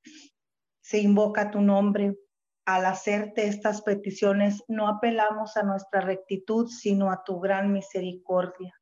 se 0.82 0.98
invoca 0.98 1.50
tu 1.50 1.60
nombre. 1.60 2.18
Al 2.66 2.86
hacerte 2.86 3.46
estas 3.46 3.82
peticiones, 3.82 4.64
no 4.68 4.88
apelamos 4.88 5.56
a 5.56 5.62
nuestra 5.62 6.00
rectitud, 6.00 6.68
sino 6.68 7.10
a 7.10 7.22
tu 7.24 7.40
gran 7.40 7.72
misericordia. 7.72 8.74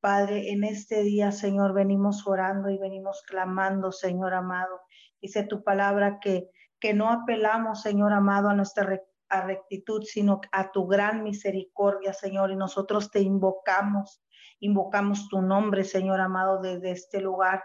Padre, 0.00 0.50
en 0.52 0.64
este 0.64 1.02
día, 1.02 1.32
Señor, 1.32 1.72
venimos 1.72 2.26
orando 2.26 2.68
y 2.68 2.76
venimos 2.76 3.22
clamando, 3.26 3.92
Señor 3.92 4.34
amado. 4.34 4.80
Dice 5.22 5.44
tu 5.44 5.64
palabra 5.64 6.18
que, 6.20 6.50
que 6.78 6.92
no 6.92 7.10
apelamos, 7.10 7.80
Señor 7.80 8.12
amado, 8.12 8.50
a 8.50 8.54
nuestra 8.54 9.00
rectitud, 9.30 10.02
sino 10.02 10.42
a 10.52 10.70
tu 10.70 10.86
gran 10.86 11.22
misericordia, 11.22 12.12
Señor. 12.12 12.50
Y 12.50 12.56
nosotros 12.56 13.10
te 13.10 13.20
invocamos 13.20 14.24
Invocamos 14.64 15.28
tu 15.28 15.42
nombre, 15.42 15.84
Señor 15.84 16.20
amado, 16.20 16.60
desde 16.60 16.92
este 16.92 17.20
lugar. 17.20 17.62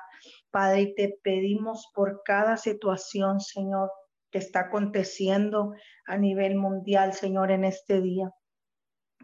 Padre, 0.51 0.81
y 0.81 0.95
te 0.95 1.19
pedimos 1.23 1.89
por 1.93 2.23
cada 2.23 2.57
situación, 2.57 3.39
Señor, 3.39 3.89
que 4.31 4.37
está 4.37 4.61
aconteciendo 4.61 5.73
a 6.05 6.17
nivel 6.17 6.55
mundial, 6.55 7.13
Señor, 7.13 7.51
en 7.51 7.65
este 7.65 8.01
día. 8.01 8.31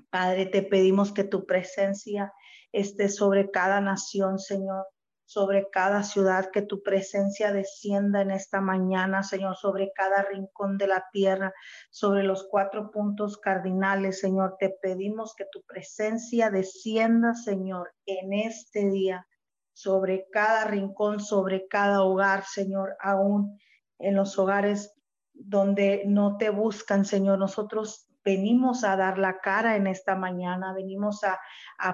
Padre, 0.10 0.45
te 0.45 0.62
pedimos 0.62 1.12
que 1.12 1.24
tu 1.24 1.45
presencia 1.45 2.34
esté 2.72 3.10
sobre 3.10 3.51
cada 3.51 3.82
nación, 3.82 4.39
Señor 4.39 4.86
sobre 5.26 5.70
cada 5.72 6.03
ciudad, 6.03 6.51
que 6.51 6.62
tu 6.62 6.84
presencia 6.84 7.51
descienda 7.51 8.22
en 8.22 8.32
esta 8.32 8.62
mañana, 8.62 9.24
Señor, 9.24 9.56
sobre 9.56 9.91
cada 9.93 10.22
rincón 10.24 10.78
de 10.78 10.88
la 10.88 11.06
tierra, 11.12 11.53
sobre 11.89 12.24
los 12.24 12.47
cuatro 12.49 12.91
puntos 12.91 13.38
cardinales, 13.38 14.20
Señor. 14.20 14.56
Te 14.60 14.70
pedimos 14.70 15.34
que 15.36 15.45
tu 15.51 15.64
presencia 15.64 16.51
descienda, 16.51 17.34
Señor, 17.34 17.91
en 18.06 18.34
este 18.34 18.89
día, 18.89 19.28
sobre 19.74 20.28
cada 20.32 20.66
rincón, 20.66 21.20
sobre 21.20 21.68
cada 21.68 22.03
hogar, 22.03 22.45
Señor, 22.45 22.95
aún 23.01 23.60
en 23.97 24.16
los 24.16 24.38
hogares 24.38 24.93
donde 25.36 26.03
no 26.05 26.38
te 26.38 26.49
buscan, 26.49 27.05
Señor. 27.05 27.39
Nosotros 27.39 28.09
venimos 28.25 28.83
a 28.83 28.97
dar 28.97 29.19
la 29.19 29.39
cara 29.39 29.75
en 29.75 29.86
esta 29.86 30.15
mañana, 30.15 30.73
venimos 30.73 31.23
a, 31.23 31.39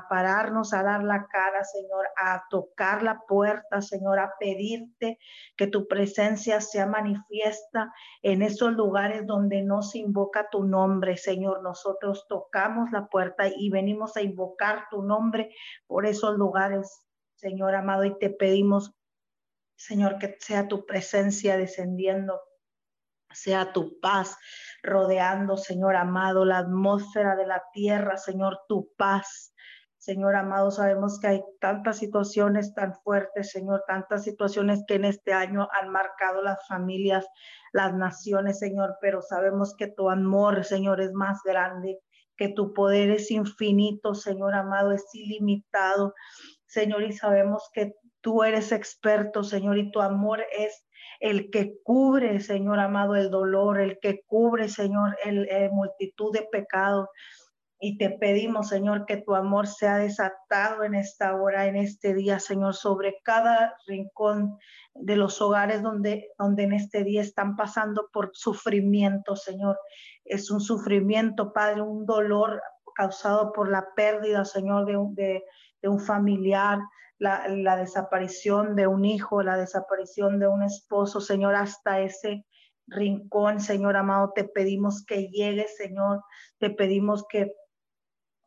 pararnos, 0.10 0.74
a 0.74 0.82
dar 0.82 1.04
la 1.04 1.28
cara, 1.28 1.66
Señor, 1.66 2.08
a 2.18 2.46
tocar 2.50 3.04
la 3.04 3.20
puerta, 3.28 3.82
Señor, 3.82 4.18
a 4.18 4.34
pedirte 4.40 5.20
que 5.58 5.68
tu 5.68 5.90
presencia 5.90 6.62
sea 6.62 6.88
manifiesta 6.88 7.94
en 8.22 8.42
esos 8.42 8.72
lugares 8.72 9.28
donde 9.28 9.62
no 9.62 9.82
se 9.82 10.00
invoca 10.00 10.50
tu 10.50 10.64
nombre, 10.64 11.18
Señor. 11.18 11.62
Nosotros 11.62 12.26
tocamos 12.30 12.92
la 12.92 13.08
puerta 13.08 13.50
y 13.54 13.70
venimos 13.70 14.16
a 14.16 14.22
invocar 14.22 14.86
tu 14.90 15.04
nombre 15.04 15.54
por 15.86 16.06
esos 16.06 16.38
lugares, 16.38 17.02
Señor 17.36 17.76
amado, 17.76 18.06
y 18.06 18.18
te 18.18 18.30
pedimos, 18.30 18.96
Señor, 19.76 20.18
que 20.18 20.38
sea 20.40 20.70
tu 20.70 20.86
presencia 20.86 21.58
descendiendo 21.58 22.40
sea 23.34 23.74
tu 23.74 24.00
paz 24.00 24.38
rodeando, 24.84 25.58
Señor 25.58 25.96
amado, 25.96 26.46
la 26.46 26.60
atmósfera 26.60 27.36
de 27.36 27.48
la 27.48 27.64
tierra, 27.74 28.18
Señor, 28.18 28.60
tu 28.68 28.90
paz. 28.98 29.54
Señor 29.98 30.36
amado, 30.36 30.72
sabemos 30.72 31.20
que 31.20 31.28
hay 31.28 31.44
tantas 31.60 32.00
situaciones 32.00 32.74
tan 32.74 32.96
fuertes, 33.04 33.52
Señor, 33.52 33.84
tantas 33.88 34.24
situaciones 34.24 34.84
que 34.88 34.96
en 34.96 35.06
este 35.06 35.32
año 35.32 35.68
han 35.80 35.90
marcado 35.90 36.42
las 36.42 36.68
familias, 36.68 37.28
las 37.72 37.94
naciones, 37.94 38.58
Señor, 38.58 38.98
pero 39.00 39.22
sabemos 39.22 39.76
que 39.78 39.88
tu 39.88 40.10
amor, 40.10 40.64
Señor, 40.64 41.02
es 41.02 41.14
más 41.14 41.42
grande, 41.46 42.00
que 42.36 42.50
tu 42.50 42.74
poder 42.74 43.12
es 43.12 43.30
infinito, 43.30 44.16
Señor 44.16 44.56
amado, 44.56 44.92
es 44.92 45.06
ilimitado, 45.14 46.16
Señor, 46.66 47.04
y 47.04 47.12
sabemos 47.12 47.70
que 47.72 47.94
tú 48.22 48.44
eres 48.44 48.72
experto, 48.72 49.44
Señor, 49.44 49.78
y 49.78 49.92
tu 49.92 50.02
amor 50.02 50.44
es 50.58 50.84
el 51.22 51.52
que 51.52 51.80
cubre, 51.84 52.40
Señor 52.40 52.80
amado, 52.80 53.16
el 53.16 53.30
dolor, 53.30 53.80
el 53.80 54.00
que 54.02 54.24
cubre, 54.26 54.68
Señor, 54.68 55.16
el, 55.24 55.48
multitud 55.72 56.34
de 56.34 56.48
pecados. 56.52 57.08
Y 57.80 57.98
te 57.98 58.10
pedimos, 58.10 58.70
Señor, 58.70 59.06
que 59.06 59.18
tu 59.18 59.36
amor 59.36 59.68
sea 59.68 59.98
desatado 59.98 60.84
en 60.84 60.96
esta 60.96 61.36
hora, 61.36 61.68
en 61.68 61.76
este 61.76 62.16
día, 62.16 62.40
Señor, 62.40 62.76
sobre 62.76 63.18
cada 63.24 63.76
rincón 63.88 64.58
de 64.96 65.16
los 65.16 65.42
hogares 65.42 65.84
donde, 65.84 66.28
donde 66.38 66.64
en 66.64 66.74
este 66.74 67.04
día 67.04 67.22
están 67.22 67.56
pasando 67.56 68.10
por 68.12 68.32
sufrimiento, 68.34 69.36
Señor. 69.36 69.78
Es 70.26 70.50
un 70.50 70.60
sufrimiento, 70.60 71.54
Padre, 71.54 71.82
un 71.82 72.06
dolor 72.06 72.62
causado 72.96 73.52
por 73.54 73.70
la 73.70 73.88
pérdida, 73.96 74.44
Señor, 74.44 74.86
de 74.86 74.98
un, 74.98 75.14
de 75.14 75.44
un 75.84 76.00
familiar, 76.00 76.80
la, 77.22 77.78
desaparición 77.78 78.76
de 78.76 78.88
un 78.88 79.06
hijo, 79.06 79.44
la 79.44 79.56
desaparición 79.56 80.40
de 80.40 80.48
un 80.48 80.64
esposo, 80.64 81.22
Señor, 81.22 81.54
hasta 81.56 82.00
ese 82.00 82.46
rincón, 82.88 83.62
Señor 83.62 83.96
amado, 83.96 84.32
te 84.34 84.44
pedimos 84.44 85.06
que 85.06 85.28
llegue, 85.28 85.68
Señor, 85.68 86.24
te 86.58 86.72
pedimos 86.72 87.26
que 87.28 87.54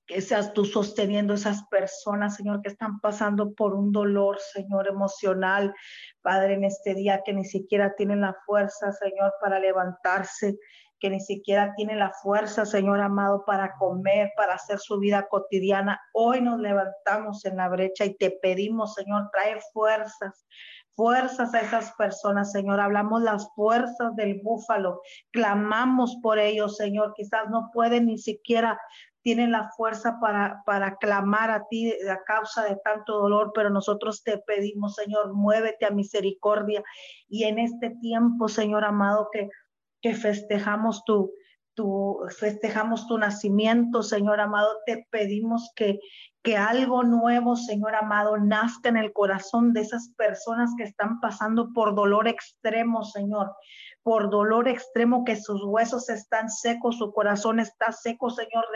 que 0.06 0.20
seas 0.20 0.52
tú 0.52 0.66
sosteniendo 0.66 1.32
esas 1.32 1.66
personas, 1.68 2.36
Señor, 2.36 2.60
que 2.60 2.68
están 2.68 3.00
pasando 3.00 3.54
por 3.54 3.72
un 3.72 3.90
dolor, 3.90 4.38
Señor, 4.38 4.86
emocional, 4.86 5.72
Padre, 6.20 6.54
en 6.54 6.64
este 6.64 6.94
día 6.94 7.22
que 7.24 7.32
ni 7.32 7.46
siquiera 7.46 7.94
tienen 7.96 8.20
la 8.20 8.36
fuerza, 8.44 8.92
Señor, 8.92 9.32
para 9.40 9.58
levantarse, 9.58 10.58
que 11.04 11.10
ni 11.10 11.20
siquiera 11.20 11.74
tienen 11.76 11.98
la 11.98 12.12
fuerza, 12.22 12.64
Señor 12.64 12.98
amado, 13.02 13.44
para 13.44 13.74
comer, 13.76 14.32
para 14.38 14.54
hacer 14.54 14.78
su 14.78 14.98
vida 14.98 15.26
cotidiana. 15.28 16.00
Hoy 16.14 16.40
nos 16.40 16.58
levantamos 16.58 17.44
en 17.44 17.58
la 17.58 17.68
brecha 17.68 18.06
y 18.06 18.14
te 18.14 18.30
pedimos, 18.30 18.94
Señor, 18.94 19.28
trae 19.30 19.60
fuerzas, 19.74 20.46
fuerzas 20.94 21.52
a 21.52 21.60
esas 21.60 21.92
personas, 21.98 22.52
Señor. 22.52 22.80
Hablamos 22.80 23.20
las 23.20 23.52
fuerzas 23.54 24.16
del 24.16 24.40
búfalo, 24.42 25.02
clamamos 25.30 26.16
por 26.22 26.38
ellos, 26.38 26.78
Señor. 26.78 27.12
Quizás 27.14 27.50
no 27.50 27.68
pueden 27.74 28.06
ni 28.06 28.16
siquiera 28.16 28.80
tienen 29.20 29.52
la 29.52 29.70
fuerza 29.76 30.18
para, 30.20 30.62
para 30.64 30.96
clamar 30.96 31.50
a 31.50 31.66
ti 31.68 31.92
a 32.08 32.22
causa 32.24 32.62
de 32.64 32.76
tanto 32.76 33.14
dolor, 33.18 33.52
pero 33.54 33.68
nosotros 33.68 34.22
te 34.22 34.38
pedimos, 34.38 34.94
Señor, 34.94 35.34
muévete 35.34 35.84
a 35.84 35.90
misericordia. 35.90 36.82
Y 37.28 37.44
en 37.44 37.58
este 37.58 37.90
tiempo, 38.02 38.48
Señor 38.48 38.84
amado, 38.84 39.28
que, 39.32 39.48
que 40.04 40.14
festejamos 40.14 41.02
tu, 41.06 41.32
tu, 41.72 42.18
festejamos 42.38 43.06
tu 43.06 43.16
nacimiento, 43.16 44.02
Señor 44.02 44.38
amado, 44.38 44.68
te 44.84 45.06
pedimos 45.10 45.72
que, 45.74 45.98
que 46.42 46.58
algo 46.58 47.04
nuevo, 47.04 47.56
Señor 47.56 47.94
amado, 47.94 48.36
nazca 48.36 48.90
en 48.90 48.98
el 48.98 49.14
corazón 49.14 49.72
de 49.72 49.80
esas 49.80 50.10
personas 50.18 50.72
que 50.76 50.84
están 50.84 51.20
pasando 51.20 51.72
por 51.72 51.94
dolor 51.94 52.28
extremo, 52.28 53.02
Señor 53.02 53.50
por 54.02 54.28
dolor 54.28 54.68
extremo 54.68 55.24
que 55.24 55.34
sus 55.34 55.64
huesos 55.64 56.10
están 56.10 56.50
secos, 56.50 56.98
su 56.98 57.10
corazón 57.14 57.58
está 57.58 57.90
seco, 57.90 58.28
Señor. 58.28 58.66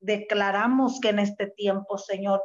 declaramos 0.00 0.98
que 1.00 1.10
en 1.10 1.20
este 1.20 1.46
tiempo, 1.46 1.96
Señor, 1.96 2.42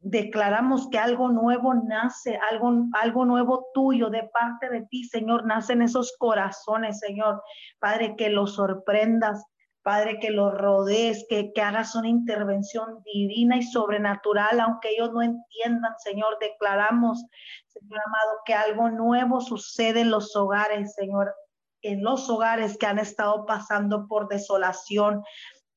declaramos 0.00 0.88
que 0.90 0.98
algo 0.98 1.28
nuevo 1.28 1.74
nace, 1.74 2.38
algo, 2.50 2.72
algo 2.92 3.24
nuevo 3.24 3.66
tuyo 3.74 4.10
de 4.10 4.24
parte 4.32 4.68
de 4.68 4.82
ti, 4.90 5.04
Señor, 5.04 5.46
nace 5.46 5.72
en 5.72 5.82
esos 5.82 6.14
corazones, 6.18 7.00
Señor. 7.00 7.42
Padre, 7.78 8.14
que 8.16 8.28
los 8.28 8.54
sorprendas, 8.54 9.44
Padre, 9.82 10.18
que 10.18 10.30
los 10.30 10.52
rodees, 10.52 11.26
que, 11.28 11.52
que 11.52 11.62
hagas 11.62 11.94
una 11.94 12.08
intervención 12.08 13.02
divina 13.04 13.56
y 13.56 13.62
sobrenatural, 13.62 14.60
aunque 14.60 14.90
ellos 14.90 15.12
no 15.12 15.22
entiendan, 15.22 15.94
Señor, 15.98 16.38
declaramos, 16.40 17.24
Señor 17.68 18.00
amado, 18.06 18.38
que 18.44 18.54
algo 18.54 18.90
nuevo 18.90 19.40
sucede 19.40 20.00
en 20.00 20.10
los 20.10 20.34
hogares, 20.34 20.94
Señor 20.94 21.32
en 21.82 22.02
los 22.02 22.28
hogares 22.28 22.76
que 22.78 22.86
han 22.86 22.98
estado 22.98 23.46
pasando 23.46 24.06
por 24.08 24.28
desolación, 24.28 25.22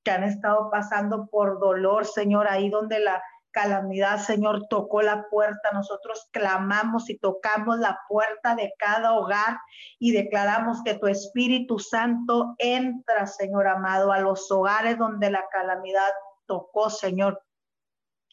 que 0.03 0.11
han 0.11 0.23
estado 0.23 0.69
pasando 0.71 1.27
por 1.27 1.59
dolor, 1.59 2.05
Señor, 2.05 2.47
ahí 2.47 2.69
donde 2.69 2.99
la 2.99 3.21
calamidad, 3.51 4.19
Señor, 4.19 4.67
tocó 4.69 5.01
la 5.01 5.25
puerta. 5.29 5.71
Nosotros 5.73 6.27
clamamos 6.31 7.09
y 7.09 7.17
tocamos 7.17 7.79
la 7.79 7.99
puerta 8.07 8.55
de 8.55 8.73
cada 8.77 9.13
hogar 9.13 9.57
y 9.99 10.11
declaramos 10.11 10.81
que 10.83 10.95
tu 10.95 11.07
Espíritu 11.07 11.79
Santo 11.79 12.55
entra, 12.57 13.27
Señor 13.27 13.67
amado, 13.67 14.11
a 14.11 14.19
los 14.19 14.49
hogares 14.51 14.97
donde 14.97 15.31
la 15.31 15.45
calamidad 15.51 16.09
tocó, 16.45 16.89
Señor 16.89 17.41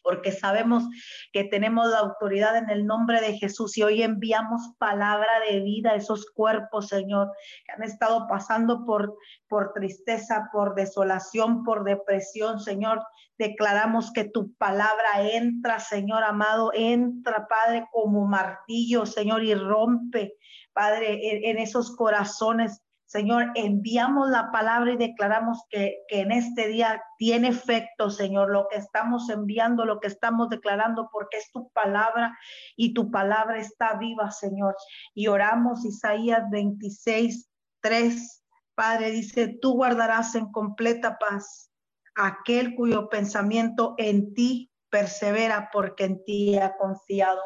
porque 0.07 0.31
sabemos 0.31 0.85
que 1.33 1.43
tenemos 1.43 1.89
la 1.89 1.99
autoridad 1.99 2.55
en 2.55 2.69
el 2.69 2.85
nombre 2.85 3.19
de 3.19 3.37
Jesús 3.37 3.77
y 3.77 3.83
hoy 3.83 4.03
enviamos 4.03 4.61
palabra 4.77 5.27
de 5.49 5.59
vida 5.59 5.91
a 5.91 5.95
esos 5.95 6.31
cuerpos, 6.31 6.87
Señor, 6.87 7.29
que 7.65 7.73
han 7.73 7.83
estado 7.83 8.25
pasando 8.25 8.85
por, 8.85 9.17
por 9.49 9.73
tristeza, 9.73 10.47
por 10.53 10.75
desolación, 10.75 11.65
por 11.65 11.83
depresión, 11.83 12.61
Señor. 12.61 13.03
Declaramos 13.37 14.13
que 14.13 14.23
tu 14.23 14.53
palabra 14.53 15.29
entra, 15.29 15.81
Señor 15.81 16.23
amado, 16.23 16.71
entra, 16.73 17.45
Padre, 17.49 17.85
como 17.91 18.25
martillo, 18.25 19.05
Señor, 19.05 19.43
y 19.43 19.55
rompe, 19.55 20.35
Padre, 20.71 21.49
en 21.49 21.57
esos 21.57 21.93
corazones 21.97 22.81
Señor, 23.07 23.51
enviamos 23.55 24.29
la 24.29 24.51
palabra 24.51 24.91
y 24.91 24.97
declaramos 24.97 25.63
que, 25.69 26.03
en 26.09 26.33
este 26.33 26.67
día 26.67 27.01
tiene 27.17 27.47
efecto, 27.47 28.09
Señor, 28.09 28.51
lo 28.51 28.67
que 28.67 28.75
estamos 28.75 29.29
enviando, 29.29 29.85
lo 29.85 30.01
que 30.01 30.07
estamos 30.07 30.49
declarando, 30.49 31.09
porque 31.11 31.37
es 31.37 31.49
tu 31.53 31.69
palabra 31.71 32.37
y 32.75 32.93
tu 32.93 33.09
palabra 33.09 33.59
está 33.59 33.97
viva, 33.97 34.29
Señor. 34.31 34.75
Y 35.13 35.27
oramos 35.27 35.85
Isaías 35.85 36.43
26, 36.51 37.49
3. 37.79 38.43
Padre, 38.75 39.11
dice, 39.11 39.57
tú 39.61 39.73
guardarás 39.73 40.35
en 40.35 40.51
completa 40.51 41.17
paz 41.17 41.71
aquel 42.13 42.75
cuyo 42.75 43.07
pensamiento 43.07 43.95
en 43.97 44.33
ti 44.33 44.69
persevera 44.89 45.69
porque 45.71 46.03
en 46.03 46.23
ti 46.25 46.57
ha 46.57 46.75
confiado. 46.75 47.41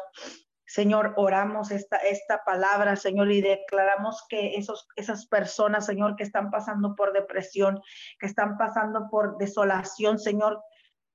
Señor, 0.72 1.12
oramos 1.18 1.70
esta, 1.70 1.98
esta 1.98 2.44
palabra, 2.46 2.96
Señor, 2.96 3.30
y 3.30 3.42
declaramos 3.42 4.24
que 4.26 4.54
esos, 4.54 4.88
esas 4.96 5.26
personas, 5.26 5.84
Señor, 5.84 6.16
que 6.16 6.22
están 6.22 6.50
pasando 6.50 6.96
por 6.96 7.12
depresión, 7.12 7.82
que 8.18 8.24
están 8.24 8.56
pasando 8.56 9.06
por 9.10 9.36
desolación, 9.36 10.18
Señor, 10.18 10.62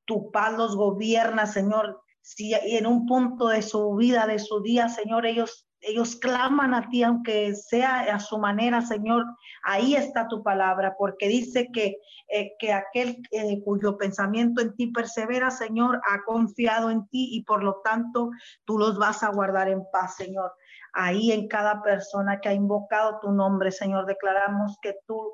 tu 0.05 0.29
paz 0.29 0.55
los 0.55 0.75
gobierna, 0.75 1.47
Señor. 1.47 2.03
Si 2.21 2.53
en 2.53 2.85
un 2.85 3.07
punto 3.07 3.47
de 3.47 3.63
su 3.63 3.95
vida, 3.95 4.27
de 4.27 4.37
su 4.37 4.61
día, 4.61 4.89
Señor, 4.89 5.25
ellos 5.25 5.66
ellos 5.81 6.15
claman 6.15 6.73
a 6.73 6.89
ti, 6.89 7.03
aunque 7.03 7.53
sea 7.55 8.01
a 8.01 8.19
su 8.19 8.37
manera, 8.37 8.81
Señor. 8.81 9.25
Ahí 9.63 9.95
está 9.95 10.27
tu 10.27 10.43
palabra, 10.43 10.95
porque 10.97 11.27
dice 11.27 11.69
que, 11.71 11.97
eh, 12.27 12.53
que 12.59 12.73
aquel 12.73 13.21
eh, 13.31 13.61
cuyo 13.63 13.97
pensamiento 13.97 14.61
en 14.61 14.75
ti 14.75 14.87
persevera, 14.87 15.51
Señor, 15.51 16.01
ha 16.09 16.23
confiado 16.23 16.89
en 16.89 17.07
ti 17.09 17.29
y 17.31 17.43
por 17.43 17.63
lo 17.63 17.81
tanto 17.83 18.31
tú 18.65 18.77
los 18.77 18.97
vas 18.97 19.23
a 19.23 19.29
guardar 19.29 19.69
en 19.69 19.83
paz, 19.91 20.15
Señor. 20.15 20.51
Ahí 20.93 21.31
en 21.31 21.47
cada 21.47 21.81
persona 21.81 22.39
que 22.41 22.49
ha 22.49 22.53
invocado 22.53 23.19
tu 23.19 23.31
nombre, 23.31 23.71
Señor, 23.71 24.05
declaramos 24.05 24.77
que 24.81 24.95
tú, 25.05 25.31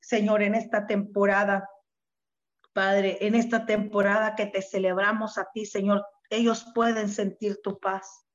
Señor, 0.00 0.42
en 0.42 0.54
esta 0.54 0.86
temporada, 0.86 1.68
Padre, 2.72 3.18
en 3.20 3.34
esta 3.34 3.64
temporada 3.64 4.34
que 4.34 4.46
te 4.46 4.60
celebramos 4.60 5.38
a 5.38 5.48
ti, 5.52 5.64
Señor, 5.64 6.04
ellos 6.28 6.66
pueden 6.74 7.08
sentir 7.08 7.60
tu 7.62 7.78
paz 7.78 8.25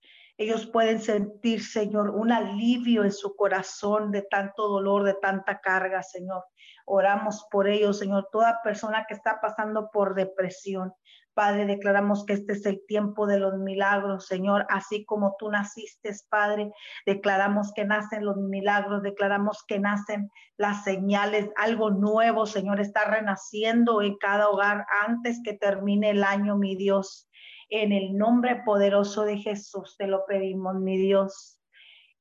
ellos 0.41 0.65
pueden 0.65 0.99
sentir, 0.99 1.63
Señor, 1.63 2.09
un 2.09 2.31
alivio 2.31 3.03
en 3.03 3.11
su 3.11 3.35
corazón 3.35 4.11
de 4.11 4.23
tanto 4.23 4.67
dolor, 4.67 5.03
de 5.03 5.13
tanta 5.13 5.59
carga, 5.61 6.01
Señor. 6.01 6.43
Oramos 6.85 7.47
por 7.51 7.67
ellos, 7.67 7.99
Señor. 7.99 8.27
Toda 8.31 8.59
persona 8.63 9.05
que 9.07 9.13
está 9.13 9.39
pasando 9.39 9.91
por 9.93 10.15
depresión, 10.15 10.93
Padre, 11.35 11.65
declaramos 11.65 12.25
que 12.25 12.33
este 12.33 12.53
es 12.53 12.65
el 12.65 12.83
tiempo 12.87 13.25
de 13.25 13.39
los 13.39 13.57
milagros, 13.57 14.25
Señor, 14.25 14.65
así 14.69 15.05
como 15.05 15.35
tú 15.39 15.49
naciste, 15.49 16.11
Padre, 16.29 16.71
declaramos 17.05 17.71
que 17.73 17.85
nacen 17.85 18.25
los 18.25 18.35
milagros, 18.37 19.01
declaramos 19.01 19.63
que 19.65 19.79
nacen 19.79 20.29
las 20.57 20.83
señales, 20.83 21.49
algo 21.55 21.89
nuevo, 21.91 22.45
Señor, 22.45 22.81
está 22.81 23.05
renaciendo 23.05 24.01
en 24.01 24.17
cada 24.17 24.49
hogar 24.49 24.85
antes 25.07 25.39
que 25.43 25.53
termine 25.53 26.09
el 26.09 26.23
año, 26.23 26.57
mi 26.57 26.75
Dios. 26.75 27.29
En 27.71 27.93
el 27.93 28.17
nombre 28.17 28.61
poderoso 28.65 29.23
de 29.23 29.37
Jesús 29.37 29.95
te 29.97 30.05
lo 30.05 30.25
pedimos, 30.25 30.75
mi 30.75 30.97
Dios. 30.97 31.57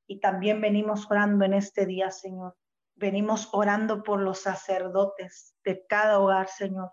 Y 0.07 0.21
también 0.21 0.61
venimos 0.61 1.11
orando 1.11 1.45
en 1.45 1.55
este 1.55 1.87
día, 1.87 2.11
Señor. 2.13 2.57
Venimos 2.95 3.49
orando 3.53 4.05
por 4.05 4.21
los 4.21 4.39
sacerdotes 4.39 5.57
de 5.65 5.85
cada 5.89 6.21
hogar, 6.21 6.49
Señor. 6.49 6.93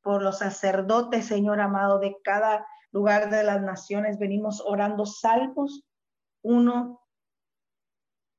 Por 0.00 0.22
los 0.22 0.38
sacerdotes, 0.38 1.26
Señor 1.26 1.60
amado, 1.60 1.98
de 1.98 2.16
cada 2.24 2.66
lugar 2.92 3.28
de 3.28 3.44
las 3.44 3.60
naciones. 3.60 4.18
Venimos 4.18 4.62
orando 4.64 5.04
salvos. 5.04 5.84
Uno, 6.42 7.02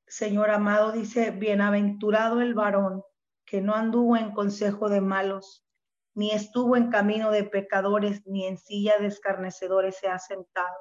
Señor 0.07 0.49
amado, 0.49 0.91
dice, 0.91 1.29
bienaventurado 1.29 2.41
el 2.41 2.55
varón 2.55 3.03
que 3.45 3.61
no 3.61 3.75
anduvo 3.75 4.17
en 4.17 4.31
consejo 4.31 4.89
de 4.89 5.01
malos, 5.01 5.63
ni 6.19 6.31
estuvo 6.31 6.75
en 6.75 6.89
camino 6.89 7.31
de 7.31 7.45
pecadores, 7.45 8.27
ni 8.27 8.45
en 8.45 8.57
silla 8.57 8.97
de 8.99 9.07
escarnecedores 9.07 9.99
se 9.99 10.09
ha 10.09 10.19
sentado. 10.19 10.75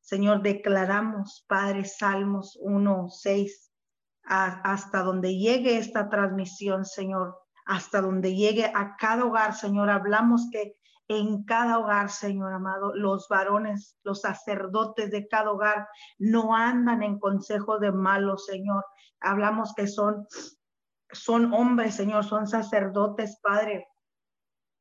Señor, 0.00 0.40
declaramos, 0.40 1.44
Padre, 1.48 1.84
Salmos 1.84 2.56
1, 2.60 3.08
6, 3.10 3.72
hasta 4.22 5.02
donde 5.02 5.36
llegue 5.36 5.78
esta 5.78 6.08
transmisión, 6.08 6.84
Señor, 6.84 7.36
hasta 7.66 8.00
donde 8.00 8.36
llegue 8.36 8.66
a 8.72 8.94
cada 8.96 9.24
hogar, 9.24 9.52
Señor, 9.52 9.90
hablamos 9.90 10.48
que 10.52 10.76
en 11.08 11.42
cada 11.42 11.80
hogar, 11.80 12.08
Señor 12.08 12.52
amado, 12.52 12.94
los 12.94 13.26
varones, 13.28 13.98
los 14.04 14.20
sacerdotes 14.20 15.10
de 15.10 15.26
cada 15.26 15.50
hogar 15.50 15.88
no 16.20 16.54
andan 16.54 17.02
en 17.02 17.18
consejo 17.18 17.80
de 17.80 17.90
malos, 17.90 18.46
Señor. 18.46 18.84
Hablamos 19.18 19.74
que 19.74 19.88
son, 19.88 20.28
son 21.10 21.52
hombres, 21.52 21.96
Señor, 21.96 22.24
son 22.24 22.46
sacerdotes, 22.46 23.40
Padre, 23.42 23.88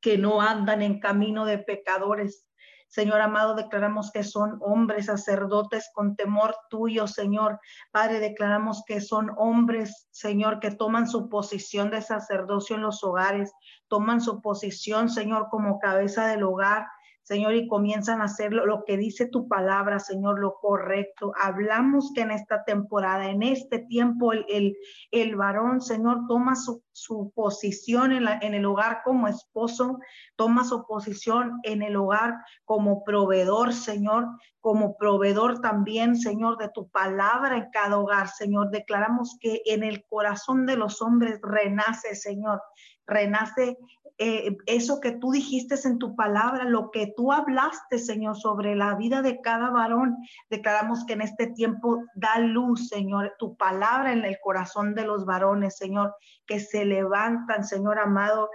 que 0.08 0.18
no 0.18 0.42
andan 0.42 0.82
en 0.82 1.02
camino 1.02 1.44
de 1.44 1.58
pecadores, 1.58 2.48
Señor 2.88 3.20
amado, 3.20 3.56
declaramos 3.56 4.10
que 4.10 4.24
son 4.24 4.58
hombres 4.62 5.08
sacerdotes 5.08 5.90
con 5.94 6.16
temor 6.16 6.56
tuyo, 6.70 7.08
Señor. 7.08 7.60
Padre, 7.92 8.22
declaramos 8.22 8.86
que 8.88 9.02
son 9.02 9.32
hombres, 9.36 10.08
Señor, 10.12 10.62
que 10.62 10.72
toman 10.72 11.10
su 11.10 11.28
posición 11.28 11.92
de 11.92 12.02
sacerdocio 12.02 12.78
en 12.78 12.84
los 12.84 13.04
hogares, 13.04 13.52
toman 13.90 14.22
su 14.22 14.42
posición, 14.42 15.10
Señor, 15.10 15.50
como 15.50 15.78
cabeza 15.78 16.28
del 16.28 16.44
hogar. 16.44 16.88
Señor, 17.28 17.56
y 17.56 17.68
comienzan 17.68 18.22
a 18.22 18.26
hacer 18.26 18.54
lo, 18.54 18.86
que 18.86 18.96
dice 18.96 19.26
tu 19.26 19.50
palabra, 19.50 20.00
Señor, 20.00 20.40
lo 20.40 20.54
correcto. 20.62 21.34
Hablamos 21.38 22.14
que 22.16 22.22
en 22.22 22.32
esta 22.32 22.64
temporada, 22.64 23.30
en 23.30 23.44
este 23.44 23.80
tiempo, 23.80 24.32
el, 24.32 24.78
el, 25.12 25.36
varón, 25.36 25.82
Señor, 25.82 26.22
toma 26.30 26.56
su, 26.56 26.86
su 26.94 27.34
posición 27.36 28.14
en, 28.14 28.24
la, 28.24 28.40
en 28.42 28.54
el 28.54 28.66
hogar 28.66 29.02
como 29.04 29.28
esposo, 29.28 30.00
toma 30.38 30.64
su 30.64 30.86
posición 30.88 31.60
en 31.64 31.82
el 31.82 31.98
hogar 31.98 32.34
como 32.64 33.04
proveedor, 33.04 33.74
Señor, 33.74 34.28
como 34.62 34.96
proveedor 34.96 35.60
también, 35.60 36.16
Señor, 36.16 36.58
de 36.58 36.70
tu 36.70 36.88
palabra 36.92 37.58
en 37.58 37.70
cada 37.74 37.98
hogar, 38.00 38.30
Señor. 38.30 38.72
Declaramos 38.72 39.38
que 39.42 39.64
en 39.66 39.84
el 39.84 40.06
corazón 40.06 40.66
de 40.66 40.78
los 40.78 41.02
hombres 41.02 41.42
renace, 41.44 42.16
Señor, 42.16 42.62
renace 43.06 43.78
eh, 44.20 44.58
eso 44.66 45.00
que 45.00 45.12
tú 45.12 45.32
dijiste 45.32 45.76
en 45.86 46.00
tu 46.00 46.16
palabra, 46.16 46.64
lo 46.64 46.90
que 46.90 47.14
tú 47.16 47.32
hablaste, 47.32 48.00
Señor, 48.00 48.36
sobre 48.36 48.76
la 48.76 48.96
vida 48.96 49.22
de 49.22 49.42
cada 49.42 49.70
varón. 49.70 50.18
Declaramos 50.50 51.06
que 51.06 51.14
en 51.14 51.22
este 51.22 51.48
tiempo 51.48 52.04
da 52.16 52.40
luz, 52.40 52.88
Señor, 52.90 53.36
tu 53.38 53.56
palabra 53.56 54.14
en 54.14 54.26
el 54.26 54.38
corazón 54.44 54.96
de 54.96 55.06
los 55.06 55.26
varones, 55.26 55.78
Señor, 55.78 56.16
que 56.48 56.60
se 56.60 56.86
levantan, 56.86 57.64
Señor 57.64 58.00
amado, 58.00 58.50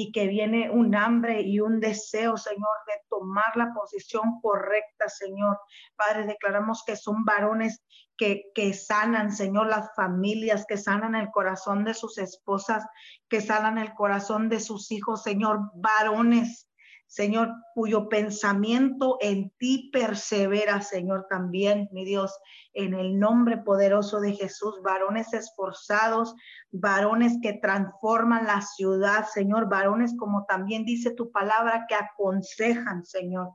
y 0.00 0.12
que 0.12 0.28
viene 0.28 0.70
un 0.70 0.94
hambre 0.94 1.40
y 1.40 1.58
un 1.58 1.80
deseo, 1.80 2.36
Señor, 2.36 2.76
de 2.86 2.92
tomar 3.10 3.56
la 3.56 3.74
posición 3.74 4.40
correcta, 4.40 5.08
Señor. 5.08 5.58
Padre, 5.96 6.24
declaramos 6.24 6.84
que 6.86 6.94
son 6.94 7.24
varones 7.24 7.82
que, 8.16 8.44
que 8.54 8.74
sanan, 8.74 9.32
Señor, 9.32 9.66
las 9.66 9.92
familias, 9.96 10.66
que 10.68 10.76
sanan 10.76 11.16
el 11.16 11.32
corazón 11.32 11.82
de 11.82 11.94
sus 11.94 12.16
esposas, 12.18 12.86
que 13.28 13.40
sanan 13.40 13.76
el 13.76 13.92
corazón 13.94 14.48
de 14.48 14.60
sus 14.60 14.92
hijos, 14.92 15.24
Señor, 15.24 15.62
varones 15.74 16.67
Señor, 17.08 17.54
cuyo 17.74 18.10
pensamiento 18.10 19.16
en 19.22 19.50
ti 19.58 19.88
persevera, 19.90 20.82
Señor, 20.82 21.26
también, 21.30 21.88
mi 21.90 22.04
Dios, 22.04 22.38
en 22.74 22.92
el 22.92 23.18
nombre 23.18 23.56
poderoso 23.56 24.20
de 24.20 24.34
Jesús, 24.34 24.82
varones 24.84 25.32
esforzados, 25.32 26.34
varones 26.70 27.38
que 27.42 27.54
transforman 27.54 28.46
la 28.46 28.60
ciudad, 28.60 29.26
Señor, 29.26 29.70
varones 29.70 30.14
como 30.18 30.44
también 30.44 30.84
dice 30.84 31.10
tu 31.10 31.32
palabra, 31.32 31.86
que 31.88 31.94
aconsejan, 31.94 33.06
Señor. 33.06 33.52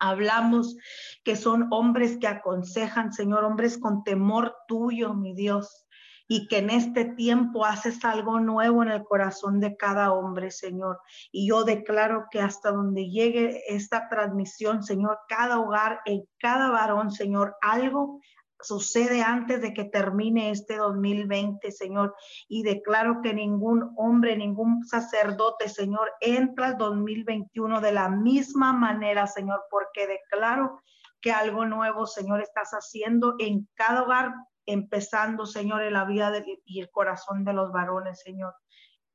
Hablamos 0.00 0.76
que 1.22 1.36
son 1.36 1.68
hombres 1.70 2.18
que 2.18 2.26
aconsejan, 2.26 3.12
Señor, 3.12 3.44
hombres 3.44 3.78
con 3.78 4.02
temor 4.02 4.56
tuyo, 4.66 5.14
mi 5.14 5.34
Dios 5.34 5.86
y 6.32 6.46
que 6.46 6.58
en 6.58 6.70
este 6.70 7.04
tiempo 7.06 7.66
haces 7.66 8.04
algo 8.04 8.38
nuevo 8.38 8.84
en 8.84 8.90
el 8.90 9.02
corazón 9.02 9.58
de 9.58 9.76
cada 9.76 10.12
hombre, 10.12 10.52
Señor. 10.52 11.00
Y 11.32 11.48
yo 11.48 11.64
declaro 11.64 12.26
que 12.30 12.40
hasta 12.40 12.70
donde 12.70 13.10
llegue 13.10 13.64
esta 13.66 14.08
transmisión, 14.08 14.84
Señor, 14.84 15.18
cada 15.28 15.58
hogar, 15.58 16.02
en 16.04 16.22
cada 16.38 16.70
varón, 16.70 17.10
Señor, 17.10 17.56
algo 17.60 18.20
sucede 18.60 19.22
antes 19.22 19.60
de 19.60 19.74
que 19.74 19.82
termine 19.82 20.50
este 20.50 20.76
2020, 20.76 21.72
Señor. 21.72 22.14
Y 22.46 22.62
declaro 22.62 23.22
que 23.24 23.34
ningún 23.34 23.92
hombre, 23.96 24.36
ningún 24.36 24.84
sacerdote, 24.84 25.68
Señor, 25.68 26.12
entra 26.20 26.68
al 26.68 26.78
2021 26.78 27.80
de 27.80 27.90
la 27.90 28.08
misma 28.08 28.72
manera, 28.72 29.26
Señor, 29.26 29.64
porque 29.68 30.06
declaro 30.06 30.80
que 31.20 31.32
algo 31.32 31.66
nuevo, 31.66 32.06
Señor, 32.06 32.40
estás 32.40 32.70
haciendo 32.70 33.34
en 33.40 33.68
cada 33.74 34.04
hogar 34.04 34.32
empezando, 34.66 35.46
Señor, 35.46 35.82
en 35.82 35.94
la 35.94 36.04
vida 36.04 36.32
y 36.64 36.80
el 36.80 36.90
corazón 36.90 37.44
de 37.44 37.52
los 37.52 37.72
varones, 37.72 38.20
Señor. 38.20 38.54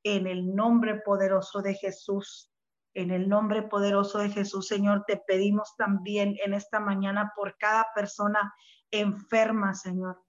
En 0.02 0.26
el 0.26 0.54
nombre 0.54 1.00
poderoso 1.00 1.62
de 1.62 1.74
Jesús, 1.74 2.50
en 2.94 3.10
el 3.10 3.28
nombre 3.28 3.62
poderoso 3.62 4.18
de 4.18 4.30
Jesús, 4.30 4.68
Señor, 4.68 5.04
te 5.06 5.18
pedimos 5.18 5.74
también 5.76 6.36
en 6.44 6.54
esta 6.54 6.80
mañana 6.80 7.32
por 7.36 7.56
cada 7.58 7.88
persona 7.94 8.54
enferma, 8.90 9.74
Señor. 9.74 10.22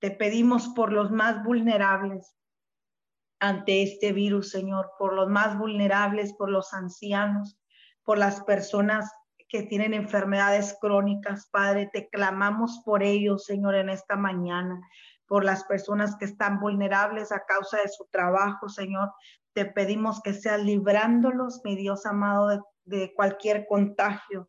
Te 0.00 0.10
pedimos 0.10 0.68
por 0.70 0.92
los 0.92 1.12
más 1.12 1.44
vulnerables 1.44 2.36
ante 3.38 3.82
este 3.82 4.12
virus, 4.12 4.50
Señor, 4.50 4.90
por 4.98 5.14
los 5.14 5.28
más 5.28 5.58
vulnerables, 5.58 6.34
por 6.34 6.50
los 6.50 6.72
ancianos, 6.72 7.58
por 8.02 8.18
las 8.18 8.42
personas 8.42 9.12
que 9.52 9.62
tienen 9.62 9.92
enfermedades 9.92 10.78
crónicas, 10.80 11.46
Padre, 11.52 11.90
te 11.92 12.08
clamamos 12.08 12.80
por 12.86 13.02
ellos, 13.02 13.44
Señor, 13.44 13.74
en 13.74 13.90
esta 13.90 14.16
mañana, 14.16 14.80
por 15.26 15.44
las 15.44 15.64
personas 15.64 16.16
que 16.16 16.24
están 16.24 16.58
vulnerables 16.58 17.32
a 17.32 17.44
causa 17.44 17.76
de 17.82 17.88
su 17.88 18.06
trabajo, 18.10 18.70
Señor. 18.70 19.12
Te 19.52 19.66
pedimos 19.66 20.22
que 20.22 20.32
seas 20.32 20.62
librándolos, 20.62 21.60
mi 21.64 21.76
Dios 21.76 22.06
amado, 22.06 22.64
de, 22.84 23.12
cualquier 23.14 23.66
contagio. 23.66 24.48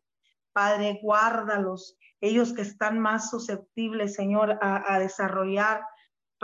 Padre, 0.54 0.98
guárdalos, 1.02 1.98
ellos 2.22 2.54
que 2.54 2.62
están 2.62 2.98
más 2.98 3.28
susceptibles, 3.28 4.14
Señor, 4.14 4.58
a 4.62 4.98
desarrollar 4.98 5.82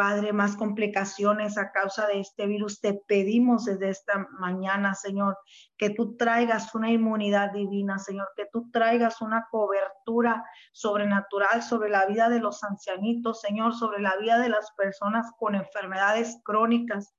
Padre, 0.00 0.32
más 0.32 0.56
complicaciones 0.56 1.58
a 1.58 1.72
causa 1.72 2.06
de 2.06 2.20
este 2.20 2.46
virus. 2.46 2.80
Te 2.80 2.94
pedimos 3.06 3.66
desde 3.66 3.90
esta 3.90 4.26
mañana, 4.38 4.94
Señor, 4.94 5.36
que 5.76 5.90
tú 5.90 6.16
traigas 6.16 6.74
una 6.74 6.90
inmunidad 6.90 7.52
divina, 7.52 7.98
Señor, 7.98 8.30
que 8.34 8.46
tú 8.50 8.70
traigas 8.72 9.20
una 9.20 9.46
cobertura 9.50 10.42
sobrenatural 10.72 11.62
sobre 11.62 11.90
la 11.90 12.06
vida 12.06 12.30
de 12.30 12.40
los 12.40 12.64
ancianitos, 12.64 13.42
Señor, 13.42 13.74
sobre 13.74 14.00
la 14.00 14.16
vida 14.16 14.38
de 14.38 14.48
las 14.48 14.70
personas 14.74 15.30
con 15.38 15.54
enfermedades 15.54 16.40
crónicas. 16.44 17.14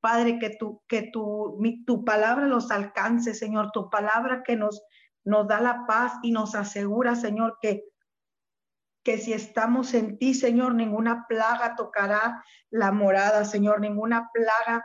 Padre, 0.00 0.38
que 0.38 0.56
tu, 0.58 0.82
que 0.88 1.10
tu, 1.12 1.60
tu 1.86 2.02
palabra 2.02 2.46
los 2.46 2.70
alcance, 2.70 3.34
Señor, 3.34 3.72
tu 3.72 3.90
palabra 3.90 4.42
que 4.42 4.56
nos, 4.56 4.82
nos 5.22 5.46
da 5.48 5.60
la 5.60 5.84
paz 5.86 6.14
y 6.22 6.30
nos 6.30 6.54
asegura, 6.54 7.14
Señor, 7.14 7.58
que 7.60 7.84
que 9.06 9.18
si 9.18 9.32
estamos 9.32 9.94
en 9.94 10.18
ti, 10.18 10.34
Señor, 10.34 10.74
ninguna 10.74 11.26
plaga 11.28 11.76
tocará 11.76 12.42
la 12.70 12.90
morada, 12.90 13.44
Señor, 13.44 13.80
ninguna 13.80 14.30
plaga 14.34 14.84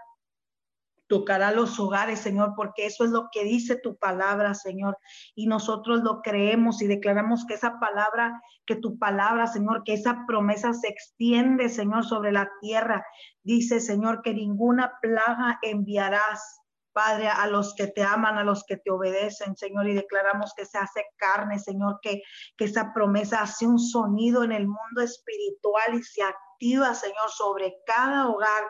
tocará 1.07 1.49
los 1.49 1.79
hogares, 1.79 2.19
Señor, 2.19 2.53
porque 2.55 2.85
eso 2.85 3.03
es 3.03 3.09
lo 3.09 3.29
que 3.31 3.43
dice 3.43 3.77
tu 3.77 3.97
palabra, 3.97 4.53
Señor. 4.53 4.95
Y 5.33 5.47
nosotros 5.47 6.03
lo 6.03 6.21
creemos 6.21 6.83
y 6.83 6.87
declaramos 6.87 7.47
que 7.47 7.55
esa 7.55 7.79
palabra, 7.79 8.39
que 8.67 8.75
tu 8.75 8.99
palabra, 8.99 9.47
Señor, 9.47 9.81
que 9.83 9.93
esa 9.93 10.23
promesa 10.27 10.71
se 10.75 10.89
extiende, 10.89 11.67
Señor, 11.67 12.05
sobre 12.05 12.31
la 12.31 12.47
tierra. 12.61 13.03
Dice, 13.41 13.79
Señor, 13.79 14.21
que 14.21 14.35
ninguna 14.35 14.99
plaga 15.01 15.57
enviarás 15.63 16.60
Padre, 16.93 17.27
a 17.27 17.47
los 17.47 17.73
que 17.75 17.87
te 17.87 18.03
aman, 18.03 18.37
a 18.37 18.43
los 18.43 18.63
que 18.65 18.77
te 18.77 18.91
obedecen, 18.91 19.55
Señor, 19.55 19.87
y 19.87 19.93
declaramos 19.93 20.53
que 20.55 20.65
se 20.65 20.77
hace 20.77 21.05
carne, 21.17 21.59
Señor, 21.59 21.99
que, 22.01 22.21
que 22.57 22.65
esa 22.65 22.93
promesa 22.93 23.41
hace 23.41 23.65
un 23.65 23.79
sonido 23.79 24.43
en 24.43 24.51
el 24.51 24.67
mundo 24.67 25.01
espiritual 25.01 25.95
y 25.95 26.03
se 26.03 26.23
activa, 26.23 26.93
Señor, 26.93 27.29
sobre 27.29 27.75
cada 27.85 28.27
hogar 28.27 28.63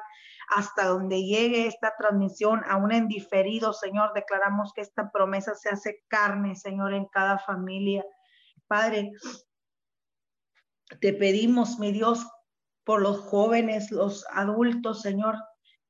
hasta 0.51 0.85
donde 0.85 1.23
llegue 1.23 1.67
esta 1.67 1.93
transmisión, 1.97 2.61
aún 2.67 2.91
en 2.91 3.07
diferido, 3.07 3.71
Señor, 3.71 4.11
declaramos 4.13 4.73
que 4.73 4.81
esta 4.81 5.09
promesa 5.09 5.55
se 5.55 5.69
hace 5.69 6.03
carne, 6.09 6.55
Señor, 6.55 6.93
en 6.93 7.05
cada 7.05 7.39
familia. 7.39 8.05
Padre, 8.67 9.11
te 10.99 11.13
pedimos, 11.13 11.79
mi 11.79 11.93
Dios, 11.93 12.27
por 12.83 13.01
los 13.01 13.19
jóvenes, 13.21 13.91
los 13.91 14.25
adultos, 14.31 15.01
Señor, 15.01 15.37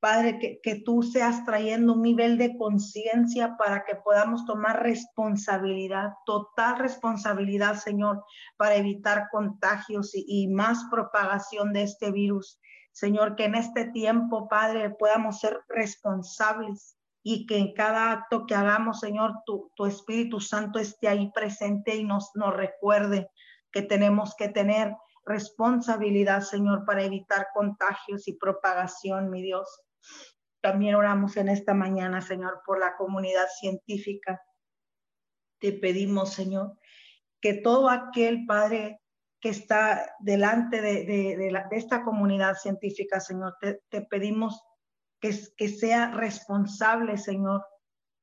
Padre, 0.02 0.40
que, 0.40 0.60
que 0.60 0.80
tú 0.80 1.04
seas 1.04 1.44
trayendo 1.44 1.92
un 1.92 2.02
nivel 2.02 2.36
de 2.36 2.58
conciencia 2.58 3.56
para 3.56 3.84
que 3.84 3.94
podamos 3.94 4.44
tomar 4.46 4.82
responsabilidad, 4.82 6.14
total 6.26 6.80
responsabilidad, 6.80 7.76
Señor, 7.76 8.24
para 8.56 8.74
evitar 8.74 9.28
contagios 9.30 10.10
y, 10.12 10.48
más 10.48 10.86
propagación 10.90 11.72
de 11.72 11.84
este 11.84 12.10
virus. 12.10 12.58
Señor, 12.90 13.36
que 13.36 13.44
en 13.44 13.54
este 13.54 13.92
tiempo, 13.92 14.48
Padre, 14.48 14.90
podamos 14.90 15.38
ser 15.38 15.60
responsables 15.68 16.98
y 17.22 17.46
que 17.46 17.58
en 17.58 17.72
cada 17.72 18.10
acto 18.10 18.44
que 18.46 18.56
hagamos, 18.56 18.98
Señor, 18.98 19.34
tu, 19.46 19.70
tu 19.76 19.86
Espíritu 19.86 20.40
Santo 20.40 20.80
esté 20.80 21.06
ahí 21.06 21.30
presente 21.30 21.94
y 21.94 22.02
nos, 22.02 22.32
nos 22.34 22.52
recuerde 22.56 23.30
que 23.70 23.82
tenemos 23.82 24.34
que 24.34 24.48
tener 24.48 24.96
responsabilidad, 25.24 26.40
Señor, 26.40 26.84
para 26.86 27.04
evitar 27.04 27.46
contagios 27.54 28.26
y 28.26 28.32
propagación, 28.32 29.30
mi 29.30 29.42
Dios. 29.42 29.68
También 30.62 30.94
oramos 30.94 31.36
en 31.36 31.48
esta 31.48 31.74
mañana, 31.74 32.20
Señor, 32.20 32.62
por 32.64 32.78
la 32.78 32.96
comunidad 32.96 33.48
científica. 33.58 34.40
Te 35.58 35.72
pedimos, 35.72 36.32
Señor, 36.32 36.78
que 37.40 37.54
todo 37.54 37.90
aquel 37.90 38.46
Padre 38.46 39.00
que 39.40 39.48
está 39.48 40.14
delante 40.20 40.80
de, 40.80 41.52
esta 41.72 42.04
comunidad 42.04 42.54
científica, 42.54 43.18
Señor, 43.18 43.56
te, 43.60 44.02
pedimos 44.02 44.62
que, 45.20 45.36
que 45.56 45.68
sea 45.68 46.12
responsable, 46.12 47.18
Señor, 47.18 47.66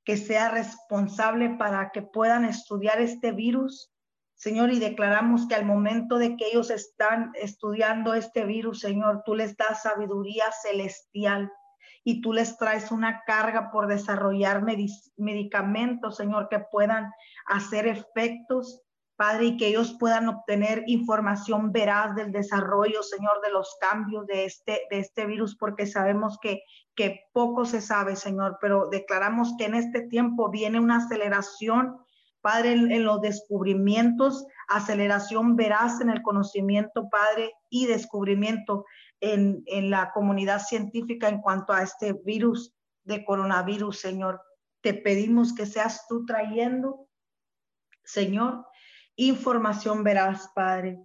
que 0.05 0.15
sea 0.15 0.49
responsable 0.49 1.57
para 1.59 1.91
que 1.91 2.01
puedan 2.01 2.45
estudiar 2.45 3.01
este 3.01 3.34
virus. 3.34 3.91
Señor, 4.36 4.71
y 4.71 4.80
declaramos 4.80 5.45
que 5.45 5.55
al 5.55 5.65
momento 5.65 6.17
de 6.17 6.38
que 6.38 6.47
ellos 6.47 6.69
están 6.69 7.34
estudiando 7.36 8.13
este 8.13 8.45
virus, 8.45 8.80
Señor, 8.80 9.23
tú 9.25 9.36
les 9.36 9.57
das 9.57 9.82
sabiduría 9.82 10.45
celestial 10.63 11.51
y 12.03 12.21
tú 12.21 12.33
les 12.33 12.57
traes 12.57 12.91
una 12.91 13.23
carga 13.25 13.71
por 13.71 13.87
desarrollar 13.87 14.63
medicamentos, 15.17 16.17
Señor, 16.17 16.49
que 16.49 16.59
puedan 16.59 17.11
hacer 17.45 17.87
efectos 17.87 18.81
Padre, 19.19 19.47
y 19.47 19.57
que 19.57 19.67
ellos 19.67 19.97
puedan 19.99 20.29
obtener 20.29 20.85
información 20.87 21.73
veraz 21.73 22.15
del 22.15 22.31
desarrollo, 22.31 23.03
Señor, 23.03 23.41
de 23.43 23.51
los 23.51 23.75
cambios 23.81 24.25
de 24.27 24.45
este, 24.45 24.83
de 24.89 24.99
este 24.99 25.25
virus, 25.25 25.57
porque 25.57 25.85
sabemos 25.87 26.39
que, 26.41 26.63
que 26.95 27.25
poco 27.33 27.65
se 27.65 27.81
sabe, 27.81 28.15
Señor, 28.15 28.59
pero 28.61 28.87
declaramos 28.87 29.55
que 29.57 29.65
en 29.65 29.75
este 29.75 30.07
tiempo 30.07 30.49
viene 30.49 30.79
una 30.79 30.99
aceleración, 31.03 31.97
Padre, 32.39 32.71
en, 32.71 33.03
los 33.03 33.19
descubrimientos, 33.19 34.47
aceleración 34.69 35.57
veraz 35.57 35.99
en 35.99 36.11
el 36.11 36.21
conocimiento, 36.21 37.09
Padre, 37.09 37.51
y 37.69 37.87
descubrimiento 37.87 38.85
en, 39.22 39.63
en 39.65 39.89
la 39.89 40.11
comunidad 40.11 40.61
científica 40.61 41.30
en 41.30 41.41
cuanto 41.41 41.74
a 41.74 41.84
este 41.84 42.13
virus 42.13 42.74
de 43.03 43.26
coronavirus, 43.26 43.99
Señor. 43.99 44.41
Te 44.82 44.93
pedimos 44.93 45.53
que 45.53 45.65
seas 45.65 46.05
tú 46.07 46.26
trayendo, 46.26 47.07
Señor, 48.03 48.65
información 49.15 50.03
verás, 50.03 50.49
Padre. 50.55 50.99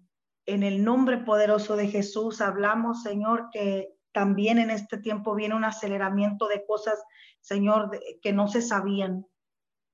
En 0.46 0.62
el 0.62 0.84
nombre 0.84 1.18
poderoso 1.18 1.74
de 1.74 1.88
Jesús 1.88 2.40
hablamos, 2.40 3.02
Señor, 3.02 3.48
que 3.50 3.94
también 4.12 4.58
en 4.58 4.70
este 4.70 4.98
tiempo 4.98 5.34
viene 5.34 5.56
un 5.56 5.64
aceleramiento 5.64 6.46
de 6.46 6.64
cosas, 6.66 7.02
Señor, 7.40 7.90
que 8.22 8.32
no 8.32 8.46
se 8.46 8.62
sabían. 8.62 9.26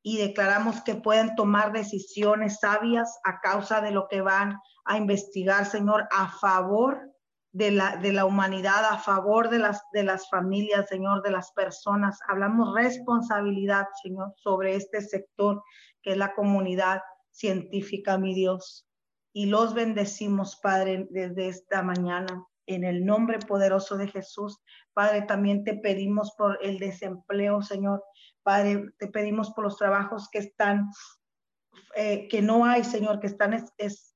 Y 0.03 0.18
declaramos 0.18 0.83
que 0.83 0.95
pueden 0.95 1.35
tomar 1.37 1.73
decisiones 1.73 2.59
sabias 2.61 3.18
a 3.25 3.41
causa 3.41 3.81
de 3.81 3.93
lo 3.93 4.09
que 4.09 4.21
van 4.21 4.59
a 4.85 4.97
investigar, 4.97 5.66
Señor, 5.66 6.07
a 6.11 6.29
favor 6.29 7.10
de 7.53 7.73
la, 7.73 7.97
de 7.97 8.13
la 8.13 8.25
humanidad, 8.25 8.85
a 8.85 8.99
favor 8.99 9.51
de 9.51 9.59
las, 9.59 9.83
de 9.93 10.05
las 10.05 10.29
familias, 10.29 10.89
Señor, 10.89 11.23
de 11.23 11.33
las 11.33 11.53
personas. 11.53 12.19
Hablamos 12.29 12.75
responsabilidad, 12.75 13.87
Señor, 14.03 14.33
sobre 14.37 14.77
este 14.77 15.01
sector 15.01 15.63
que 16.03 16.13
es 16.13 16.17
la 16.17 16.35
comunidad 16.35 17.03
científica, 17.31 18.19
mi 18.19 18.35
Dios. 18.35 18.87
Y 19.33 19.47
los 19.47 19.75
bendecimos, 19.75 20.59
Padre, 20.63 21.07
desde 21.11 21.49
esta 21.49 21.83
mañana. 21.83 22.45
En 22.67 22.85
el 22.85 23.05
nombre 23.05 23.41
poderoso 23.41 23.97
de 23.97 24.07
Jesús, 24.07 24.61
Padre, 24.93 25.23
también 25.23 25.65
te 25.65 25.75
pedimos 25.75 26.33
por 26.37 26.59
el 26.63 26.79
desempleo, 26.79 27.63
Señor. 27.63 28.05
Padre, 28.45 28.91
te 28.99 29.09
pedimos 29.09 29.51
por 29.51 29.65
los 29.65 29.77
trabajos 29.77 30.29
que 30.31 30.39
están, 30.39 30.89
eh, 31.97 32.29
que 32.29 32.43
no 32.43 32.65
hay, 32.65 32.85
Señor, 32.85 33.19
que 33.19 33.27
están 33.27 33.55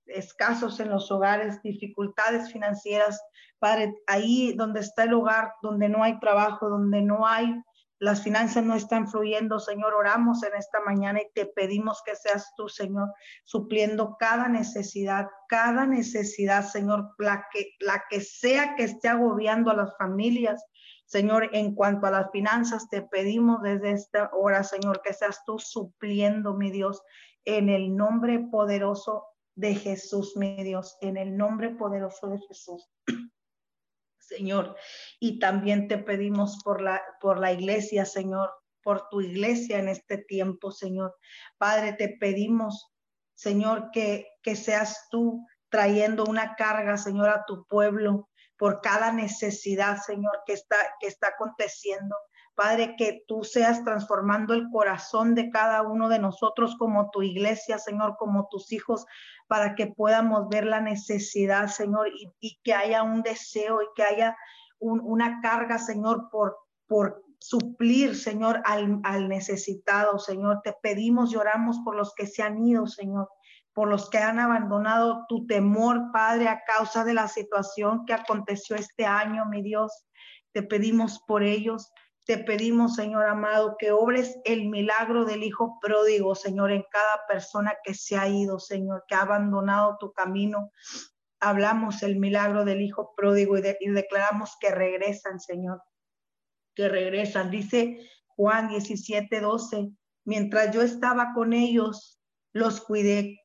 escasos 0.06 0.80
en 0.80 0.90
los 0.90 1.10
hogares, 1.10 1.62
dificultades 1.62 2.52
financieras. 2.52 3.20
Padre, 3.58 3.94
ahí 4.06 4.54
donde 4.54 4.80
está 4.80 5.04
el 5.04 5.14
hogar, 5.14 5.52
donde 5.62 5.88
no 5.88 6.02
hay 6.02 6.18
trabajo, 6.20 6.68
donde 6.68 7.02
no 7.02 7.26
hay 7.26 7.54
las 8.04 8.22
finanzas 8.22 8.64
no 8.64 8.74
están 8.74 9.08
fluyendo, 9.08 9.58
Señor. 9.58 9.94
Oramos 9.94 10.42
en 10.42 10.54
esta 10.56 10.80
mañana 10.80 11.22
y 11.22 11.30
te 11.32 11.46
pedimos 11.46 12.02
que 12.04 12.16
seas 12.16 12.52
tú, 12.56 12.68
Señor, 12.68 13.08
supliendo 13.44 14.16
cada 14.18 14.48
necesidad, 14.48 15.28
cada 15.48 15.86
necesidad, 15.86 16.66
Señor, 16.66 17.14
la 17.18 17.46
que, 17.52 17.70
la 17.80 18.04
que 18.10 18.20
sea 18.20 18.74
que 18.74 18.84
esté 18.84 19.08
agobiando 19.08 19.70
a 19.70 19.76
las 19.76 19.96
familias. 19.96 20.62
Señor, 21.06 21.48
en 21.52 21.74
cuanto 21.74 22.06
a 22.06 22.10
las 22.10 22.30
finanzas, 22.30 22.88
te 22.90 23.00
pedimos 23.00 23.62
desde 23.62 23.92
esta 23.92 24.30
hora, 24.34 24.64
Señor, 24.64 25.00
que 25.00 25.14
seas 25.14 25.42
tú 25.46 25.58
supliendo, 25.58 26.54
mi 26.54 26.70
Dios, 26.70 27.00
en 27.44 27.68
el 27.68 27.96
nombre 27.96 28.40
poderoso 28.50 29.24
de 29.54 29.74
Jesús, 29.74 30.36
mi 30.36 30.62
Dios, 30.62 30.96
en 31.00 31.16
el 31.16 31.36
nombre 31.36 31.70
poderoso 31.70 32.28
de 32.28 32.38
Jesús. 32.48 32.88
Señor. 34.18 34.76
Y 35.20 35.38
también 35.38 35.88
te 35.88 35.98
pedimos 35.98 36.58
por 36.64 36.80
la, 36.80 37.02
por 37.20 37.38
la 37.38 37.52
iglesia, 37.52 38.04
Señor, 38.04 38.50
por 38.82 39.08
tu 39.08 39.20
iglesia 39.20 39.78
en 39.78 39.88
este 39.88 40.18
tiempo, 40.18 40.70
Señor. 40.70 41.16
Padre, 41.58 41.92
te 41.92 42.16
pedimos, 42.18 42.92
Señor, 43.34 43.90
que, 43.92 44.26
que 44.42 44.56
seas 44.56 45.08
tú 45.10 45.46
trayendo 45.68 46.24
una 46.24 46.54
carga, 46.54 46.96
Señor, 46.96 47.28
a 47.28 47.44
tu 47.46 47.66
pueblo 47.66 48.28
por 48.56 48.80
cada 48.80 49.12
necesidad, 49.12 49.98
Señor, 49.98 50.42
que 50.46 50.52
está, 50.52 50.76
que 51.00 51.08
está 51.08 51.28
aconteciendo. 51.28 52.16
Padre, 52.54 52.94
que 52.96 53.24
tú 53.26 53.44
seas 53.44 53.84
transformando 53.84 54.54
el 54.54 54.68
corazón 54.70 55.34
de 55.34 55.50
cada 55.50 55.82
uno 55.82 56.08
de 56.08 56.18
nosotros 56.18 56.76
como 56.78 57.10
tu 57.10 57.22
iglesia, 57.22 57.78
Señor, 57.78 58.16
como 58.18 58.48
tus 58.50 58.72
hijos, 58.72 59.06
para 59.46 59.74
que 59.74 59.88
podamos 59.88 60.48
ver 60.48 60.64
la 60.64 60.80
necesidad, 60.80 61.68
Señor, 61.68 62.08
y, 62.40 62.58
que 62.62 62.74
haya 62.74 63.02
un 63.02 63.22
deseo 63.22 63.82
y 63.82 63.86
que 63.94 64.02
haya 64.02 64.36
una 64.78 65.40
carga, 65.40 65.78
Señor, 65.78 66.28
por, 66.30 66.56
por 66.86 67.24
suplir, 67.38 68.16
Señor, 68.16 68.62
al, 68.64 69.00
al 69.04 69.28
necesitado, 69.28 70.18
Señor. 70.18 70.60
Te 70.62 70.74
pedimos 70.82 71.32
y 71.32 71.36
oramos 71.36 71.78
por 71.84 71.96
los 71.96 72.14
que 72.14 72.26
se 72.26 72.42
han 72.42 72.58
ido, 72.58 72.86
Señor 72.86 73.28
por 73.74 73.88
los 73.88 74.08
que 74.08 74.18
han 74.18 74.38
abandonado 74.38 75.26
tu 75.28 75.46
temor, 75.46 76.12
Padre, 76.12 76.48
a 76.48 76.62
causa 76.64 77.04
de 77.04 77.12
la 77.12 77.26
situación 77.26 78.06
que 78.06 78.14
aconteció 78.14 78.76
este 78.76 79.04
año, 79.04 79.46
mi 79.46 79.62
Dios. 79.62 80.06
Te 80.52 80.62
pedimos 80.62 81.20
por 81.26 81.42
ellos. 81.42 81.92
Te 82.26 82.38
pedimos, 82.38 82.94
Señor 82.94 83.26
amado, 83.26 83.76
que 83.78 83.92
obres 83.92 84.38
el 84.44 84.70
milagro 84.70 85.26
del 85.26 85.42
Hijo 85.42 85.78
pródigo, 85.80 86.34
Señor, 86.34 86.72
en 86.72 86.84
cada 86.90 87.26
persona 87.28 87.74
que 87.84 87.92
se 87.92 88.16
ha 88.16 88.26
ido, 88.28 88.58
Señor, 88.58 89.04
que 89.06 89.14
ha 89.14 89.22
abandonado 89.22 89.98
tu 90.00 90.12
camino. 90.12 90.70
Hablamos 91.38 92.02
el 92.02 92.16
milagro 92.16 92.64
del 92.64 92.80
Hijo 92.80 93.12
pródigo 93.14 93.58
y, 93.58 93.60
declaramos 93.60 94.56
que 94.58 94.70
regresan, 94.70 95.38
Señor, 95.38 95.82
que 96.74 96.88
regresan. 96.88 97.50
Dice 97.50 98.00
Juan 98.28 98.68
17, 98.68 99.40
12, 99.40 99.90
mientras 100.24 100.74
yo 100.74 100.80
estaba 100.80 101.34
con 101.34 101.52
ellos, 101.52 102.22
los 102.54 102.80
cuidé 102.80 103.42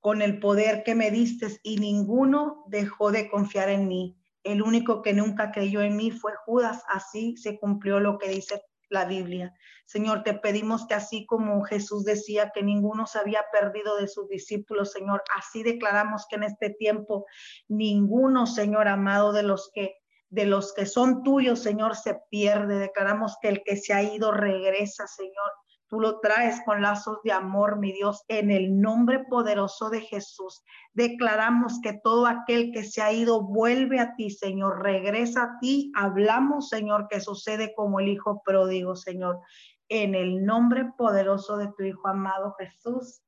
con 0.00 0.20
el 0.20 0.40
poder 0.40 0.82
que 0.82 0.96
me 0.96 1.12
diste 1.12 1.60
y 1.62 1.78
ninguno 1.78 2.64
dejó 2.66 3.12
de 3.12 3.30
confiar 3.30 3.68
en 3.68 3.86
mí. 3.86 4.15
El 4.46 4.62
único 4.62 5.02
que 5.02 5.12
nunca 5.12 5.50
creyó 5.50 5.82
en 5.82 5.96
mí 5.96 6.10
fue 6.10 6.32
Judas. 6.44 6.82
Así 6.88 7.36
se 7.36 7.58
cumplió 7.58 8.00
lo 8.00 8.18
que 8.18 8.28
dice 8.28 8.62
la 8.88 9.04
Biblia. 9.04 9.52
Señor, 9.84 10.22
te 10.22 10.34
pedimos 10.34 10.86
que 10.86 10.94
así 10.94 11.26
como 11.26 11.62
Jesús 11.64 12.04
decía 12.04 12.52
que 12.54 12.62
ninguno 12.62 13.06
se 13.06 13.18
había 13.18 13.44
perdido 13.52 13.96
de 13.96 14.08
sus 14.08 14.28
discípulos, 14.28 14.92
Señor, 14.92 15.22
así 15.36 15.62
declaramos 15.62 16.26
que 16.28 16.36
en 16.36 16.44
este 16.44 16.70
tiempo 16.70 17.26
ninguno, 17.68 18.46
Señor 18.46 18.88
amado, 18.88 19.32
de 19.32 19.42
los 19.42 19.70
que 19.74 19.96
de 20.28 20.44
los 20.44 20.74
que 20.74 20.86
son 20.86 21.22
tuyos, 21.22 21.60
Señor, 21.60 21.94
se 21.94 22.20
pierde. 22.30 22.78
Declaramos 22.78 23.36
que 23.40 23.48
el 23.48 23.62
que 23.62 23.76
se 23.76 23.92
ha 23.92 24.02
ido 24.02 24.32
regresa, 24.32 25.06
Señor. 25.06 25.52
Tú 25.88 26.00
lo 26.00 26.18
traes 26.18 26.60
con 26.64 26.82
lazos 26.82 27.18
de 27.22 27.30
amor, 27.30 27.78
mi 27.78 27.92
Dios, 27.92 28.24
en 28.26 28.50
el 28.50 28.80
nombre 28.80 29.24
poderoso 29.24 29.88
de 29.88 30.00
Jesús. 30.00 30.64
Declaramos 30.94 31.80
que 31.80 31.92
todo 31.92 32.26
aquel 32.26 32.72
que 32.72 32.82
se 32.82 33.02
ha 33.02 33.12
ido 33.12 33.42
vuelve 33.42 34.00
a 34.00 34.16
ti, 34.16 34.30
Señor, 34.30 34.82
regresa 34.82 35.42
a 35.42 35.58
ti. 35.60 35.92
Hablamos, 35.94 36.68
Señor, 36.68 37.06
que 37.08 37.20
sucede 37.20 37.72
como 37.76 38.00
el 38.00 38.08
Hijo 38.08 38.42
pródigo, 38.44 38.96
Señor, 38.96 39.40
en 39.88 40.16
el 40.16 40.44
nombre 40.44 40.90
poderoso 40.98 41.56
de 41.56 41.68
tu 41.76 41.84
Hijo 41.84 42.08
amado 42.08 42.56
Jesús. 42.58 43.22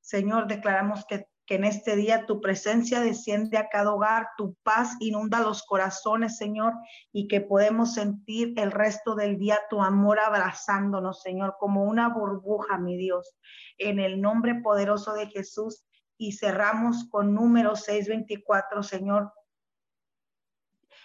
Señor, 0.00 0.48
declaramos 0.48 1.04
que 1.06 1.28
que 1.48 1.54
en 1.54 1.64
este 1.64 1.96
día 1.96 2.26
tu 2.26 2.42
presencia 2.42 3.00
desciende 3.00 3.56
a 3.56 3.70
cada 3.70 3.94
hogar, 3.94 4.28
tu 4.36 4.54
paz 4.62 4.96
inunda 5.00 5.40
los 5.40 5.62
corazones, 5.62 6.36
Señor, 6.36 6.74
y 7.10 7.26
que 7.26 7.40
podemos 7.40 7.94
sentir 7.94 8.52
el 8.58 8.70
resto 8.70 9.14
del 9.14 9.38
día 9.38 9.58
tu 9.70 9.80
amor 9.80 10.20
abrazándonos, 10.20 11.22
Señor, 11.22 11.56
como 11.58 11.84
una 11.84 12.10
burbuja, 12.10 12.76
mi 12.76 12.98
Dios, 12.98 13.34
en 13.78 13.98
el 13.98 14.20
nombre 14.20 14.56
poderoso 14.56 15.14
de 15.14 15.28
Jesús. 15.28 15.86
Y 16.18 16.32
cerramos 16.32 17.08
con 17.08 17.32
número 17.32 17.76
624, 17.76 18.82
Señor. 18.82 19.32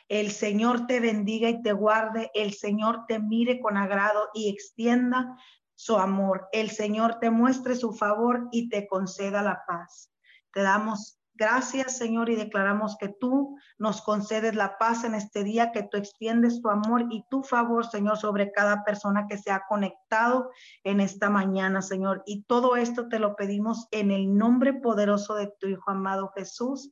El 0.09 0.29
Señor 0.29 0.87
te 0.87 0.99
bendiga 0.99 1.47
y 1.47 1.61
te 1.61 1.71
guarde, 1.71 2.31
el 2.33 2.53
Señor 2.53 3.05
te 3.07 3.19
mire 3.19 3.61
con 3.61 3.77
agrado 3.77 4.27
y 4.33 4.49
extienda 4.49 5.37
su 5.73 5.95
amor. 5.95 6.49
El 6.51 6.69
Señor 6.69 7.19
te 7.21 7.29
muestre 7.29 7.75
su 7.75 7.93
favor 7.93 8.49
y 8.51 8.67
te 8.67 8.87
conceda 8.87 9.41
la 9.41 9.63
paz. 9.65 10.12
Te 10.53 10.61
damos 10.61 11.19
gracias, 11.35 11.97
Señor, 11.97 12.29
y 12.29 12.35
declaramos 12.35 12.97
que 12.97 13.09
tú 13.09 13.57
nos 13.77 14.01
concedes 14.01 14.55
la 14.55 14.77
paz 14.77 15.03
en 15.03 15.15
este 15.15 15.43
día, 15.43 15.71
que 15.71 15.83
tú 15.83 15.97
extiendes 15.97 16.61
tu 16.61 16.69
amor 16.69 17.07
y 17.09 17.25
tu 17.29 17.43
favor, 17.43 17.85
Señor, 17.85 18.17
sobre 18.17 18.51
cada 18.51 18.83
persona 18.83 19.25
que 19.27 19.37
se 19.37 19.51
ha 19.51 19.63
conectado 19.67 20.51
en 20.83 20.99
esta 20.99 21.29
mañana, 21.29 21.81
Señor. 21.81 22.23
Y 22.25 22.43
todo 22.43 22.75
esto 22.75 23.07
te 23.09 23.19
lo 23.19 23.35
pedimos 23.35 23.87
en 23.91 24.11
el 24.11 24.35
nombre 24.35 24.73
poderoso 24.73 25.35
de 25.35 25.51
tu 25.59 25.67
Hijo 25.67 25.89
amado 25.89 26.31
Jesús. 26.35 26.91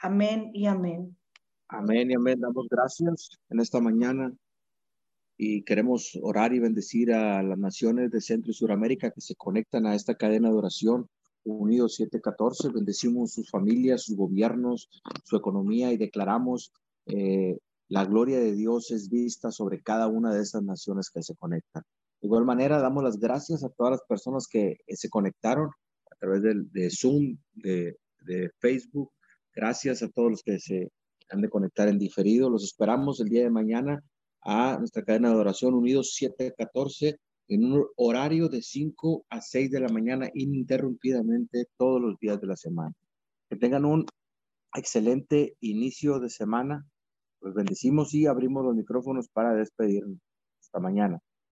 Amén 0.00 0.50
y 0.52 0.66
amén. 0.66 1.16
Amén 1.68 2.10
y 2.10 2.14
amén. 2.14 2.40
Damos 2.40 2.68
gracias 2.70 3.30
en 3.50 3.60
esta 3.60 3.80
mañana 3.80 4.32
y 5.36 5.64
queremos 5.64 6.16
orar 6.22 6.52
y 6.52 6.60
bendecir 6.60 7.12
a 7.12 7.42
las 7.42 7.58
naciones 7.58 8.10
de 8.10 8.20
Centro 8.20 8.50
y 8.50 8.54
Suramérica 8.54 9.10
que 9.10 9.20
se 9.20 9.34
conectan 9.34 9.86
a 9.86 9.94
esta 9.94 10.14
cadena 10.14 10.50
de 10.50 10.56
oración 10.56 11.08
Unidos 11.44 11.96
714. 11.96 12.70
Bendecimos 12.70 13.32
sus 13.32 13.50
familias, 13.50 14.04
sus 14.04 14.16
gobiernos, 14.16 14.88
su 15.24 15.36
economía 15.36 15.92
y 15.92 15.96
declaramos 15.96 16.72
eh, 17.06 17.58
la 17.88 18.04
gloria 18.04 18.38
de 18.38 18.54
Dios 18.54 18.90
es 18.90 19.10
vista 19.10 19.50
sobre 19.50 19.82
cada 19.82 20.08
una 20.08 20.32
de 20.32 20.42
esas 20.42 20.62
naciones 20.62 21.10
que 21.10 21.22
se 21.22 21.36
conectan. 21.36 21.82
De 22.20 22.26
igual 22.26 22.44
manera, 22.44 22.80
damos 22.80 23.02
las 23.02 23.18
gracias 23.18 23.64
a 23.64 23.68
todas 23.68 23.92
las 23.92 24.02
personas 24.08 24.46
que 24.46 24.78
eh, 24.86 24.96
se 24.96 25.10
conectaron 25.10 25.70
a 26.10 26.14
través 26.18 26.42
de, 26.42 26.54
de 26.70 26.90
Zoom, 26.90 27.36
de, 27.52 27.96
de 28.20 28.50
Facebook. 28.58 29.10
Gracias 29.54 30.02
a 30.02 30.08
todos 30.08 30.30
los 30.30 30.42
que 30.42 30.58
se 30.58 30.90
han 31.28 31.40
de 31.40 31.50
conectar 31.50 31.88
en 31.88 31.98
diferido. 31.98 32.48
Los 32.48 32.64
esperamos 32.64 33.20
el 33.20 33.28
día 33.28 33.42
de 33.42 33.50
mañana 33.50 34.02
a 34.42 34.76
nuestra 34.78 35.02
cadena 35.02 35.30
de 35.30 35.36
oración 35.36 35.74
Unidos 35.74 36.14
714 36.14 37.18
en 37.48 37.64
un 37.64 37.86
horario 37.96 38.48
de 38.48 38.62
5 38.62 39.26
a 39.28 39.40
6 39.40 39.70
de 39.70 39.80
la 39.80 39.88
mañana 39.88 40.30
ininterrumpidamente 40.34 41.66
todos 41.76 42.00
los 42.00 42.18
días 42.18 42.40
de 42.40 42.46
la 42.46 42.56
semana. 42.56 42.94
Que 43.50 43.56
tengan 43.56 43.84
un 43.84 44.06
excelente 44.74 45.56
inicio 45.60 46.18
de 46.18 46.30
semana. 46.30 46.86
Los 47.40 47.54
bendecimos 47.54 48.14
y 48.14 48.26
abrimos 48.26 48.64
los 48.64 48.74
micrófonos 48.74 49.28
para 49.28 49.54
despedirnos. 49.54 50.18
Hasta 50.60 50.80
mañana. 50.80 51.20